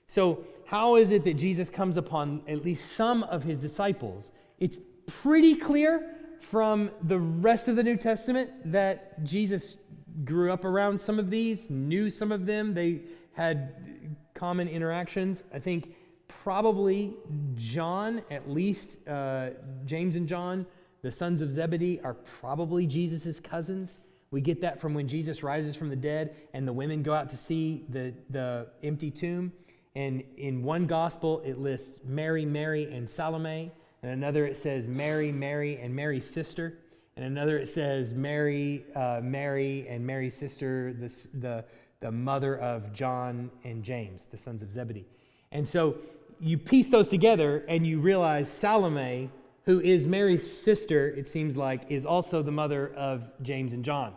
So, 0.06 0.44
how 0.68 0.96
is 0.96 1.12
it 1.12 1.24
that 1.24 1.38
Jesus 1.38 1.70
comes 1.70 1.96
upon 1.96 2.42
at 2.46 2.62
least 2.62 2.92
some 2.92 3.22
of 3.22 3.42
his 3.42 3.56
disciples? 3.56 4.32
It's 4.58 4.76
pretty 5.06 5.54
clear 5.54 6.14
from 6.42 6.90
the 7.04 7.18
rest 7.18 7.68
of 7.68 7.76
the 7.76 7.82
New 7.82 7.96
Testament 7.96 8.50
that 8.70 9.24
Jesus 9.24 9.78
grew 10.26 10.52
up 10.52 10.66
around 10.66 11.00
some 11.00 11.18
of 11.18 11.30
these, 11.30 11.70
knew 11.70 12.10
some 12.10 12.30
of 12.30 12.44
them, 12.44 12.74
they 12.74 13.00
had 13.32 14.14
common 14.34 14.68
interactions. 14.68 15.42
I 15.54 15.58
think 15.58 15.94
probably 16.28 17.16
John, 17.54 18.20
at 18.30 18.50
least 18.50 18.98
uh, 19.08 19.50
James 19.86 20.16
and 20.16 20.28
John, 20.28 20.66
the 21.00 21.10
sons 21.10 21.40
of 21.40 21.50
Zebedee, 21.50 21.98
are 22.04 22.12
probably 22.12 22.86
Jesus' 22.86 23.40
cousins. 23.40 24.00
We 24.30 24.42
get 24.42 24.60
that 24.60 24.78
from 24.78 24.92
when 24.92 25.08
Jesus 25.08 25.42
rises 25.42 25.76
from 25.76 25.88
the 25.88 25.96
dead 25.96 26.36
and 26.52 26.68
the 26.68 26.74
women 26.74 27.02
go 27.02 27.14
out 27.14 27.30
to 27.30 27.38
see 27.38 27.86
the, 27.88 28.12
the 28.28 28.66
empty 28.82 29.10
tomb. 29.10 29.50
And 29.98 30.22
in 30.36 30.62
one 30.62 30.86
gospel, 30.86 31.42
it 31.44 31.58
lists 31.58 31.98
Mary, 32.04 32.46
Mary, 32.46 32.84
and 32.84 33.10
Salome. 33.10 33.72
And 34.04 34.12
another, 34.12 34.46
it 34.46 34.56
says 34.56 34.86
Mary, 34.86 35.32
Mary, 35.32 35.76
and 35.82 35.92
Mary's 35.92 36.24
sister. 36.24 36.78
And 37.16 37.24
another, 37.24 37.58
it 37.58 37.68
says 37.68 38.14
Mary, 38.14 38.84
uh, 38.94 39.18
Mary, 39.20 39.88
and 39.88 40.06
Mary's 40.06 40.36
sister, 40.36 40.92
the, 40.92 41.12
the, 41.34 41.64
the 41.98 42.12
mother 42.12 42.56
of 42.60 42.92
John 42.92 43.50
and 43.64 43.82
James, 43.82 44.22
the 44.30 44.36
sons 44.36 44.62
of 44.62 44.70
Zebedee. 44.70 45.04
And 45.50 45.68
so 45.68 45.96
you 46.38 46.58
piece 46.58 46.90
those 46.90 47.08
together 47.08 47.64
and 47.66 47.84
you 47.84 47.98
realize 47.98 48.48
Salome, 48.48 49.30
who 49.64 49.80
is 49.80 50.06
Mary's 50.06 50.48
sister, 50.48 51.08
it 51.08 51.26
seems 51.26 51.56
like, 51.56 51.90
is 51.90 52.04
also 52.04 52.40
the 52.40 52.52
mother 52.52 52.94
of 52.94 53.28
James 53.42 53.72
and 53.72 53.84
John, 53.84 54.14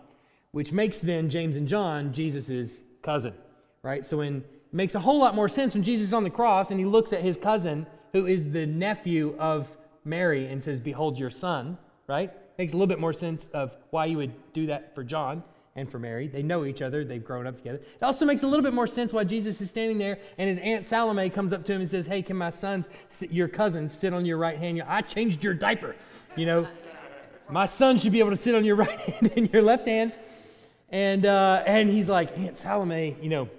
which 0.52 0.72
makes 0.72 1.00
then 1.00 1.28
James 1.28 1.58
and 1.58 1.68
John 1.68 2.14
Jesus' 2.14 2.78
cousin, 3.02 3.34
right? 3.82 4.06
So 4.06 4.18
when 4.18 4.44
makes 4.72 4.96
a 4.96 5.00
whole 5.00 5.20
lot 5.20 5.36
more 5.36 5.50
sense 5.50 5.74
when 5.74 5.84
Jesus 5.84 6.08
is 6.08 6.14
on 6.14 6.24
the 6.24 6.30
cross 6.30 6.72
and 6.72 6.80
he 6.80 6.86
looks 6.86 7.14
at 7.14 7.22
his 7.22 7.38
cousin, 7.38 7.86
who 8.14 8.26
is 8.26 8.52
the 8.52 8.66
nephew 8.66 9.36
of 9.38 9.70
Mary, 10.04 10.48
and 10.48 10.64
says, 10.64 10.80
Behold 10.80 11.18
your 11.18 11.30
son, 11.30 11.78
right? 12.08 12.32
Makes 12.58 12.74
a 12.74 12.76
little 12.76 12.88
bit 12.88 13.00
more 13.00 13.14
sense 13.14 13.50
of 13.54 13.76
why 13.90 14.06
you 14.06 14.18
would 14.18 14.34
do 14.54 14.68
that 14.68 14.96
for 14.96 15.04
John 15.04 15.44
and 15.76 15.90
for 15.90 16.00
Mary. 16.00 16.28
They 16.28 16.44
know 16.44 16.66
each 16.66 16.82
other, 16.82 17.04
they've 17.04 17.24
grown 17.24 17.48
up 17.48 17.56
together. 17.56 17.78
It 17.78 18.04
also 18.04 18.26
makes 18.26 18.44
a 18.44 18.48
little 18.48 18.64
bit 18.64 18.74
more 18.74 18.88
sense 18.88 19.14
why 19.14 19.24
Jesus 19.24 19.62
is 19.62 19.70
standing 19.70 19.98
there 19.98 20.20
and 20.38 20.50
his 20.50 20.58
Aunt 20.60 20.86
Salome 20.86 21.30
comes 21.30 21.54
up 21.54 21.64
to 21.66 21.74
him 21.74 21.82
and 21.82 21.90
says, 21.90 22.08
Hey, 22.08 22.22
can 22.22 22.36
my 22.36 22.50
sons, 22.50 22.90
your 23.30 23.48
cousins, 23.48 23.94
sit 23.94 24.14
on 24.14 24.26
your 24.26 24.38
right 24.38 24.58
hand? 24.58 24.84
I 24.88 25.02
changed 25.02 25.44
your 25.44 25.54
diaper. 25.54 25.96
You 26.36 26.46
know, 26.46 26.68
my 27.50 27.66
son 27.66 27.98
should 27.98 28.12
be 28.12 28.20
able 28.20 28.32
to 28.32 28.38
sit 28.38 28.56
on 28.56 28.66
your 28.66 28.76
right 28.78 29.00
hand 29.00 29.34
and 29.36 29.52
your 29.52 29.62
left 29.62 29.88
hand. 29.88 30.14
And, 30.90 31.26
uh, 31.26 31.64
and 31.66 31.90
he's 31.90 32.10
like, 32.10 32.38
Aunt 32.38 32.58
Salome, 32.58 33.16
you 33.22 33.30
know, 33.30 33.50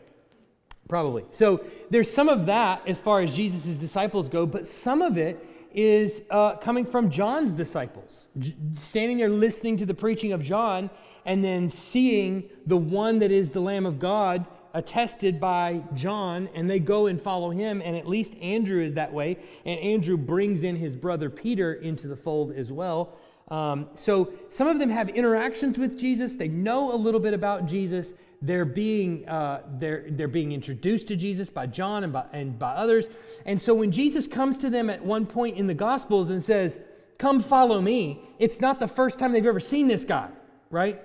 probably. 0.92 1.24
So 1.30 1.64
there's 1.88 2.12
some 2.12 2.28
of 2.28 2.44
that 2.44 2.86
as 2.86 3.00
far 3.00 3.22
as 3.22 3.34
Jesus' 3.34 3.76
disciples 3.76 4.28
go, 4.28 4.44
but 4.44 4.66
some 4.66 5.00
of 5.00 5.16
it 5.16 5.42
is 5.72 6.20
uh, 6.30 6.56
coming 6.56 6.84
from 6.84 7.08
John's 7.08 7.54
disciples, 7.54 8.28
J- 8.38 8.54
standing 8.78 9.16
there 9.16 9.30
listening 9.30 9.78
to 9.78 9.86
the 9.86 9.94
preaching 9.94 10.32
of 10.32 10.42
John 10.42 10.90
and 11.24 11.42
then 11.42 11.70
seeing 11.70 12.50
the 12.66 12.76
one 12.76 13.20
that 13.20 13.30
is 13.30 13.52
the 13.52 13.60
Lamb 13.60 13.86
of 13.86 13.98
God 13.98 14.44
attested 14.74 15.40
by 15.40 15.82
John, 15.94 16.50
and 16.54 16.68
they 16.68 16.78
go 16.78 17.06
and 17.06 17.18
follow 17.18 17.48
him. 17.48 17.80
And 17.80 17.96
at 17.96 18.06
least 18.06 18.34
Andrew 18.42 18.84
is 18.84 18.92
that 18.92 19.14
way. 19.14 19.38
And 19.64 19.80
Andrew 19.80 20.18
brings 20.18 20.62
in 20.62 20.76
his 20.76 20.94
brother 20.94 21.30
Peter 21.30 21.72
into 21.72 22.06
the 22.06 22.16
fold 22.16 22.52
as 22.52 22.70
well. 22.70 23.16
Um, 23.48 23.88
so 23.94 24.30
some 24.50 24.68
of 24.68 24.78
them 24.78 24.90
have 24.90 25.08
interactions 25.08 25.78
with 25.78 25.98
Jesus, 25.98 26.34
they 26.34 26.48
know 26.48 26.94
a 26.94 26.96
little 26.96 27.20
bit 27.20 27.32
about 27.32 27.64
Jesus, 27.64 28.12
they're 28.42 28.64
being, 28.64 29.28
uh, 29.28 29.62
they're, 29.78 30.04
they're 30.10 30.28
being 30.28 30.50
introduced 30.50 31.08
to 31.08 31.16
Jesus 31.16 31.48
by 31.48 31.66
John 31.66 32.02
and 32.02 32.12
by, 32.12 32.24
and 32.32 32.58
by 32.58 32.72
others. 32.72 33.06
And 33.46 33.62
so 33.62 33.72
when 33.72 33.92
Jesus 33.92 34.26
comes 34.26 34.58
to 34.58 34.70
them 34.70 34.90
at 34.90 35.04
one 35.04 35.26
point 35.26 35.56
in 35.56 35.68
the 35.68 35.74
Gospels 35.74 36.30
and 36.30 36.42
says, 36.42 36.78
Come 37.18 37.38
follow 37.38 37.80
me, 37.80 38.20
it's 38.40 38.60
not 38.60 38.80
the 38.80 38.88
first 38.88 39.20
time 39.20 39.30
they've 39.30 39.46
ever 39.46 39.60
seen 39.60 39.86
this 39.86 40.04
guy, 40.04 40.28
right? 40.70 41.00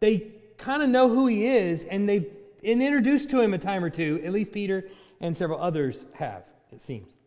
They 0.00 0.32
kind 0.58 0.82
of 0.82 0.88
know 0.88 1.08
who 1.08 1.28
he 1.28 1.46
is 1.46 1.84
and 1.84 2.08
they've 2.08 2.26
been 2.62 2.82
introduced 2.82 3.30
to 3.30 3.40
him 3.40 3.54
a 3.54 3.58
time 3.58 3.84
or 3.84 3.90
two, 3.90 4.20
at 4.24 4.32
least 4.32 4.50
Peter 4.50 4.88
and 5.20 5.36
several 5.36 5.60
others 5.60 6.04
have, 6.14 6.42
it 6.72 6.82
seems. 6.82 7.21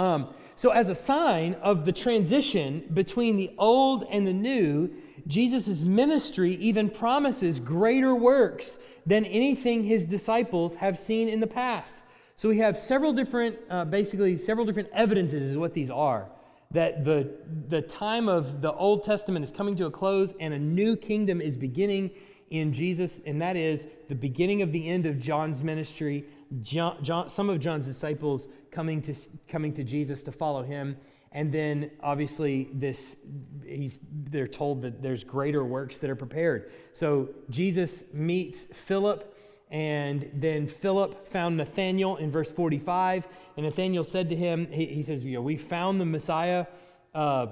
Um, 0.00 0.28
so, 0.56 0.70
as 0.70 0.88
a 0.88 0.94
sign 0.94 1.54
of 1.62 1.84
the 1.84 1.92
transition 1.92 2.88
between 2.92 3.36
the 3.36 3.50
old 3.58 4.04
and 4.10 4.26
the 4.26 4.32
new, 4.32 4.90
Jesus' 5.26 5.82
ministry 5.82 6.54
even 6.56 6.88
promises 6.88 7.60
greater 7.60 8.14
works 8.14 8.78
than 9.04 9.26
anything 9.26 9.84
his 9.84 10.06
disciples 10.06 10.76
have 10.76 10.98
seen 10.98 11.28
in 11.28 11.40
the 11.40 11.46
past. 11.46 12.02
So 12.36 12.48
we 12.48 12.58
have 12.58 12.78
several 12.78 13.12
different, 13.12 13.58
uh, 13.68 13.84
basically, 13.84 14.38
several 14.38 14.64
different 14.64 14.88
evidences 14.94 15.42
is 15.42 15.58
what 15.58 15.74
these 15.74 15.90
are. 15.90 16.30
That 16.70 17.04
the, 17.04 17.30
the 17.68 17.82
time 17.82 18.26
of 18.26 18.62
the 18.62 18.72
Old 18.72 19.04
Testament 19.04 19.44
is 19.44 19.50
coming 19.50 19.76
to 19.76 19.86
a 19.86 19.90
close 19.90 20.32
and 20.40 20.54
a 20.54 20.58
new 20.58 20.96
kingdom 20.96 21.42
is 21.42 21.58
beginning 21.58 22.10
in 22.48 22.72
Jesus, 22.72 23.20
and 23.26 23.42
that 23.42 23.56
is 23.56 23.86
the 24.08 24.14
beginning 24.14 24.62
of 24.62 24.72
the 24.72 24.88
end 24.88 25.04
of 25.04 25.20
John's 25.20 25.62
ministry, 25.62 26.24
John, 26.62 27.02
John, 27.02 27.28
some 27.28 27.48
of 27.48 27.60
John's 27.60 27.86
disciples 27.86 28.48
coming 28.70 29.00
to, 29.02 29.14
coming 29.48 29.72
to 29.74 29.84
Jesus 29.84 30.22
to 30.24 30.32
follow 30.32 30.62
him. 30.62 30.96
And 31.32 31.52
then 31.52 31.92
obviously 32.02 32.68
this 32.72 33.16
he's 33.64 33.98
they're 34.12 34.48
told 34.48 34.82
that 34.82 35.00
there's 35.00 35.22
greater 35.22 35.64
works 35.64 35.98
that 36.00 36.10
are 36.10 36.16
prepared. 36.16 36.72
So 36.92 37.28
Jesus 37.48 38.02
meets 38.12 38.64
Philip 38.64 39.36
and 39.70 40.28
then 40.34 40.66
Philip 40.66 41.28
found 41.28 41.56
Nathanael 41.56 42.16
in 42.16 42.32
verse 42.32 42.50
45 42.50 43.28
and 43.56 43.64
Nathanael 43.64 44.02
said 44.02 44.28
to 44.30 44.36
him 44.36 44.66
he, 44.72 44.86
he 44.86 45.02
says 45.04 45.22
you 45.22 45.34
know, 45.34 45.42
we 45.42 45.56
found 45.56 46.00
the 46.00 46.04
Messiah 46.04 46.66
uh, 47.14 47.46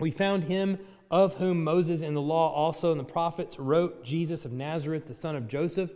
we 0.00 0.10
found 0.10 0.44
him 0.44 0.78
of 1.12 1.34
whom 1.34 1.62
Moses 1.62 2.02
and 2.02 2.16
the 2.16 2.20
law 2.20 2.52
also 2.52 2.90
and 2.90 2.98
the 2.98 3.04
prophets 3.04 3.56
wrote 3.58 4.04
Jesus 4.04 4.44
of 4.44 4.50
Nazareth 4.50 5.06
the 5.06 5.14
son 5.14 5.36
of 5.36 5.46
Joseph. 5.46 5.92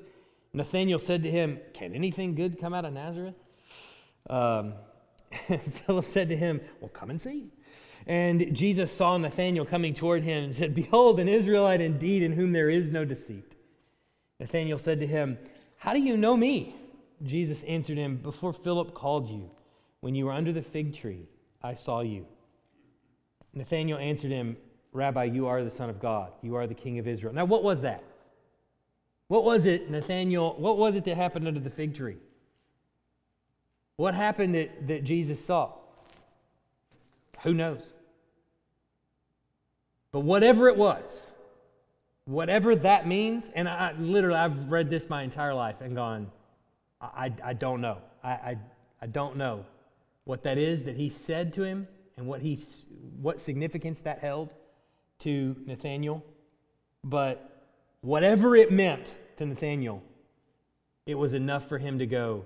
Nathanael 0.55 1.01
said 1.01 1.23
to 1.25 1.31
him, 1.31 1.59
Can 1.75 1.93
anything 1.95 2.35
good 2.35 2.61
come 2.61 2.73
out 2.73 2.85
of 2.85 2.93
Nazareth? 2.93 3.35
Um, 4.31 4.75
Philip 5.71 6.05
said 6.07 6.29
to 6.29 6.37
him, 6.37 6.61
Well, 6.81 6.89
come 6.89 7.11
and 7.11 7.21
see. 7.21 7.51
And 8.07 8.55
Jesus 8.55 8.93
saw 8.93 9.17
Nathanael 9.17 9.65
coming 9.65 9.95
toward 9.95 10.23
him 10.23 10.45
and 10.45 10.55
said, 10.55 10.75
Behold, 10.75 11.19
an 11.19 11.29
Israelite 11.29 11.81
indeed, 11.81 12.23
in 12.23 12.33
whom 12.33 12.53
there 12.53 12.71
is 12.71 12.93
no 12.93 13.05
deceit. 13.05 13.57
Nathanael 14.39 14.79
said 14.79 15.01
to 15.01 15.07
him, 15.07 15.39
How 15.77 15.93
do 15.93 15.99
you 15.99 16.17
know 16.17 16.37
me? 16.37 16.77
Jesus 17.23 17.63
answered 17.65 17.99
him, 17.99 18.17
Before 18.17 18.53
Philip 18.53 18.95
called 18.95 19.29
you, 19.29 19.51
when 20.01 20.15
you 20.15 20.27
were 20.27 20.33
under 20.33 20.53
the 20.53 20.63
fig 20.63 20.95
tree, 20.95 21.27
I 21.63 21.75
saw 21.75 22.01
you. 22.01 22.27
Nathanael 23.55 23.99
answered 23.99 24.31
him, 24.31 24.57
Rabbi, 24.93 25.25
you 25.25 25.47
are 25.49 25.65
the 25.65 25.71
Son 25.71 25.91
of 25.91 25.99
God. 25.99 26.33
You 26.43 26.55
are 26.55 26.67
the 26.67 26.75
King 26.75 26.99
of 27.01 27.09
Israel. 27.09 27.33
Now, 27.33 27.45
what 27.45 27.65
was 27.65 27.81
that? 27.81 28.05
What 29.29 29.45
was 29.45 29.67
it, 29.67 29.91
Nathanael? 29.91 30.55
What 30.59 30.77
was 30.77 30.97
it 30.97 31.05
that 31.05 31.17
happened 31.17 31.49
under 31.49 31.61
the 31.61 31.71
fig 31.71 31.95
tree? 31.95 32.17
What 33.97 34.15
happened 34.15 34.55
that, 34.55 34.89
that 34.89 35.05
Jesus 35.05 35.45
saw? 35.45 35.73
Who 37.43 37.55
knows? 37.55 37.93
But 40.13 40.21
whatever 40.21 40.69
it 40.69 40.77
was, 40.77 41.31
whatever 42.25 42.75
that 42.77 43.07
means, 43.07 43.49
and 43.55 43.69
I 43.69 43.93
literally, 43.99 44.39
I've 44.39 44.71
read 44.71 44.91
this 44.91 45.09
my 45.09 45.23
entire 45.23 45.55
life 45.55 45.81
and 45.81 45.95
gone, 45.95 46.31
I, 47.01 47.07
I, 47.27 47.51
I 47.51 47.53
don't 47.53 47.81
know. 47.81 47.99
I, 48.23 48.31
I, 48.31 48.59
I 49.03 49.07
don't 49.07 49.37
know 49.37 49.65
what 50.25 50.43
that 50.45 50.59
is 50.59 50.85
that 50.85 50.97
he 50.97 51.09
said 51.09 51.53
to 51.55 51.63
him 51.63 51.87
and 52.17 52.27
what, 52.27 52.41
he, 52.41 52.59
what 53.21 53.41
significance 53.41 54.01
that 54.01 54.21
held 54.21 54.53
to 55.21 55.57
Nathanael. 55.67 56.25
But 57.03 57.54
whatever 58.05 58.55
it 58.55 58.71
meant 58.71 59.17
to 59.37 59.47
Nathanael, 59.47 60.03
it 61.07 61.15
was 61.15 61.33
enough 61.33 61.69
for 61.69 61.79
him 61.79 61.99
to 61.99 62.07
go, 62.07 62.45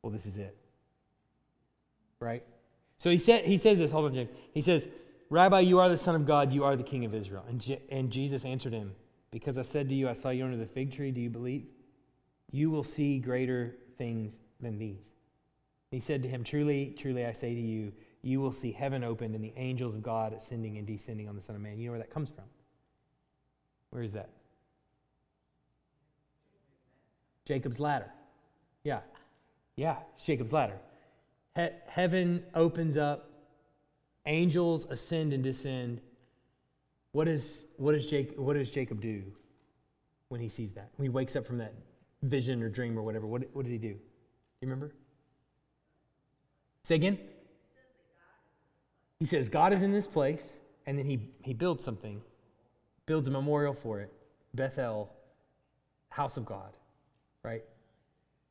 well, 0.00 0.12
this 0.12 0.26
is 0.26 0.38
it. 0.38 0.56
Right? 2.20 2.44
So 2.98 3.10
he, 3.10 3.18
said, 3.18 3.44
he 3.44 3.58
says 3.58 3.78
this, 3.78 3.90
hold 3.90 4.06
on, 4.06 4.14
James. 4.14 4.30
He 4.54 4.62
says, 4.62 4.86
Rabbi, 5.28 5.60
you 5.60 5.80
are 5.80 5.88
the 5.88 5.98
Son 5.98 6.14
of 6.14 6.24
God, 6.24 6.52
you 6.52 6.62
are 6.62 6.76
the 6.76 6.84
King 6.84 7.04
of 7.04 7.14
Israel. 7.14 7.44
And, 7.48 7.60
Je- 7.60 7.82
and 7.90 8.10
Jesus 8.10 8.44
answered 8.44 8.72
him, 8.72 8.92
Because 9.32 9.58
I 9.58 9.62
said 9.62 9.88
to 9.88 9.94
you, 9.94 10.08
I 10.08 10.12
saw 10.12 10.30
you 10.30 10.44
under 10.44 10.56
the 10.56 10.66
fig 10.66 10.92
tree, 10.92 11.10
do 11.10 11.20
you 11.20 11.30
believe? 11.30 11.66
You 12.52 12.70
will 12.70 12.84
see 12.84 13.18
greater 13.18 13.74
things 13.98 14.34
than 14.60 14.78
these. 14.78 15.02
He 15.90 16.00
said 16.00 16.22
to 16.22 16.28
him, 16.28 16.44
Truly, 16.44 16.94
truly, 16.96 17.26
I 17.26 17.32
say 17.32 17.54
to 17.54 17.60
you, 17.60 17.92
you 18.22 18.40
will 18.40 18.52
see 18.52 18.70
heaven 18.70 19.02
opened 19.02 19.34
and 19.34 19.42
the 19.42 19.52
angels 19.56 19.94
of 19.94 20.02
God 20.02 20.32
ascending 20.32 20.78
and 20.78 20.86
descending 20.86 21.28
on 21.28 21.34
the 21.34 21.42
Son 21.42 21.56
of 21.56 21.62
Man. 21.62 21.78
You 21.78 21.86
know 21.86 21.92
where 21.92 22.00
that 22.00 22.10
comes 22.10 22.28
from? 22.28 22.44
Where 23.92 24.02
is 24.02 24.14
that? 24.14 24.30
Jacob's 27.44 27.78
ladder. 27.78 28.10
Yeah. 28.84 29.00
Yeah, 29.76 29.96
it's 30.14 30.24
Jacob's 30.24 30.52
ladder. 30.52 30.78
He- 31.54 31.68
heaven 31.86 32.44
opens 32.54 32.96
up, 32.96 33.30
angels 34.24 34.86
ascend 34.88 35.34
and 35.34 35.44
descend. 35.44 36.00
What, 37.12 37.28
is, 37.28 37.66
what, 37.76 37.94
is 37.94 38.06
Jacob, 38.06 38.38
what 38.38 38.54
does 38.54 38.70
Jacob 38.70 39.02
do 39.02 39.22
when 40.28 40.40
he 40.40 40.48
sees 40.48 40.72
that? 40.72 40.90
When 40.96 41.04
he 41.04 41.10
wakes 41.10 41.36
up 41.36 41.46
from 41.46 41.58
that 41.58 41.74
vision 42.22 42.62
or 42.62 42.70
dream 42.70 42.98
or 42.98 43.02
whatever, 43.02 43.26
what, 43.26 43.42
what 43.52 43.66
does 43.66 43.72
he 43.72 43.78
do? 43.78 43.92
Do 43.92 43.98
you 44.62 44.68
remember? 44.68 44.94
Say 46.84 46.94
again? 46.94 47.18
He 49.18 49.26
says, 49.26 49.50
God 49.50 49.74
is 49.74 49.82
in 49.82 49.92
this 49.92 50.06
place, 50.06 50.56
and 50.86 50.98
then 50.98 51.04
he, 51.04 51.28
he 51.42 51.52
builds 51.52 51.84
something, 51.84 52.22
builds 53.06 53.28
a 53.28 53.30
memorial 53.30 53.74
for 53.74 54.00
it 54.00 54.12
Bethel, 54.54 55.10
house 56.08 56.36
of 56.36 56.44
God, 56.44 56.76
right? 57.42 57.64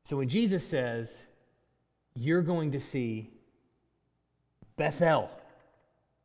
So 0.03 0.17
when 0.17 0.29
Jesus 0.29 0.65
says, 0.65 1.23
You're 2.15 2.41
going 2.41 2.71
to 2.71 2.79
see 2.79 3.29
Bethel, 4.77 5.29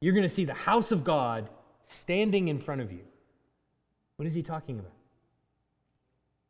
you're 0.01 0.15
going 0.15 0.29
to 0.29 0.35
see 0.35 0.45
the 0.45 0.55
house 0.55 0.93
of 0.93 1.05
God 1.05 1.49
standing 1.87 2.49
in 2.49 2.59
front 2.59 2.81
of 2.81 2.93
you. 2.93 3.05
What 4.17 4.27
is 4.27 4.35
he 4.35 4.43
talking 4.43 4.79
about? 4.79 4.93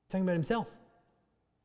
He's 0.04 0.12
talking 0.12 0.24
about 0.24 0.34
himself. 0.34 0.68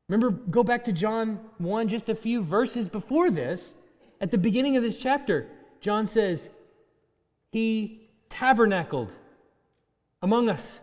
Remember, 0.08 0.32
go 0.32 0.64
back 0.64 0.84
to 0.86 0.92
John 0.92 1.40
1, 1.60 1.88
just 1.88 2.10
a 2.10 2.16
few 2.16 2.42
verses 2.42 2.90
before 2.90 3.30
this. 3.30 3.76
At 4.20 4.32
the 4.32 4.38
beginning 4.38 4.76
of 4.76 4.84
this 4.84 4.98
chapter, 4.98 5.48
John 5.80 6.06
says, 6.06 6.50
He 7.52 8.10
tabernacled 8.30 9.12
among 10.22 10.50
us, 10.50 10.80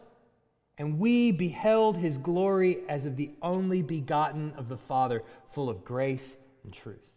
and 0.76 0.98
we 0.98 1.32
beheld 1.32 1.96
his 1.96 2.18
glory 2.18 2.78
as 2.88 3.06
of 3.06 3.16
the 3.16 3.30
only 3.42 3.82
begotten 3.82 4.52
of 4.56 4.68
the 4.68 4.76
Father, 4.76 5.22
full 5.46 5.68
of 5.68 5.84
grace 5.84 6.36
and 6.64 6.72
truth. 6.72 7.08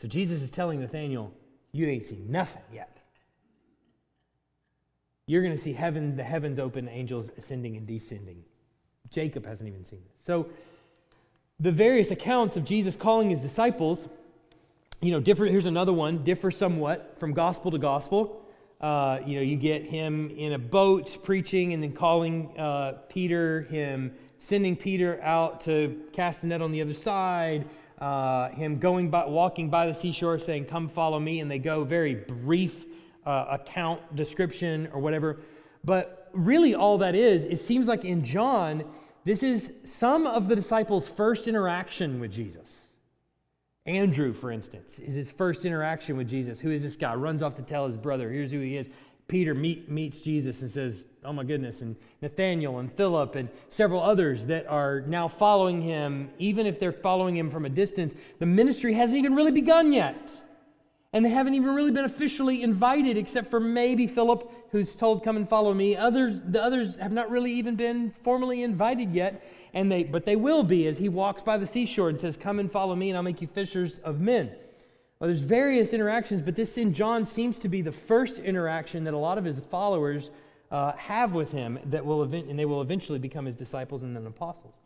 So 0.00 0.08
Jesus 0.08 0.42
is 0.42 0.50
telling 0.50 0.80
Nathanael, 0.80 1.32
You 1.72 1.86
ain't 1.86 2.06
seen 2.06 2.30
nothing 2.30 2.62
yet. 2.72 2.98
You're 5.26 5.42
going 5.42 5.54
to 5.54 5.62
see 5.62 5.72
heaven, 5.72 6.16
the 6.16 6.24
heavens 6.24 6.58
open, 6.58 6.88
angels 6.88 7.30
ascending 7.38 7.76
and 7.76 7.86
descending. 7.86 8.42
Jacob 9.10 9.46
hasn't 9.46 9.68
even 9.68 9.84
seen 9.84 10.00
this. 10.04 10.24
So, 10.24 10.48
the 11.60 11.70
various 11.70 12.10
accounts 12.10 12.56
of 12.56 12.64
Jesus 12.64 12.96
calling 12.96 13.30
his 13.30 13.40
disciples, 13.40 14.08
you 15.00 15.12
know, 15.12 15.20
differ. 15.20 15.44
Here's 15.44 15.66
another 15.66 15.92
one, 15.92 16.24
differ 16.24 16.50
somewhat 16.50 17.14
from 17.18 17.34
gospel 17.34 17.70
to 17.70 17.78
gospel. 17.78 18.42
Uh, 18.82 19.20
you 19.24 19.36
know, 19.36 19.42
you 19.42 19.56
get 19.56 19.84
him 19.84 20.30
in 20.36 20.54
a 20.54 20.58
boat 20.58 21.22
preaching 21.22 21.72
and 21.72 21.82
then 21.82 21.92
calling 21.92 22.58
uh, 22.58 22.98
Peter, 23.08 23.62
him 23.70 24.12
sending 24.38 24.74
Peter 24.74 25.22
out 25.22 25.60
to 25.60 26.02
cast 26.12 26.40
the 26.40 26.48
net 26.48 26.60
on 26.60 26.72
the 26.72 26.82
other 26.82 26.94
side, 26.94 27.64
uh, 28.00 28.48
him 28.48 28.78
going 28.78 29.08
by, 29.08 29.24
walking 29.24 29.70
by 29.70 29.86
the 29.86 29.94
seashore 29.94 30.36
saying, 30.38 30.64
Come 30.64 30.88
follow 30.88 31.20
me, 31.20 31.38
and 31.38 31.48
they 31.48 31.60
go, 31.60 31.84
very 31.84 32.16
brief 32.16 32.84
uh, 33.24 33.46
account, 33.50 34.16
description, 34.16 34.88
or 34.92 35.00
whatever. 35.00 35.38
But 35.84 36.28
really, 36.32 36.74
all 36.74 36.98
that 36.98 37.14
is, 37.14 37.44
it 37.44 37.60
seems 37.60 37.86
like 37.86 38.04
in 38.04 38.24
John, 38.24 38.84
this 39.24 39.44
is 39.44 39.72
some 39.84 40.26
of 40.26 40.48
the 40.48 40.56
disciples' 40.56 41.08
first 41.08 41.46
interaction 41.46 42.18
with 42.18 42.32
Jesus. 42.32 42.81
Andrew, 43.86 44.32
for 44.32 44.52
instance, 44.52 44.98
is 44.98 45.14
his 45.14 45.30
first 45.30 45.64
interaction 45.64 46.16
with 46.16 46.28
Jesus. 46.28 46.60
Who 46.60 46.70
is 46.70 46.82
this 46.82 46.96
guy? 46.96 47.14
Runs 47.14 47.42
off 47.42 47.56
to 47.56 47.62
tell 47.62 47.88
his 47.88 47.96
brother, 47.96 48.30
here's 48.30 48.52
who 48.52 48.60
he 48.60 48.76
is. 48.76 48.88
Peter 49.26 49.54
meet, 49.54 49.90
meets 49.90 50.20
Jesus 50.20 50.60
and 50.62 50.70
says, 50.70 51.04
Oh 51.24 51.32
my 51.32 51.44
goodness. 51.44 51.80
And 51.80 51.96
Nathanael 52.20 52.78
and 52.78 52.92
Philip 52.92 53.34
and 53.36 53.48
several 53.70 54.02
others 54.02 54.46
that 54.46 54.66
are 54.66 55.02
now 55.02 55.28
following 55.28 55.80
him, 55.80 56.30
even 56.38 56.66
if 56.66 56.78
they're 56.78 56.92
following 56.92 57.36
him 57.36 57.48
from 57.48 57.64
a 57.64 57.68
distance, 57.68 58.14
the 58.40 58.46
ministry 58.46 58.92
hasn't 58.94 59.18
even 59.18 59.34
really 59.34 59.52
begun 59.52 59.92
yet. 59.92 60.30
And 61.12 61.24
they 61.24 61.30
haven't 61.30 61.54
even 61.54 61.74
really 61.74 61.90
been 61.92 62.06
officially 62.06 62.62
invited, 62.62 63.18
except 63.18 63.50
for 63.50 63.60
maybe 63.60 64.06
Philip, 64.06 64.50
who's 64.70 64.96
told, 64.96 65.22
Come 65.22 65.36
and 65.36 65.48
follow 65.48 65.74
me. 65.74 65.96
Others, 65.96 66.42
the 66.42 66.62
others 66.62 66.96
have 66.96 67.12
not 67.12 67.30
really 67.30 67.52
even 67.52 67.76
been 67.76 68.14
formally 68.22 68.62
invited 68.62 69.14
yet. 69.14 69.44
And 69.74 69.90
they, 69.90 70.04
but 70.04 70.24
they 70.26 70.36
will 70.36 70.62
be 70.62 70.86
as 70.86 70.98
he 70.98 71.08
walks 71.08 71.42
by 71.42 71.56
the 71.56 71.66
seashore 71.66 72.08
and 72.08 72.20
says, 72.20 72.36
Come 72.36 72.58
and 72.58 72.70
follow 72.70 72.94
me, 72.94 73.08
and 73.10 73.16
I'll 73.16 73.22
make 73.22 73.40
you 73.40 73.48
fishers 73.48 73.98
of 74.00 74.20
men. 74.20 74.50
Well, 75.18 75.28
there's 75.28 75.40
various 75.40 75.92
interactions, 75.92 76.42
but 76.42 76.56
this 76.56 76.76
in 76.76 76.92
John 76.92 77.24
seems 77.24 77.58
to 77.60 77.68
be 77.68 77.80
the 77.80 77.92
first 77.92 78.38
interaction 78.38 79.04
that 79.04 79.14
a 79.14 79.18
lot 79.18 79.38
of 79.38 79.44
his 79.44 79.60
followers 79.60 80.30
uh, 80.70 80.92
have 80.96 81.32
with 81.32 81.52
him 81.52 81.78
that 81.86 82.04
will 82.04 82.22
event, 82.22 82.48
and 82.48 82.58
they 82.58 82.64
will 82.64 82.82
eventually 82.82 83.18
become 83.18 83.46
his 83.46 83.56
disciples 83.56 84.02
and 84.02 84.16
then 84.16 84.26
apostles. 84.26 84.80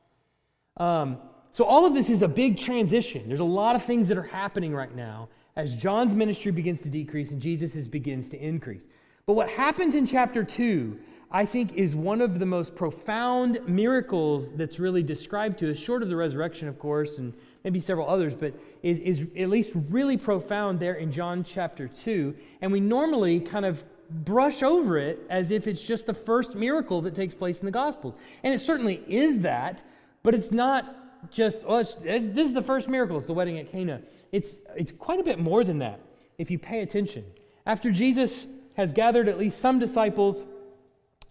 Um, 0.76 1.18
so 1.52 1.64
all 1.64 1.86
of 1.86 1.94
this 1.94 2.10
is 2.10 2.22
a 2.22 2.28
big 2.28 2.58
transition. 2.58 3.28
There's 3.28 3.40
a 3.40 3.44
lot 3.44 3.76
of 3.76 3.82
things 3.82 4.08
that 4.08 4.18
are 4.18 4.22
happening 4.22 4.74
right 4.74 4.94
now 4.94 5.30
as 5.56 5.74
John's 5.74 6.14
ministry 6.14 6.52
begins 6.52 6.80
to 6.82 6.90
decrease 6.90 7.30
and 7.30 7.40
Jesus' 7.40 7.88
begins 7.88 8.28
to 8.28 8.36
increase. 8.36 8.86
But 9.24 9.32
what 9.32 9.48
happens 9.48 9.94
in 9.94 10.06
chapter 10.06 10.44
2, 10.44 10.98
I 11.36 11.44
think, 11.44 11.74
is 11.74 11.94
one 11.94 12.22
of 12.22 12.38
the 12.38 12.46
most 12.46 12.74
profound 12.74 13.60
miracles 13.68 14.54
that's 14.54 14.78
really 14.78 15.02
described 15.02 15.58
to 15.58 15.70
us, 15.70 15.76
short 15.76 16.02
of 16.02 16.08
the 16.08 16.16
resurrection, 16.16 16.66
of 16.66 16.78
course, 16.78 17.18
and 17.18 17.34
maybe 17.62 17.78
several 17.78 18.08
others, 18.08 18.34
but 18.34 18.54
is, 18.82 18.98
is 19.00 19.26
at 19.36 19.50
least 19.50 19.76
really 19.90 20.16
profound 20.16 20.80
there 20.80 20.94
in 20.94 21.12
John 21.12 21.44
chapter 21.44 21.88
2. 21.88 22.34
And 22.62 22.72
we 22.72 22.80
normally 22.80 23.38
kind 23.40 23.66
of 23.66 23.84
brush 24.24 24.62
over 24.62 24.96
it 24.96 25.26
as 25.28 25.50
if 25.50 25.66
it's 25.66 25.82
just 25.82 26.06
the 26.06 26.14
first 26.14 26.54
miracle 26.54 27.02
that 27.02 27.14
takes 27.14 27.34
place 27.34 27.60
in 27.60 27.66
the 27.66 27.70
Gospels. 27.70 28.14
And 28.42 28.54
it 28.54 28.62
certainly 28.62 29.04
is 29.06 29.40
that, 29.40 29.82
But 30.22 30.34
it's 30.34 30.50
not 30.50 31.30
just, 31.30 31.58
oh, 31.66 31.80
it's, 31.80 31.96
this 31.96 32.48
is 32.48 32.54
the 32.54 32.62
first 32.62 32.88
miracle, 32.88 33.18
it's 33.18 33.26
the 33.26 33.34
wedding 33.34 33.58
at 33.58 33.70
Cana. 33.70 34.00
It's, 34.32 34.54
it's 34.74 34.90
quite 34.90 35.20
a 35.20 35.22
bit 35.22 35.38
more 35.38 35.64
than 35.64 35.80
that 35.80 36.00
if 36.38 36.50
you 36.50 36.58
pay 36.58 36.80
attention. 36.80 37.26
After 37.66 37.90
Jesus 37.90 38.46
has 38.74 38.90
gathered 38.90 39.28
at 39.28 39.36
least 39.36 39.58
some 39.58 39.78
disciples, 39.78 40.42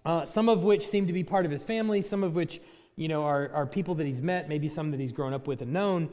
uh, 0.06 0.26
some 0.26 0.50
of 0.50 0.64
which 0.64 0.88
seem 0.88 1.08
to 1.08 1.14
be 1.14 1.24
part 1.24 1.46
of 1.46 1.52
his 1.52 1.64
family, 1.64 2.02
some 2.02 2.24
of 2.24 2.36
which 2.36 2.62
you 2.96 3.08
know, 3.08 3.24
are, 3.24 3.52
are 3.54 3.66
people 3.66 3.96
that 3.96 4.06
he's 4.06 4.22
met, 4.22 4.48
maybe 4.48 4.70
some 4.70 4.92
that 4.92 5.00
he's 5.00 5.12
grown 5.12 5.34
up 5.34 5.48
with 5.48 5.62
and 5.62 5.74
known. 5.74 6.10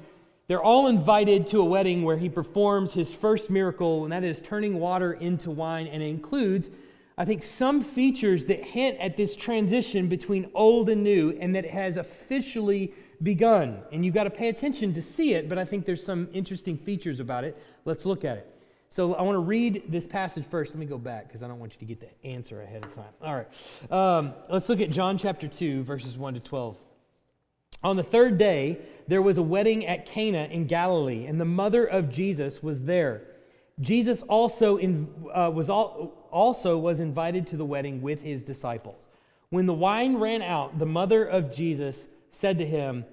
They're 0.49 0.63
all 0.63 0.89
invited 0.89 1.47
to 1.49 1.61
a 1.61 1.65
wedding 1.65 2.03
where 2.03 2.17
he 2.17 2.29
performs 2.29 2.93
his 2.93 3.15
first 3.15 3.49
miracle, 3.49 4.05
and 4.05 4.13
that 4.13 4.25
is 4.25 4.43
turning 4.43 4.81
water 4.81 5.13
into 5.13 5.51
wine, 5.51 5.87
and 5.87 6.03
it 6.03 6.07
includes, 6.07 6.71
I 7.17 7.25
think, 7.25 7.43
some 7.43 7.81
features 7.81 8.47
that 8.47 8.65
hint 8.65 8.99
at 8.99 9.17
this 9.17 9.37
transition 9.37 10.09
between 10.09 10.51
old 10.55 10.89
and 10.89 11.05
new, 11.05 11.37
and 11.41 11.55
that 11.55 11.67
has 11.67 11.97
officially 11.97 12.93
begun. 13.23 13.83
And 13.93 14.05
you've 14.05 14.15
got 14.15 14.25
to 14.25 14.31
pay 14.31 14.49
attention 14.49 14.93
to 14.95 15.03
see 15.03 15.35
it, 15.35 15.49
but 15.49 15.59
I 15.59 15.65
think 15.65 15.87
there's 15.87 16.05
some 16.05 16.29
interesting 16.33 16.77
features 16.77 17.21
about 17.21 17.45
it. 17.45 17.57
Let's 17.85 18.05
look 18.05 18.25
at 18.25 18.39
it. 18.39 18.52
So 18.93 19.15
I 19.15 19.23
want 19.23 19.37
to 19.37 19.41
read 19.41 19.85
this 19.89 20.05
passage 20.05 20.45
first. 20.45 20.75
Let 20.75 20.79
me 20.79 20.85
go 20.85 20.99
back 20.99 21.27
because 21.27 21.43
I 21.43 21.49
don't 21.49 21.59
want 21.59 21.73
you 21.73 21.79
to 21.79 21.87
get 21.87 22.01
the 22.01 22.29
answer 22.29 22.61
ahead 22.61 22.85
of 22.85 22.95
time. 22.95 23.07
All 23.23 23.35
right. 23.35 23.91
Um, 23.91 24.35
let's 24.51 24.69
look 24.69 24.83
at 24.83 24.91
John 24.91 25.17
chapter 25.17 25.49
2, 25.49 25.83
verses 25.83 26.19
1 26.19 26.35
to 26.35 26.41
12. 26.41 26.77
On 27.83 27.97
the 27.97 28.03
third 28.03 28.37
day, 28.37 28.81
there 29.09 29.23
was 29.23 29.39
a 29.39 29.43
wedding 29.43 29.87
at 29.87 30.05
Cana 30.05 30.47
in 30.51 30.67
Galilee, 30.67 31.25
and 31.25 31.41
the 31.41 31.47
mother 31.47 31.87
of 31.87 32.11
Jesus 32.11 32.63
was 32.63 32.83
there. 32.83 33.23
Jesus 33.81 34.21
also, 34.25 34.77
in, 34.77 35.09
uh, 35.35 35.51
was 35.51 35.71
all, 35.71 36.29
also 36.31 36.77
was 36.77 37.01
invited 37.01 37.47
to 37.47 37.57
the 37.57 37.65
wedding 37.65 38.03
with 38.03 38.23
his 38.23 38.45
disciples. 38.45 39.09
When 39.49 39.65
the 39.65 39.73
wine 39.73 40.19
ran 40.19 40.43
out, 40.43 40.79
the 40.79 40.85
mother 40.85 41.25
of 41.25 41.51
Jesus 41.51 42.09
said 42.31 42.59
to 42.59 42.67
him, 42.67 43.07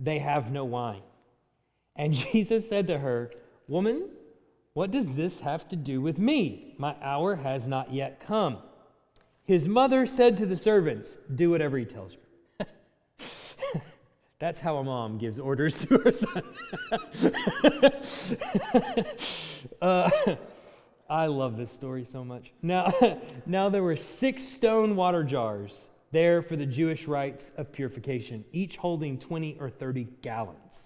They 0.00 0.18
have 0.18 0.50
no 0.50 0.64
wine. 0.64 1.02
And 1.94 2.14
Jesus 2.32 2.66
said 2.66 2.86
to 2.86 2.96
her, 3.00 3.30
Woman, 3.68 4.08
what 4.76 4.90
does 4.90 5.16
this 5.16 5.40
have 5.40 5.66
to 5.66 5.74
do 5.74 6.02
with 6.02 6.18
me? 6.18 6.74
My 6.76 6.96
hour 7.00 7.36
has 7.36 7.66
not 7.66 7.94
yet 7.94 8.20
come. 8.20 8.58
His 9.46 9.66
mother 9.66 10.04
said 10.04 10.36
to 10.36 10.44
the 10.44 10.54
servants, 10.54 11.16
Do 11.34 11.48
whatever 11.48 11.78
he 11.78 11.86
tells 11.86 12.12
you. 12.12 12.66
That's 14.38 14.60
how 14.60 14.76
a 14.76 14.84
mom 14.84 15.16
gives 15.16 15.38
orders 15.38 15.82
to 15.86 15.96
her 15.96 16.12
son. 16.12 16.42
uh, 19.80 20.10
I 21.08 21.24
love 21.24 21.56
this 21.56 21.72
story 21.72 22.04
so 22.04 22.22
much. 22.22 22.52
Now, 22.60 22.92
now 23.46 23.70
there 23.70 23.82
were 23.82 23.96
six 23.96 24.42
stone 24.42 24.94
water 24.94 25.24
jars 25.24 25.88
there 26.12 26.42
for 26.42 26.54
the 26.54 26.66
Jewish 26.66 27.06
rites 27.06 27.50
of 27.56 27.72
purification, 27.72 28.44
each 28.52 28.76
holding 28.76 29.18
20 29.18 29.56
or 29.58 29.70
30 29.70 30.06
gallons. 30.20 30.85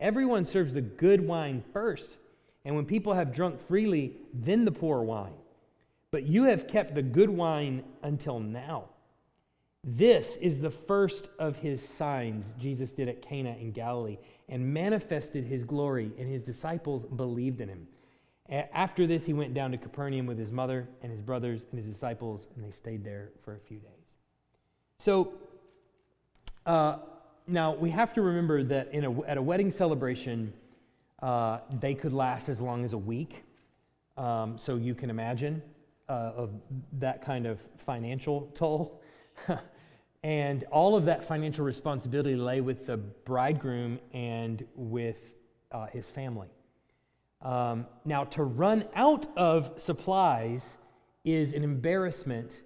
Everyone 0.00 0.44
serves 0.44 0.72
the 0.72 0.80
good 0.80 1.26
wine 1.26 1.62
first, 1.72 2.16
and 2.64 2.76
when 2.76 2.86
people 2.86 3.14
have 3.14 3.32
drunk 3.32 3.58
freely, 3.58 4.16
then 4.32 4.64
the 4.64 4.72
poor 4.72 5.02
wine. 5.02 5.32
But 6.10 6.26
you 6.26 6.44
have 6.44 6.68
kept 6.68 6.94
the 6.94 7.02
good 7.02 7.30
wine 7.30 7.82
until 8.02 8.40
now. 8.40 8.84
This 9.84 10.36
is 10.36 10.60
the 10.60 10.70
first 10.70 11.28
of 11.38 11.56
his 11.56 11.86
signs 11.86 12.54
Jesus 12.58 12.92
did 12.92 13.08
at 13.08 13.22
Cana 13.22 13.56
in 13.60 13.72
Galilee 13.72 14.18
and 14.48 14.72
manifested 14.72 15.44
his 15.44 15.64
glory, 15.64 16.12
and 16.18 16.28
his 16.28 16.42
disciples 16.42 17.04
believed 17.04 17.60
in 17.60 17.68
him. 17.68 17.86
After 18.48 19.06
this, 19.06 19.26
he 19.26 19.34
went 19.34 19.52
down 19.52 19.72
to 19.72 19.76
Capernaum 19.76 20.26
with 20.26 20.38
his 20.38 20.50
mother 20.50 20.88
and 21.02 21.12
his 21.12 21.20
brothers 21.20 21.66
and 21.70 21.78
his 21.78 21.86
disciples, 21.86 22.48
and 22.54 22.64
they 22.64 22.70
stayed 22.70 23.04
there 23.04 23.30
for 23.44 23.54
a 23.54 23.58
few 23.58 23.78
days. 23.78 24.14
So, 24.98 25.34
uh, 26.64 26.96
now, 27.48 27.74
we 27.74 27.90
have 27.90 28.12
to 28.14 28.22
remember 28.22 28.62
that 28.64 28.92
in 28.92 29.04
a, 29.04 29.22
at 29.22 29.38
a 29.38 29.42
wedding 29.42 29.70
celebration, 29.70 30.52
uh, 31.22 31.58
they 31.80 31.94
could 31.94 32.12
last 32.12 32.48
as 32.48 32.60
long 32.60 32.84
as 32.84 32.92
a 32.92 32.98
week. 32.98 33.44
Um, 34.16 34.58
so 34.58 34.76
you 34.76 34.94
can 34.94 35.10
imagine 35.10 35.62
uh, 36.08 36.46
that 36.94 37.24
kind 37.24 37.46
of 37.46 37.60
financial 37.76 38.50
toll. 38.54 39.02
and 40.22 40.64
all 40.70 40.96
of 40.96 41.04
that 41.06 41.24
financial 41.24 41.64
responsibility 41.64 42.34
lay 42.34 42.60
with 42.60 42.86
the 42.86 42.96
bridegroom 42.96 43.98
and 44.12 44.66
with 44.74 45.36
uh, 45.72 45.86
his 45.86 46.10
family. 46.10 46.48
Um, 47.42 47.86
now, 48.04 48.24
to 48.24 48.42
run 48.42 48.84
out 48.94 49.26
of 49.36 49.72
supplies 49.76 50.64
is 51.24 51.52
an 51.52 51.62
embarrassment, 51.62 52.62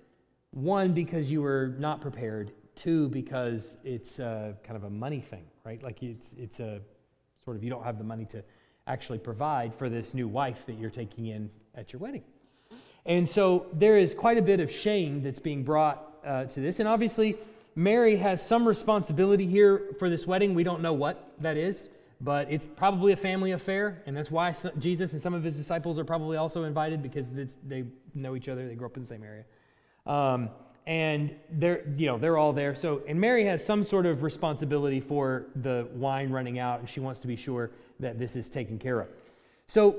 one, 0.51 0.95
because 0.95 1.31
you 1.31 1.43
were 1.43 1.75
not 1.79 2.01
prepared, 2.01 2.53
Two, 2.75 3.09
because 3.09 3.77
it's 3.85 4.19
a, 4.19 4.57
kind 4.65 4.77
of 4.77 4.85
a 4.85 4.91
money 4.91 5.21
thing, 5.21 5.45
right? 5.65 5.83
Like 5.83 6.03
it's, 6.03 6.33
it's 6.39 6.59
a 6.61 6.81
sort 7.45 7.57
of, 7.57 7.65
you 7.65 7.71
don't 7.71 7.85
have 7.85 7.99
the 7.99 8.05
money 8.05 8.25
to 8.27 8.43
actually 8.87 9.19
provide 9.19 9.75
for 9.75 9.89
this 9.89 10.15
new 10.15 10.27
wife 10.27 10.67
that 10.67 10.75
you're 10.75 10.91
taking 10.91 11.27
in 11.27 11.51
at 11.75 11.93
your 11.93 12.01
wedding. 12.01 12.25
And 13.05 13.29
so 13.29 13.67
there 13.73 13.99
is 13.99 14.15
quite 14.15 14.39
a 14.39 14.43
bit 14.43 14.61
of 14.61 14.71
shame 14.71 15.23
that's 15.23 15.39
being 15.39 15.65
brought 15.65 16.13
uh, 16.25 16.45
to 16.45 16.61
this. 16.61 16.81
And 16.81 16.89
obviously, 16.89 17.37
Mary 17.75 18.17
has 18.17 18.45
some 18.45 18.67
responsibility 18.67 19.47
here 19.47 19.95
for 19.99 20.09
this 20.09 20.27
wedding. 20.27 20.55
We 20.55 20.63
don't 20.63 20.83
know 20.83 20.93
what 20.93 21.33
that 21.41 21.57
is, 21.57 21.89
but 22.21 22.51
it's 22.51 22.67
probably 22.67 23.13
a 23.13 23.17
family 23.17 23.53
affair. 23.53 24.03
And 24.07 24.17
that's 24.17 24.31
why 24.31 24.55
Jesus 24.79 25.13
and 25.13 25.21
some 25.21 25.35
of 25.35 25.43
his 25.43 25.57
disciples 25.57 25.99
are 25.99 26.05
probably 26.05 26.37
also 26.37 26.65
invited 26.65 27.03
because 27.03 27.29
they 27.67 27.85
know 28.15 28.37
each 28.37 28.49
other, 28.49 28.69
they 28.69 28.75
grew 28.75 28.87
up 28.87 28.97
in 28.97 29.03
the 29.03 29.09
same 29.09 29.25
area. 29.25 29.45
Um, 30.07 30.51
and 30.87 31.35
they're 31.51 31.83
you 31.97 32.07
know 32.07 32.19
they're 32.19 32.37
all 32.37 32.53
there. 32.53 32.75
So 32.75 33.03
and 33.09 33.21
mary 33.21 33.45
has 33.47 33.65
some 33.65 33.85
sort 33.85 34.07
of 34.07 34.23
responsibility 34.23 35.01
for 35.01 35.47
the 35.57 35.89
wine 35.95 36.31
running 36.31 36.59
out 36.59 36.81
and 36.81 36.89
she 36.89 37.01
wants 37.01 37.21
to 37.21 37.27
be 37.27 37.37
sure 37.37 37.71
that 38.01 38.19
this 38.19 38.37
is 38.37 38.51
taken 38.51 38.79
care 38.79 39.01
of. 39.01 39.09
So 39.67 39.97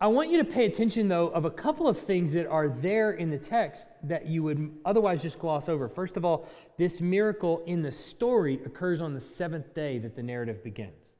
i 0.00 0.08
want 0.08 0.28
you 0.28 0.38
to 0.38 0.44
pay 0.44 0.66
attention 0.66 1.08
though 1.08 1.28
of 1.28 1.44
a 1.44 1.50
couple 1.50 1.86
of 1.86 1.98
things 1.98 2.32
that 2.32 2.46
are 2.48 2.68
there 2.68 3.12
in 3.12 3.30
the 3.30 3.38
text 3.38 3.86
that 4.02 4.26
you 4.26 4.42
would 4.42 4.70
otherwise 4.84 5.22
just 5.22 5.38
gloss 5.38 5.68
over. 5.68 5.88
First 5.88 6.16
of 6.16 6.24
all 6.24 6.48
this 6.76 7.00
miracle 7.00 7.62
in 7.66 7.82
the 7.82 7.92
story 7.92 8.60
occurs 8.66 9.00
on 9.00 9.14
the 9.14 9.20
seventh 9.20 9.74
day 9.74 9.98
that 9.98 10.16
the 10.16 10.22
narrative 10.22 10.62
begins 10.64 11.14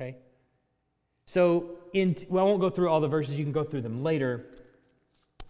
okay? 0.00 0.16
So 1.26 1.78
in 1.92 2.16
well 2.28 2.44
i 2.44 2.48
won't 2.48 2.60
go 2.60 2.70
through 2.70 2.88
all 2.88 3.00
the 3.00 3.08
verses. 3.08 3.38
You 3.38 3.44
can 3.44 3.52
go 3.52 3.64
through 3.64 3.82
them 3.82 4.02
later. 4.02 4.46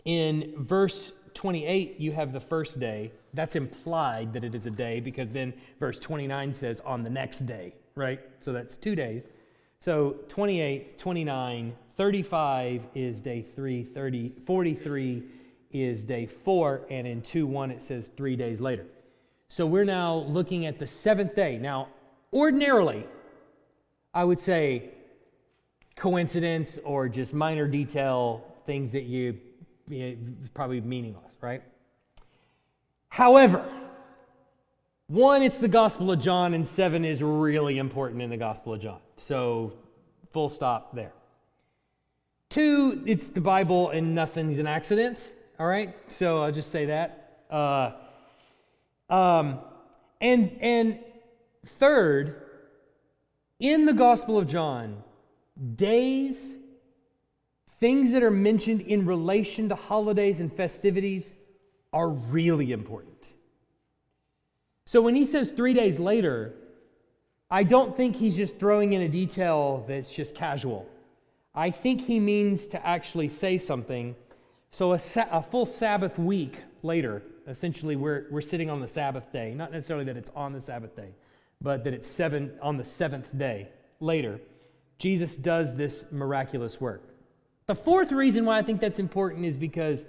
In 0.04 0.54
verse 0.56 1.12
28, 1.36 2.00
you 2.00 2.12
have 2.12 2.32
the 2.32 2.40
first 2.40 2.80
day. 2.80 3.12
That's 3.34 3.56
implied 3.56 4.32
that 4.32 4.42
it 4.42 4.54
is 4.54 4.66
a 4.66 4.70
day 4.70 5.00
because 5.00 5.28
then 5.28 5.52
verse 5.78 5.98
29 5.98 6.54
says 6.54 6.80
on 6.80 7.02
the 7.02 7.10
next 7.10 7.46
day, 7.46 7.74
right? 7.94 8.20
So 8.40 8.52
that's 8.52 8.76
two 8.76 8.96
days. 8.96 9.28
So 9.78 10.16
28, 10.28 10.98
29, 10.98 11.76
35 11.94 12.82
is 12.94 13.20
day 13.20 13.42
3, 13.42 13.84
30, 13.84 14.32
43 14.46 15.22
is 15.72 16.04
day 16.04 16.26
4, 16.26 16.86
and 16.90 17.06
in 17.06 17.20
2 17.20 17.46
1 17.46 17.70
it 17.70 17.82
says 17.82 18.10
three 18.16 18.34
days 18.34 18.60
later. 18.60 18.86
So 19.48 19.66
we're 19.66 19.84
now 19.84 20.24
looking 20.28 20.64
at 20.64 20.78
the 20.78 20.86
seventh 20.86 21.36
day. 21.36 21.58
Now, 21.58 21.88
ordinarily, 22.32 23.06
I 24.14 24.24
would 24.24 24.40
say 24.40 24.90
coincidence 25.96 26.78
or 26.82 27.10
just 27.10 27.34
minor 27.34 27.68
detail, 27.68 28.42
things 28.64 28.92
that 28.92 29.04
you 29.04 29.38
probably 30.54 30.80
meaningless, 30.80 31.34
right? 31.40 31.62
However, 33.08 33.64
one, 35.08 35.42
it's 35.42 35.58
the 35.58 35.68
Gospel 35.68 36.10
of 36.10 36.18
John, 36.18 36.52
and 36.52 36.66
seven 36.66 37.04
is 37.04 37.22
really 37.22 37.78
important 37.78 38.22
in 38.22 38.30
the 38.30 38.36
Gospel 38.36 38.74
of 38.74 38.80
John. 38.80 38.98
So, 39.16 39.72
full 40.32 40.48
stop 40.48 40.94
there. 40.94 41.12
Two, 42.48 43.02
it's 43.06 43.28
the 43.28 43.40
Bible, 43.40 43.90
and 43.90 44.14
nothing's 44.14 44.58
an 44.58 44.66
accident. 44.66 45.32
All 45.58 45.66
right, 45.66 45.94
so 46.08 46.42
I'll 46.42 46.52
just 46.52 46.70
say 46.70 46.86
that. 46.86 47.42
Uh, 47.50 47.92
um, 49.08 49.60
and 50.20 50.58
and 50.60 50.98
third, 51.64 52.42
in 53.60 53.86
the 53.86 53.92
Gospel 53.92 54.38
of 54.38 54.46
John, 54.48 55.02
days 55.76 56.52
things 57.78 58.12
that 58.12 58.22
are 58.22 58.30
mentioned 58.30 58.80
in 58.82 59.06
relation 59.06 59.68
to 59.68 59.74
holidays 59.74 60.40
and 60.40 60.52
festivities 60.52 61.34
are 61.92 62.08
really 62.08 62.72
important. 62.72 63.28
So 64.84 65.02
when 65.02 65.14
he 65.14 65.26
says 65.26 65.50
three 65.50 65.74
days 65.74 65.98
later, 65.98 66.54
I 67.50 67.62
don't 67.62 67.96
think 67.96 68.16
he's 68.16 68.36
just 68.36 68.58
throwing 68.58 68.92
in 68.92 69.02
a 69.02 69.08
detail 69.08 69.84
that's 69.86 70.14
just 70.14 70.34
casual. 70.34 70.88
I 71.54 71.70
think 71.70 72.02
he 72.02 72.20
means 72.20 72.66
to 72.68 72.86
actually 72.86 73.28
say 73.28 73.58
something. 73.58 74.14
So, 74.70 74.92
a, 74.92 74.98
sa- 74.98 75.28
a 75.30 75.42
full 75.42 75.64
Sabbath 75.64 76.18
week 76.18 76.58
later, 76.82 77.22
essentially, 77.46 77.96
we're, 77.96 78.26
we're 78.30 78.40
sitting 78.42 78.68
on 78.68 78.80
the 78.80 78.86
Sabbath 78.86 79.32
day. 79.32 79.54
Not 79.54 79.72
necessarily 79.72 80.04
that 80.06 80.16
it's 80.16 80.30
on 80.36 80.52
the 80.52 80.60
Sabbath 80.60 80.94
day, 80.94 81.10
but 81.62 81.84
that 81.84 81.94
it's 81.94 82.08
seven, 82.08 82.52
on 82.60 82.76
the 82.76 82.84
seventh 82.84 83.36
day 83.38 83.68
later. 84.00 84.40
Jesus 84.98 85.36
does 85.36 85.74
this 85.74 86.04
miraculous 86.10 86.80
work. 86.80 87.02
The 87.66 87.74
fourth 87.74 88.12
reason 88.12 88.44
why 88.44 88.58
I 88.58 88.62
think 88.62 88.80
that's 88.80 88.98
important 88.98 89.44
is 89.44 89.56
because 89.56 90.06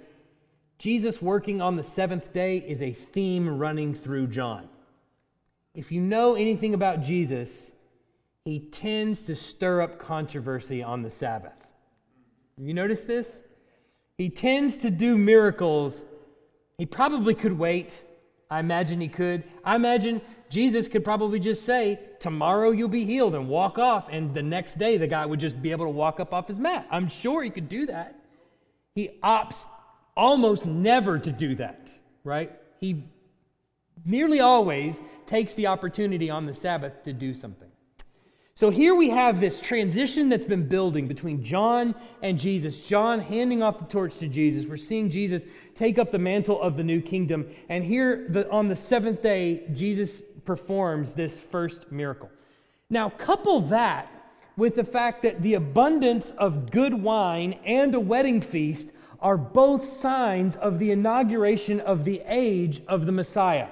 Jesus 0.78 1.20
working 1.20 1.60
on 1.60 1.76
the 1.76 1.82
seventh 1.82 2.32
day 2.32 2.58
is 2.58 2.82
a 2.82 2.92
theme 2.92 3.48
running 3.48 3.94
through 3.94 4.28
John. 4.28 4.68
If 5.74 5.90
you 5.90 6.00
know 6.00 6.36
anything 6.36 6.72
about 6.72 7.02
Jesus, 7.02 7.72
he 8.44 8.60
tends 8.60 9.24
to 9.24 9.34
stir 9.34 9.82
up 9.82 9.98
controversy 9.98 10.82
on 10.82 11.02
the 11.02 11.10
Sabbath. 11.10 11.52
You 12.56 12.74
notice 12.74 13.04
this? 13.04 13.42
He 14.16 14.30
tends 14.30 14.78
to 14.78 14.90
do 14.90 15.16
miracles. 15.16 16.04
He 16.76 16.86
probably 16.86 17.34
could 17.34 17.58
wait. 17.58 18.02
I 18.50 18.60
imagine 18.60 19.00
he 19.00 19.08
could. 19.08 19.44
I 19.64 19.76
imagine 19.76 20.20
Jesus 20.48 20.88
could 20.88 21.04
probably 21.04 21.38
just 21.38 21.64
say, 21.64 22.00
Tomorrow 22.20 22.70
you'll 22.70 22.88
be 22.88 23.04
healed 23.04 23.34
and 23.34 23.48
walk 23.48 23.78
off. 23.78 24.08
And 24.10 24.34
the 24.34 24.42
next 24.42 24.78
day, 24.78 24.96
the 24.96 25.06
guy 25.06 25.24
would 25.24 25.40
just 25.40 25.60
be 25.60 25.70
able 25.70 25.86
to 25.86 25.90
walk 25.90 26.20
up 26.20 26.32
off 26.32 26.48
his 26.48 26.58
mat. 26.58 26.86
I'm 26.90 27.08
sure 27.08 27.42
he 27.42 27.50
could 27.50 27.68
do 27.68 27.86
that. 27.86 28.18
He 28.94 29.10
opts 29.22 29.66
almost 30.16 30.66
never 30.66 31.18
to 31.18 31.30
do 31.30 31.54
that, 31.56 31.88
right? 32.24 32.52
He 32.80 33.04
nearly 34.04 34.40
always 34.40 35.00
takes 35.26 35.54
the 35.54 35.68
opportunity 35.68 36.30
on 36.30 36.46
the 36.46 36.54
Sabbath 36.54 37.04
to 37.04 37.12
do 37.12 37.34
something. 37.34 37.68
So 38.58 38.70
here 38.70 38.96
we 38.96 39.10
have 39.10 39.38
this 39.38 39.60
transition 39.60 40.28
that's 40.28 40.44
been 40.44 40.66
building 40.66 41.06
between 41.06 41.44
John 41.44 41.94
and 42.22 42.36
Jesus. 42.36 42.80
John 42.80 43.20
handing 43.20 43.62
off 43.62 43.78
the 43.78 43.84
torch 43.84 44.16
to 44.16 44.26
Jesus. 44.26 44.66
We're 44.66 44.78
seeing 44.78 45.10
Jesus 45.10 45.44
take 45.76 45.96
up 45.96 46.10
the 46.10 46.18
mantle 46.18 46.60
of 46.60 46.76
the 46.76 46.82
new 46.82 47.00
kingdom. 47.00 47.46
And 47.68 47.84
here 47.84 48.26
the, 48.28 48.50
on 48.50 48.66
the 48.66 48.74
seventh 48.74 49.22
day, 49.22 49.62
Jesus 49.72 50.22
performs 50.48 51.12
this 51.12 51.38
first 51.38 51.92
miracle. 51.92 52.30
Now, 52.88 53.10
couple 53.10 53.60
that 53.68 54.10
with 54.56 54.76
the 54.76 54.82
fact 54.82 55.20
that 55.20 55.42
the 55.42 55.52
abundance 55.52 56.30
of 56.38 56.70
good 56.70 56.94
wine 56.94 57.52
and 57.66 57.94
a 57.94 58.00
wedding 58.00 58.40
feast 58.40 58.88
are 59.20 59.36
both 59.36 59.86
signs 59.86 60.56
of 60.56 60.78
the 60.78 60.90
inauguration 60.90 61.80
of 61.80 62.06
the 62.06 62.22
age 62.30 62.80
of 62.88 63.04
the 63.04 63.12
Messiah. 63.12 63.68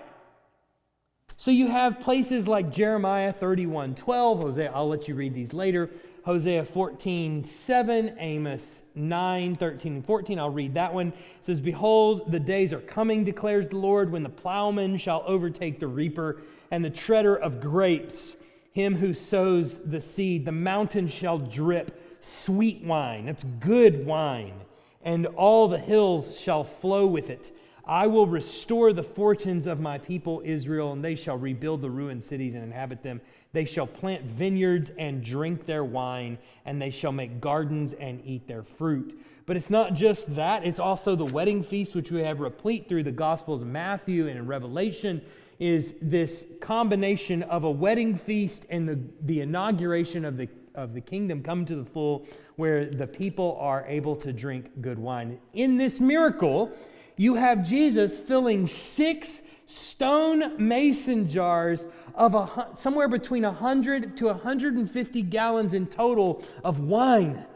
So 1.39 1.51
you 1.51 1.68
have 1.68 1.99
places 1.99 2.47
like 2.47 2.70
Jeremiah 2.70 3.31
31 3.31 3.95
12, 3.95 4.43
Hosea, 4.43 4.70
I'll 4.74 4.87
let 4.87 5.09
you 5.09 5.14
read 5.14 5.33
these 5.33 5.55
later, 5.55 5.89
Hosea 6.27 6.64
14 6.64 7.45
7, 7.45 8.16
Amos 8.18 8.83
9 8.95 9.55
13 9.55 9.93
and 9.95 10.05
14. 10.05 10.39
I'll 10.39 10.51
read 10.51 10.74
that 10.74 10.93
one. 10.93 11.09
It 11.09 11.14
says, 11.47 11.61
Behold, 11.61 12.33
the 12.33 12.41
days 12.41 12.72
are 12.74 12.81
coming, 12.81 13.24
declares 13.24 13.70
the 13.70 13.77
Lord, 13.77 14.11
when 14.11 14.24
the 14.24 14.29
plowman 14.29 14.99
shall 14.99 15.22
overtake 15.27 15.79
the 15.79 15.87
reaper 15.87 16.43
and 16.71 16.85
the 16.85 16.91
treader 16.91 17.35
of 17.37 17.61
grapes, 17.61 18.37
him 18.73 18.97
who 18.97 19.14
sows 19.14 19.79
the 19.85 20.01
seed. 20.01 20.45
The 20.45 20.53
mountain 20.53 21.09
shall 21.09 21.39
drip 21.39 22.03
sweet 22.21 22.83
wine. 22.83 23.27
That's 23.27 23.45
good 23.61 24.05
wine. 24.07 24.61
And 25.03 25.27
all 25.27 25.69
the 25.69 25.79
hills 25.79 26.39
shall 26.41 26.64
flow 26.64 27.07
with 27.07 27.31
it. 27.31 27.53
I 27.87 28.09
will 28.09 28.27
restore 28.27 28.93
the 28.93 29.05
fortunes 29.05 29.69
of 29.69 29.79
my 29.79 29.99
people 29.99 30.43
Israel, 30.45 30.93
and 30.93 31.05
they 31.05 31.14
shall 31.14 31.39
rebuild 31.39 31.83
the 31.83 31.91
ruined 31.91 32.23
cities 32.23 32.55
and 32.55 32.64
inhabit 32.64 33.05
them. 33.05 33.21
They 33.53 33.64
shall 33.64 33.87
plant 33.87 34.25
vineyards 34.25 34.91
and 34.99 35.23
drink 35.23 35.67
their 35.67 35.85
wine, 35.85 36.39
and 36.64 36.83
they 36.83 36.91
shall 36.91 37.12
make 37.12 37.41
gardens 37.41 37.93
and 37.93 38.21
eat 38.25 38.49
their 38.49 38.64
fruit. 38.64 39.17
But 39.47 39.57
it's 39.57 39.71
not 39.71 39.95
just 39.95 40.35
that, 40.35 40.67
it's 40.67 40.81
also 40.81 41.15
the 41.15 41.25
wedding 41.25 41.63
feast, 41.63 41.95
which 41.95 42.11
we 42.11 42.23
have 42.23 42.41
replete 42.41 42.89
through 42.89 43.05
the 43.05 43.13
Gospels 43.13 43.63
of 43.63 43.69
Matthew 43.69 44.27
and 44.27 44.37
in 44.37 44.47
Revelation, 44.47 45.23
is 45.61 45.95
this 46.03 46.45
combination 46.61 47.45
of 47.45 47.63
a 47.63 47.71
wedding 47.71 48.17
feast 48.17 48.67
and 48.69 48.89
the, 48.89 48.99
the 49.23 49.41
inauguration 49.41 50.25
of 50.25 50.37
the, 50.37 50.49
of 50.75 50.95
the 50.95 51.01
kingdom 51.01 51.45
come 51.45 51.65
to 51.65 51.77
the 51.77 51.85
full, 51.85 52.27
where 52.57 52.87
the 52.87 53.07
people 53.07 53.57
are 53.61 53.85
able 53.87 54.17
to 54.17 54.33
drink 54.33 54.83
good 54.83 54.99
wine. 54.99 55.39
In 55.55 55.77
this 55.77 56.01
miracle, 56.01 56.73
you 57.17 57.37
have 57.37 57.67
Jesus 57.67 58.19
filling 58.19 58.67
six 58.67 59.43
stone 59.67 60.55
mason 60.65 61.29
jars 61.29 61.85
of 62.17 62.35
a, 62.35 62.69
somewhere 62.75 63.09
between 63.09 63.45
100 63.45 64.17
to 64.17 64.27
150 64.27 65.23
gallons 65.23 65.73
in 65.73 65.87
total 65.87 66.43
of 66.65 66.81
wine. 66.81 67.47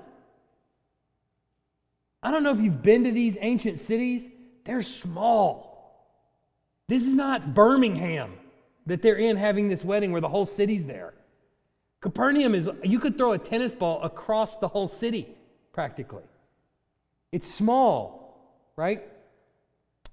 I 2.23 2.31
don't 2.31 2.43
know 2.43 2.51
if 2.51 2.61
you've 2.61 2.83
been 2.83 3.05
to 3.05 3.13
these 3.13 3.37
ancient 3.41 3.81
cities, 3.81 4.29
they're 4.65 4.83
small. 4.83 5.69
This 6.89 7.07
is 7.07 7.15
not 7.15 7.55
Birmingham 7.55 8.35
that 8.87 9.03
they're 9.03 9.17
in 9.17 9.37
having 9.37 9.69
this 9.69 9.85
wedding 9.85 10.13
where 10.13 10.21
the 10.21 10.29
whole 10.29 10.47
city's 10.47 10.87
there. 10.87 11.15
Capernaum 12.01 12.55
is, 12.55 12.69
you 12.83 12.99
could 12.99 13.17
throw 13.17 13.33
a 13.33 13.39
tennis 13.39 13.75
ball 13.75 14.03
across 14.03 14.57
the 14.57 14.69
whole 14.69 14.89
city 14.89 15.29
practically. 15.73 16.25
It's 17.31 17.47
small, 17.47 18.73
right? 18.77 19.05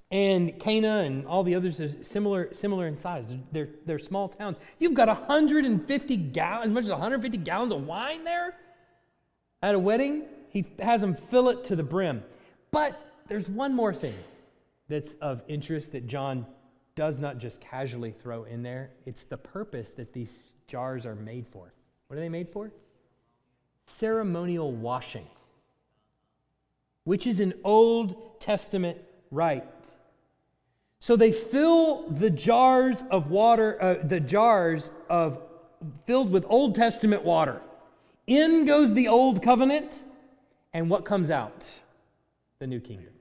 and 0.09 0.57
Cana 0.59 0.99
and 0.99 1.27
all 1.27 1.43
the 1.43 1.55
others 1.55 1.81
are 1.81 2.03
similar, 2.03 2.53
similar 2.53 2.87
in 2.87 2.97
size. 2.97 3.25
They're, 3.51 3.69
they're 3.85 3.99
small 3.99 4.29
towns. 4.29 4.57
You've 4.79 4.93
got 4.93 5.07
150 5.09 6.17
gallons, 6.17 6.67
as 6.67 6.73
much 6.73 6.83
as 6.85 6.91
150 6.91 7.37
gallons 7.39 7.73
of 7.73 7.85
wine 7.85 8.23
there 8.23 8.55
at 9.61 9.75
a 9.75 9.79
wedding. 9.79 10.23
He 10.57 10.65
has 10.79 11.01
them 11.01 11.13
fill 11.13 11.49
it 11.49 11.65
to 11.65 11.75
the 11.75 11.83
brim. 11.83 12.23
But 12.71 12.99
there's 13.27 13.47
one 13.47 13.75
more 13.75 13.93
thing 13.93 14.15
that's 14.87 15.13
of 15.21 15.43
interest 15.47 15.91
that 15.91 16.07
John 16.07 16.47
does 16.95 17.19
not 17.19 17.37
just 17.37 17.61
casually 17.61 18.11
throw 18.11 18.43
in 18.45 18.63
there. 18.63 18.89
It's 19.05 19.23
the 19.25 19.37
purpose 19.37 19.91
that 19.91 20.13
these 20.13 20.55
jars 20.65 21.05
are 21.05 21.13
made 21.13 21.45
for. 21.47 21.71
What 22.07 22.17
are 22.17 22.19
they 22.19 22.27
made 22.27 22.49
for? 22.49 22.71
Ceremonial 23.85 24.71
washing, 24.71 25.27
which 27.03 27.27
is 27.27 27.39
an 27.39 27.53
Old 27.63 28.39
Testament 28.39 28.97
rite. 29.29 29.63
So 30.97 31.15
they 31.15 31.31
fill 31.31 32.09
the 32.09 32.31
jars 32.31 33.03
of 33.11 33.29
water, 33.29 33.79
uh, 33.79 34.07
the 34.07 34.19
jars 34.19 34.89
of 35.07 35.39
filled 36.07 36.31
with 36.31 36.45
Old 36.49 36.73
Testament 36.73 37.23
water. 37.23 37.61
In 38.25 38.65
goes 38.65 38.95
the 38.95 39.07
old 39.07 39.43
covenant, 39.43 39.93
and 40.77 40.91
what 40.91 41.05
comes 41.05 41.31
out? 41.31 41.65
The 42.59 42.67
new 42.67 42.79
kingdom. 42.79 43.11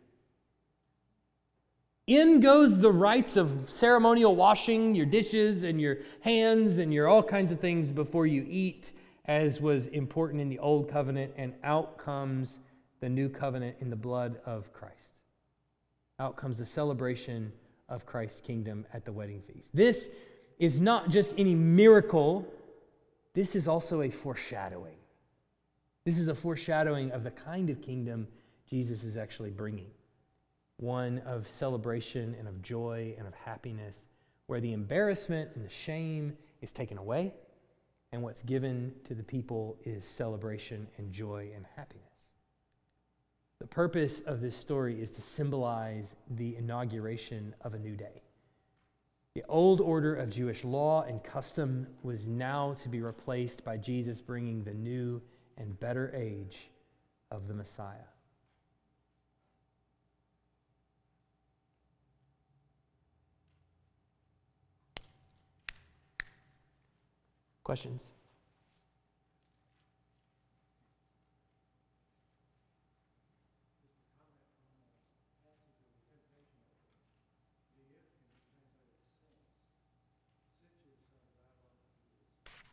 In 2.07 2.41
goes 2.41 2.79
the 2.79 2.93
rites 2.93 3.39
of 3.39 3.71
ceremonial 3.71 4.37
washing 4.37 4.95
your 4.95 5.07
dishes 5.07 5.63
and 5.63 5.81
your 5.81 5.97
hands 6.21 6.77
and 6.77 6.93
your 6.93 7.09
all 7.09 7.23
kinds 7.23 7.51
of 7.51 7.59
things 7.59 7.91
before 7.91 8.27
you 8.27 8.45
eat, 8.47 8.93
as 9.25 9.59
was 9.59 9.87
important 9.87 10.43
in 10.43 10.51
the 10.51 10.59
old 10.59 10.91
covenant, 10.91 11.33
and 11.39 11.55
out 11.65 11.97
comes 11.97 12.61
the 13.01 13.09
new 13.09 13.31
covenant 13.31 13.77
in 13.81 13.89
the 13.89 13.97
blood 13.97 14.39
of 14.45 14.71
Christ. 14.75 14.95
Out 16.21 16.37
comes 16.37 16.59
the 16.59 16.67
celebration 16.67 17.51
of 17.89 18.05
Christ's 18.05 18.43
kingdom 18.43 18.85
at 18.93 19.07
the 19.07 19.13
wedding 19.13 19.41
feast. 19.41 19.71
This 19.73 20.11
is 20.59 20.79
not 20.79 21.09
just 21.09 21.35
any 21.39 21.55
miracle, 21.55 22.47
this 23.33 23.57
is 23.57 23.67
also 23.67 24.03
a 24.03 24.11
foreshadowing. 24.11 24.97
This 26.07 26.21
is 26.21 26.29
a 26.29 26.37
foreshadowing 26.37 27.11
of 27.11 27.25
the 27.25 27.33
kind 27.33 27.69
of 27.69 27.83
kingdom 27.83 28.29
Jesus 28.71 29.03
is 29.03 29.17
actually 29.17 29.51
bringing 29.51 29.91
one 30.77 31.19
of 31.27 31.49
celebration 31.49 32.37
and 32.39 32.47
of 32.47 32.63
joy 32.63 33.17
and 33.19 33.27
of 33.27 33.35
happiness, 33.35 34.07
where 34.47 34.61
the 34.61 34.73
embarrassment 34.73 35.51
and 35.57 35.65
the 35.65 35.69
shame 35.69 36.37
is 36.63 36.71
taken 36.71 36.97
away, 36.97 37.35
and 38.13 38.23
what's 38.23 38.43
given 38.43 38.95
to 39.03 39.17
the 39.17 39.23
people 39.25 39.77
is 39.85 40.05
celebration 40.05 40.87
and 40.97 41.11
joy 41.11 41.51
and 41.57 41.67
happiness. 41.75 42.05
The 43.59 43.67
purpose 43.67 44.21
of 44.21 44.41
this 44.41 44.57
story 44.57 45.03
is 45.03 45.11
to 45.11 45.23
symbolize 45.23 46.15
the 46.37 46.55
inauguration 46.55 47.53
of 47.63 47.75
a 47.75 47.81
new 47.81 47.97
day. 47.97 48.23
The 49.35 49.43
old 49.49 49.81
order 49.81 50.15
of 50.15 50.31
Jewish 50.31 50.63
law 50.63 51.03
and 51.03 51.25
custom 51.25 51.89
was 52.05 52.27
now 52.27 52.77
to 52.83 52.89
be 52.89 53.01
replaced 53.01 53.65
by 53.65 53.77
Jesus 53.77 54.21
bringing 54.21 54.63
the 54.63 54.73
new 54.73 55.21
and 55.57 55.79
better 55.81 56.13
age 56.15 56.69
of 57.31 57.49
the 57.49 57.55
Messiah. 57.55 58.09
Questions? 67.63 68.09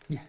Yeah. 0.07 0.19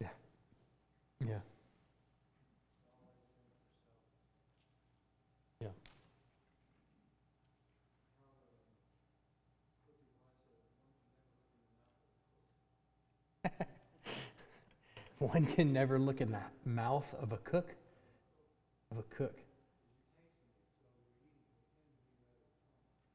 Yeah. 0.00 0.08
Yeah. 1.20 1.38
Yeah. 5.60 5.68
One 15.32 15.46
can 15.46 15.72
never 15.72 15.98
look 15.98 16.20
in 16.20 16.30
the 16.30 16.42
mouth 16.66 17.06
of 17.20 17.32
a 17.32 17.38
cook. 17.38 17.74
Of 18.90 18.98
a 18.98 19.02
cook. 19.04 19.38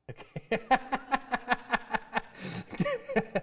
Okay. 0.10 0.60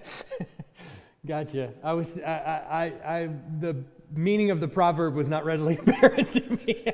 gotcha. 1.26 1.72
I 1.84 1.92
was, 1.92 2.18
I, 2.18 2.22
I, 2.26 2.84
I, 3.06 3.30
the 3.60 3.84
meaning 4.12 4.50
of 4.50 4.58
the 4.58 4.66
proverb 4.66 5.14
was 5.14 5.28
not 5.28 5.44
readily 5.44 5.78
apparent 5.86 6.32
to 6.32 6.40
me. 6.66 6.86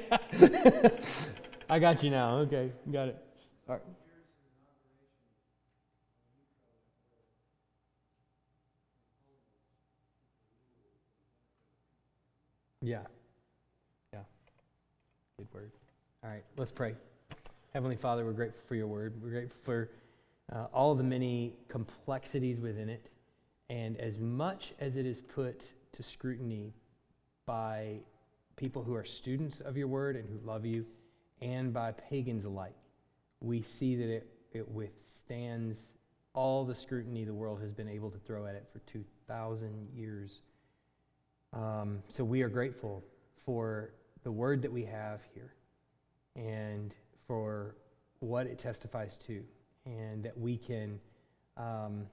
I 1.70 1.78
got 1.78 2.02
you 2.02 2.10
now. 2.10 2.36
Okay, 2.40 2.70
got 2.90 3.08
it. 3.08 3.16
All 3.66 3.76
right. 3.76 3.82
Yeah. 12.82 13.02
Yeah. 14.12 14.20
Good 15.38 15.46
word. 15.54 15.70
All 16.24 16.30
right, 16.30 16.42
let's 16.56 16.72
pray. 16.72 16.96
Heavenly 17.72 17.94
Father, 17.94 18.24
we're 18.24 18.32
grateful 18.32 18.60
for 18.66 18.74
your 18.74 18.88
word. 18.88 19.14
We're 19.22 19.30
grateful 19.30 19.58
for 19.62 19.90
uh, 20.52 20.66
all 20.74 20.96
the 20.96 21.04
many 21.04 21.54
complexities 21.68 22.58
within 22.58 22.88
it. 22.88 23.08
And 23.70 23.96
as 23.98 24.18
much 24.18 24.74
as 24.80 24.96
it 24.96 25.06
is 25.06 25.20
put 25.20 25.62
to 25.92 26.02
scrutiny 26.02 26.74
by 27.46 28.00
people 28.56 28.82
who 28.82 28.96
are 28.96 29.04
students 29.04 29.60
of 29.60 29.76
your 29.76 29.86
word 29.86 30.16
and 30.16 30.28
who 30.28 30.44
love 30.44 30.66
you, 30.66 30.84
and 31.40 31.72
by 31.72 31.92
pagans 31.92 32.44
alike, 32.44 32.74
we 33.40 33.62
see 33.62 33.94
that 33.94 34.08
it, 34.08 34.26
it 34.52 34.68
withstands 34.68 35.78
all 36.34 36.64
the 36.64 36.74
scrutiny 36.74 37.24
the 37.24 37.32
world 37.32 37.60
has 37.60 37.72
been 37.72 37.88
able 37.88 38.10
to 38.10 38.18
throw 38.18 38.46
at 38.46 38.56
it 38.56 38.66
for 38.72 38.80
2,000 38.80 39.88
years. 39.94 40.42
Um, 41.52 42.02
so 42.08 42.24
we 42.24 42.42
are 42.42 42.48
grateful 42.48 43.04
for 43.44 43.90
the 44.22 44.32
word 44.32 44.62
that 44.62 44.72
we 44.72 44.84
have 44.84 45.20
here 45.34 45.52
and 46.36 46.94
for 47.26 47.74
what 48.20 48.46
it 48.46 48.58
testifies 48.58 49.16
to, 49.26 49.42
and 49.84 50.22
that 50.24 50.38
we 50.38 50.56
can, 50.56 50.98
um, 51.56 52.06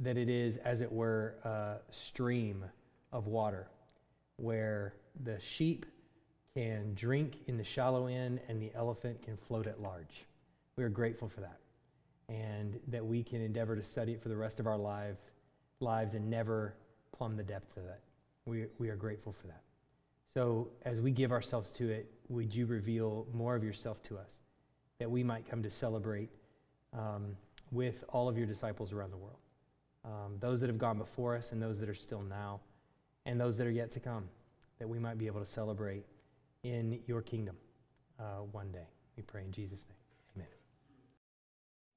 that 0.00 0.16
it 0.16 0.28
is, 0.28 0.56
as 0.58 0.80
it 0.80 0.90
were, 0.90 1.36
a 1.44 1.76
stream 1.90 2.64
of 3.12 3.26
water 3.26 3.68
where 4.36 4.94
the 5.24 5.38
sheep 5.40 5.86
can 6.54 6.92
drink 6.94 7.38
in 7.46 7.56
the 7.56 7.64
shallow 7.64 8.06
end 8.06 8.40
and 8.48 8.60
the 8.60 8.72
elephant 8.74 9.22
can 9.22 9.36
float 9.36 9.66
at 9.66 9.80
large. 9.80 10.26
We 10.76 10.84
are 10.84 10.88
grateful 10.88 11.28
for 11.28 11.40
that, 11.40 11.60
and 12.28 12.78
that 12.88 13.04
we 13.04 13.22
can 13.22 13.40
endeavor 13.40 13.76
to 13.76 13.82
study 13.82 14.12
it 14.12 14.22
for 14.22 14.28
the 14.28 14.36
rest 14.36 14.60
of 14.60 14.66
our 14.66 14.78
life, 14.78 15.16
lives 15.80 16.14
and 16.14 16.28
never 16.28 16.74
plumb 17.16 17.36
the 17.36 17.42
depth 17.42 17.76
of 17.76 17.84
it. 17.84 18.00
We, 18.46 18.66
we 18.78 18.88
are 18.88 18.96
grateful 18.96 19.32
for 19.32 19.46
that. 19.46 19.62
So, 20.34 20.70
as 20.84 21.00
we 21.00 21.10
give 21.10 21.30
ourselves 21.30 21.72
to 21.72 21.90
it, 21.90 22.10
would 22.28 22.54
you 22.54 22.66
reveal 22.66 23.26
more 23.32 23.54
of 23.54 23.62
yourself 23.62 24.02
to 24.04 24.16
us 24.18 24.34
that 24.98 25.10
we 25.10 25.22
might 25.22 25.48
come 25.48 25.62
to 25.62 25.70
celebrate 25.70 26.30
um, 26.96 27.36
with 27.70 28.02
all 28.08 28.28
of 28.28 28.38
your 28.38 28.46
disciples 28.46 28.92
around 28.92 29.10
the 29.10 29.18
world? 29.18 29.38
Um, 30.04 30.38
those 30.40 30.60
that 30.60 30.68
have 30.68 30.78
gone 30.78 30.98
before 30.98 31.36
us 31.36 31.52
and 31.52 31.62
those 31.62 31.78
that 31.80 31.88
are 31.88 31.94
still 31.94 32.22
now, 32.22 32.60
and 33.26 33.40
those 33.40 33.56
that 33.58 33.66
are 33.66 33.70
yet 33.70 33.90
to 33.92 34.00
come, 34.00 34.24
that 34.78 34.88
we 34.88 34.98
might 34.98 35.18
be 35.18 35.26
able 35.26 35.40
to 35.40 35.46
celebrate 35.46 36.04
in 36.62 36.98
your 37.06 37.22
kingdom 37.22 37.56
uh, 38.18 38.42
one 38.52 38.72
day. 38.72 38.88
We 39.16 39.22
pray 39.22 39.44
in 39.44 39.52
Jesus' 39.52 39.86
name. 39.88 39.98
Amen. 40.36 40.52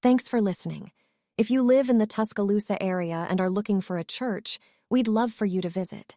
Thanks 0.03 0.27
for 0.27 0.41
listening. 0.41 0.91
If 1.37 1.49
you 1.49 1.63
live 1.63 1.89
in 1.89 1.97
the 1.97 2.05
Tuscaloosa 2.05 2.81
area 2.81 3.27
and 3.29 3.41
are 3.41 3.49
looking 3.49 3.81
for 3.81 3.97
a 3.97 4.03
church, 4.03 4.59
we'd 4.89 5.07
love 5.07 5.31
for 5.31 5.45
you 5.45 5.61
to 5.61 5.69
visit. 5.69 6.15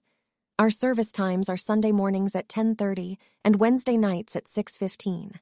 Our 0.61 0.71
service 0.71 1.13
times 1.13 1.49
are 1.49 1.57
Sunday 1.57 1.93
mornings 1.93 2.35
at 2.35 2.49
10:30 2.49 3.19
and 3.45 3.61
Wednesday 3.61 3.97
nights 3.97 4.35
at 4.35 4.49
6:15. 4.49 5.39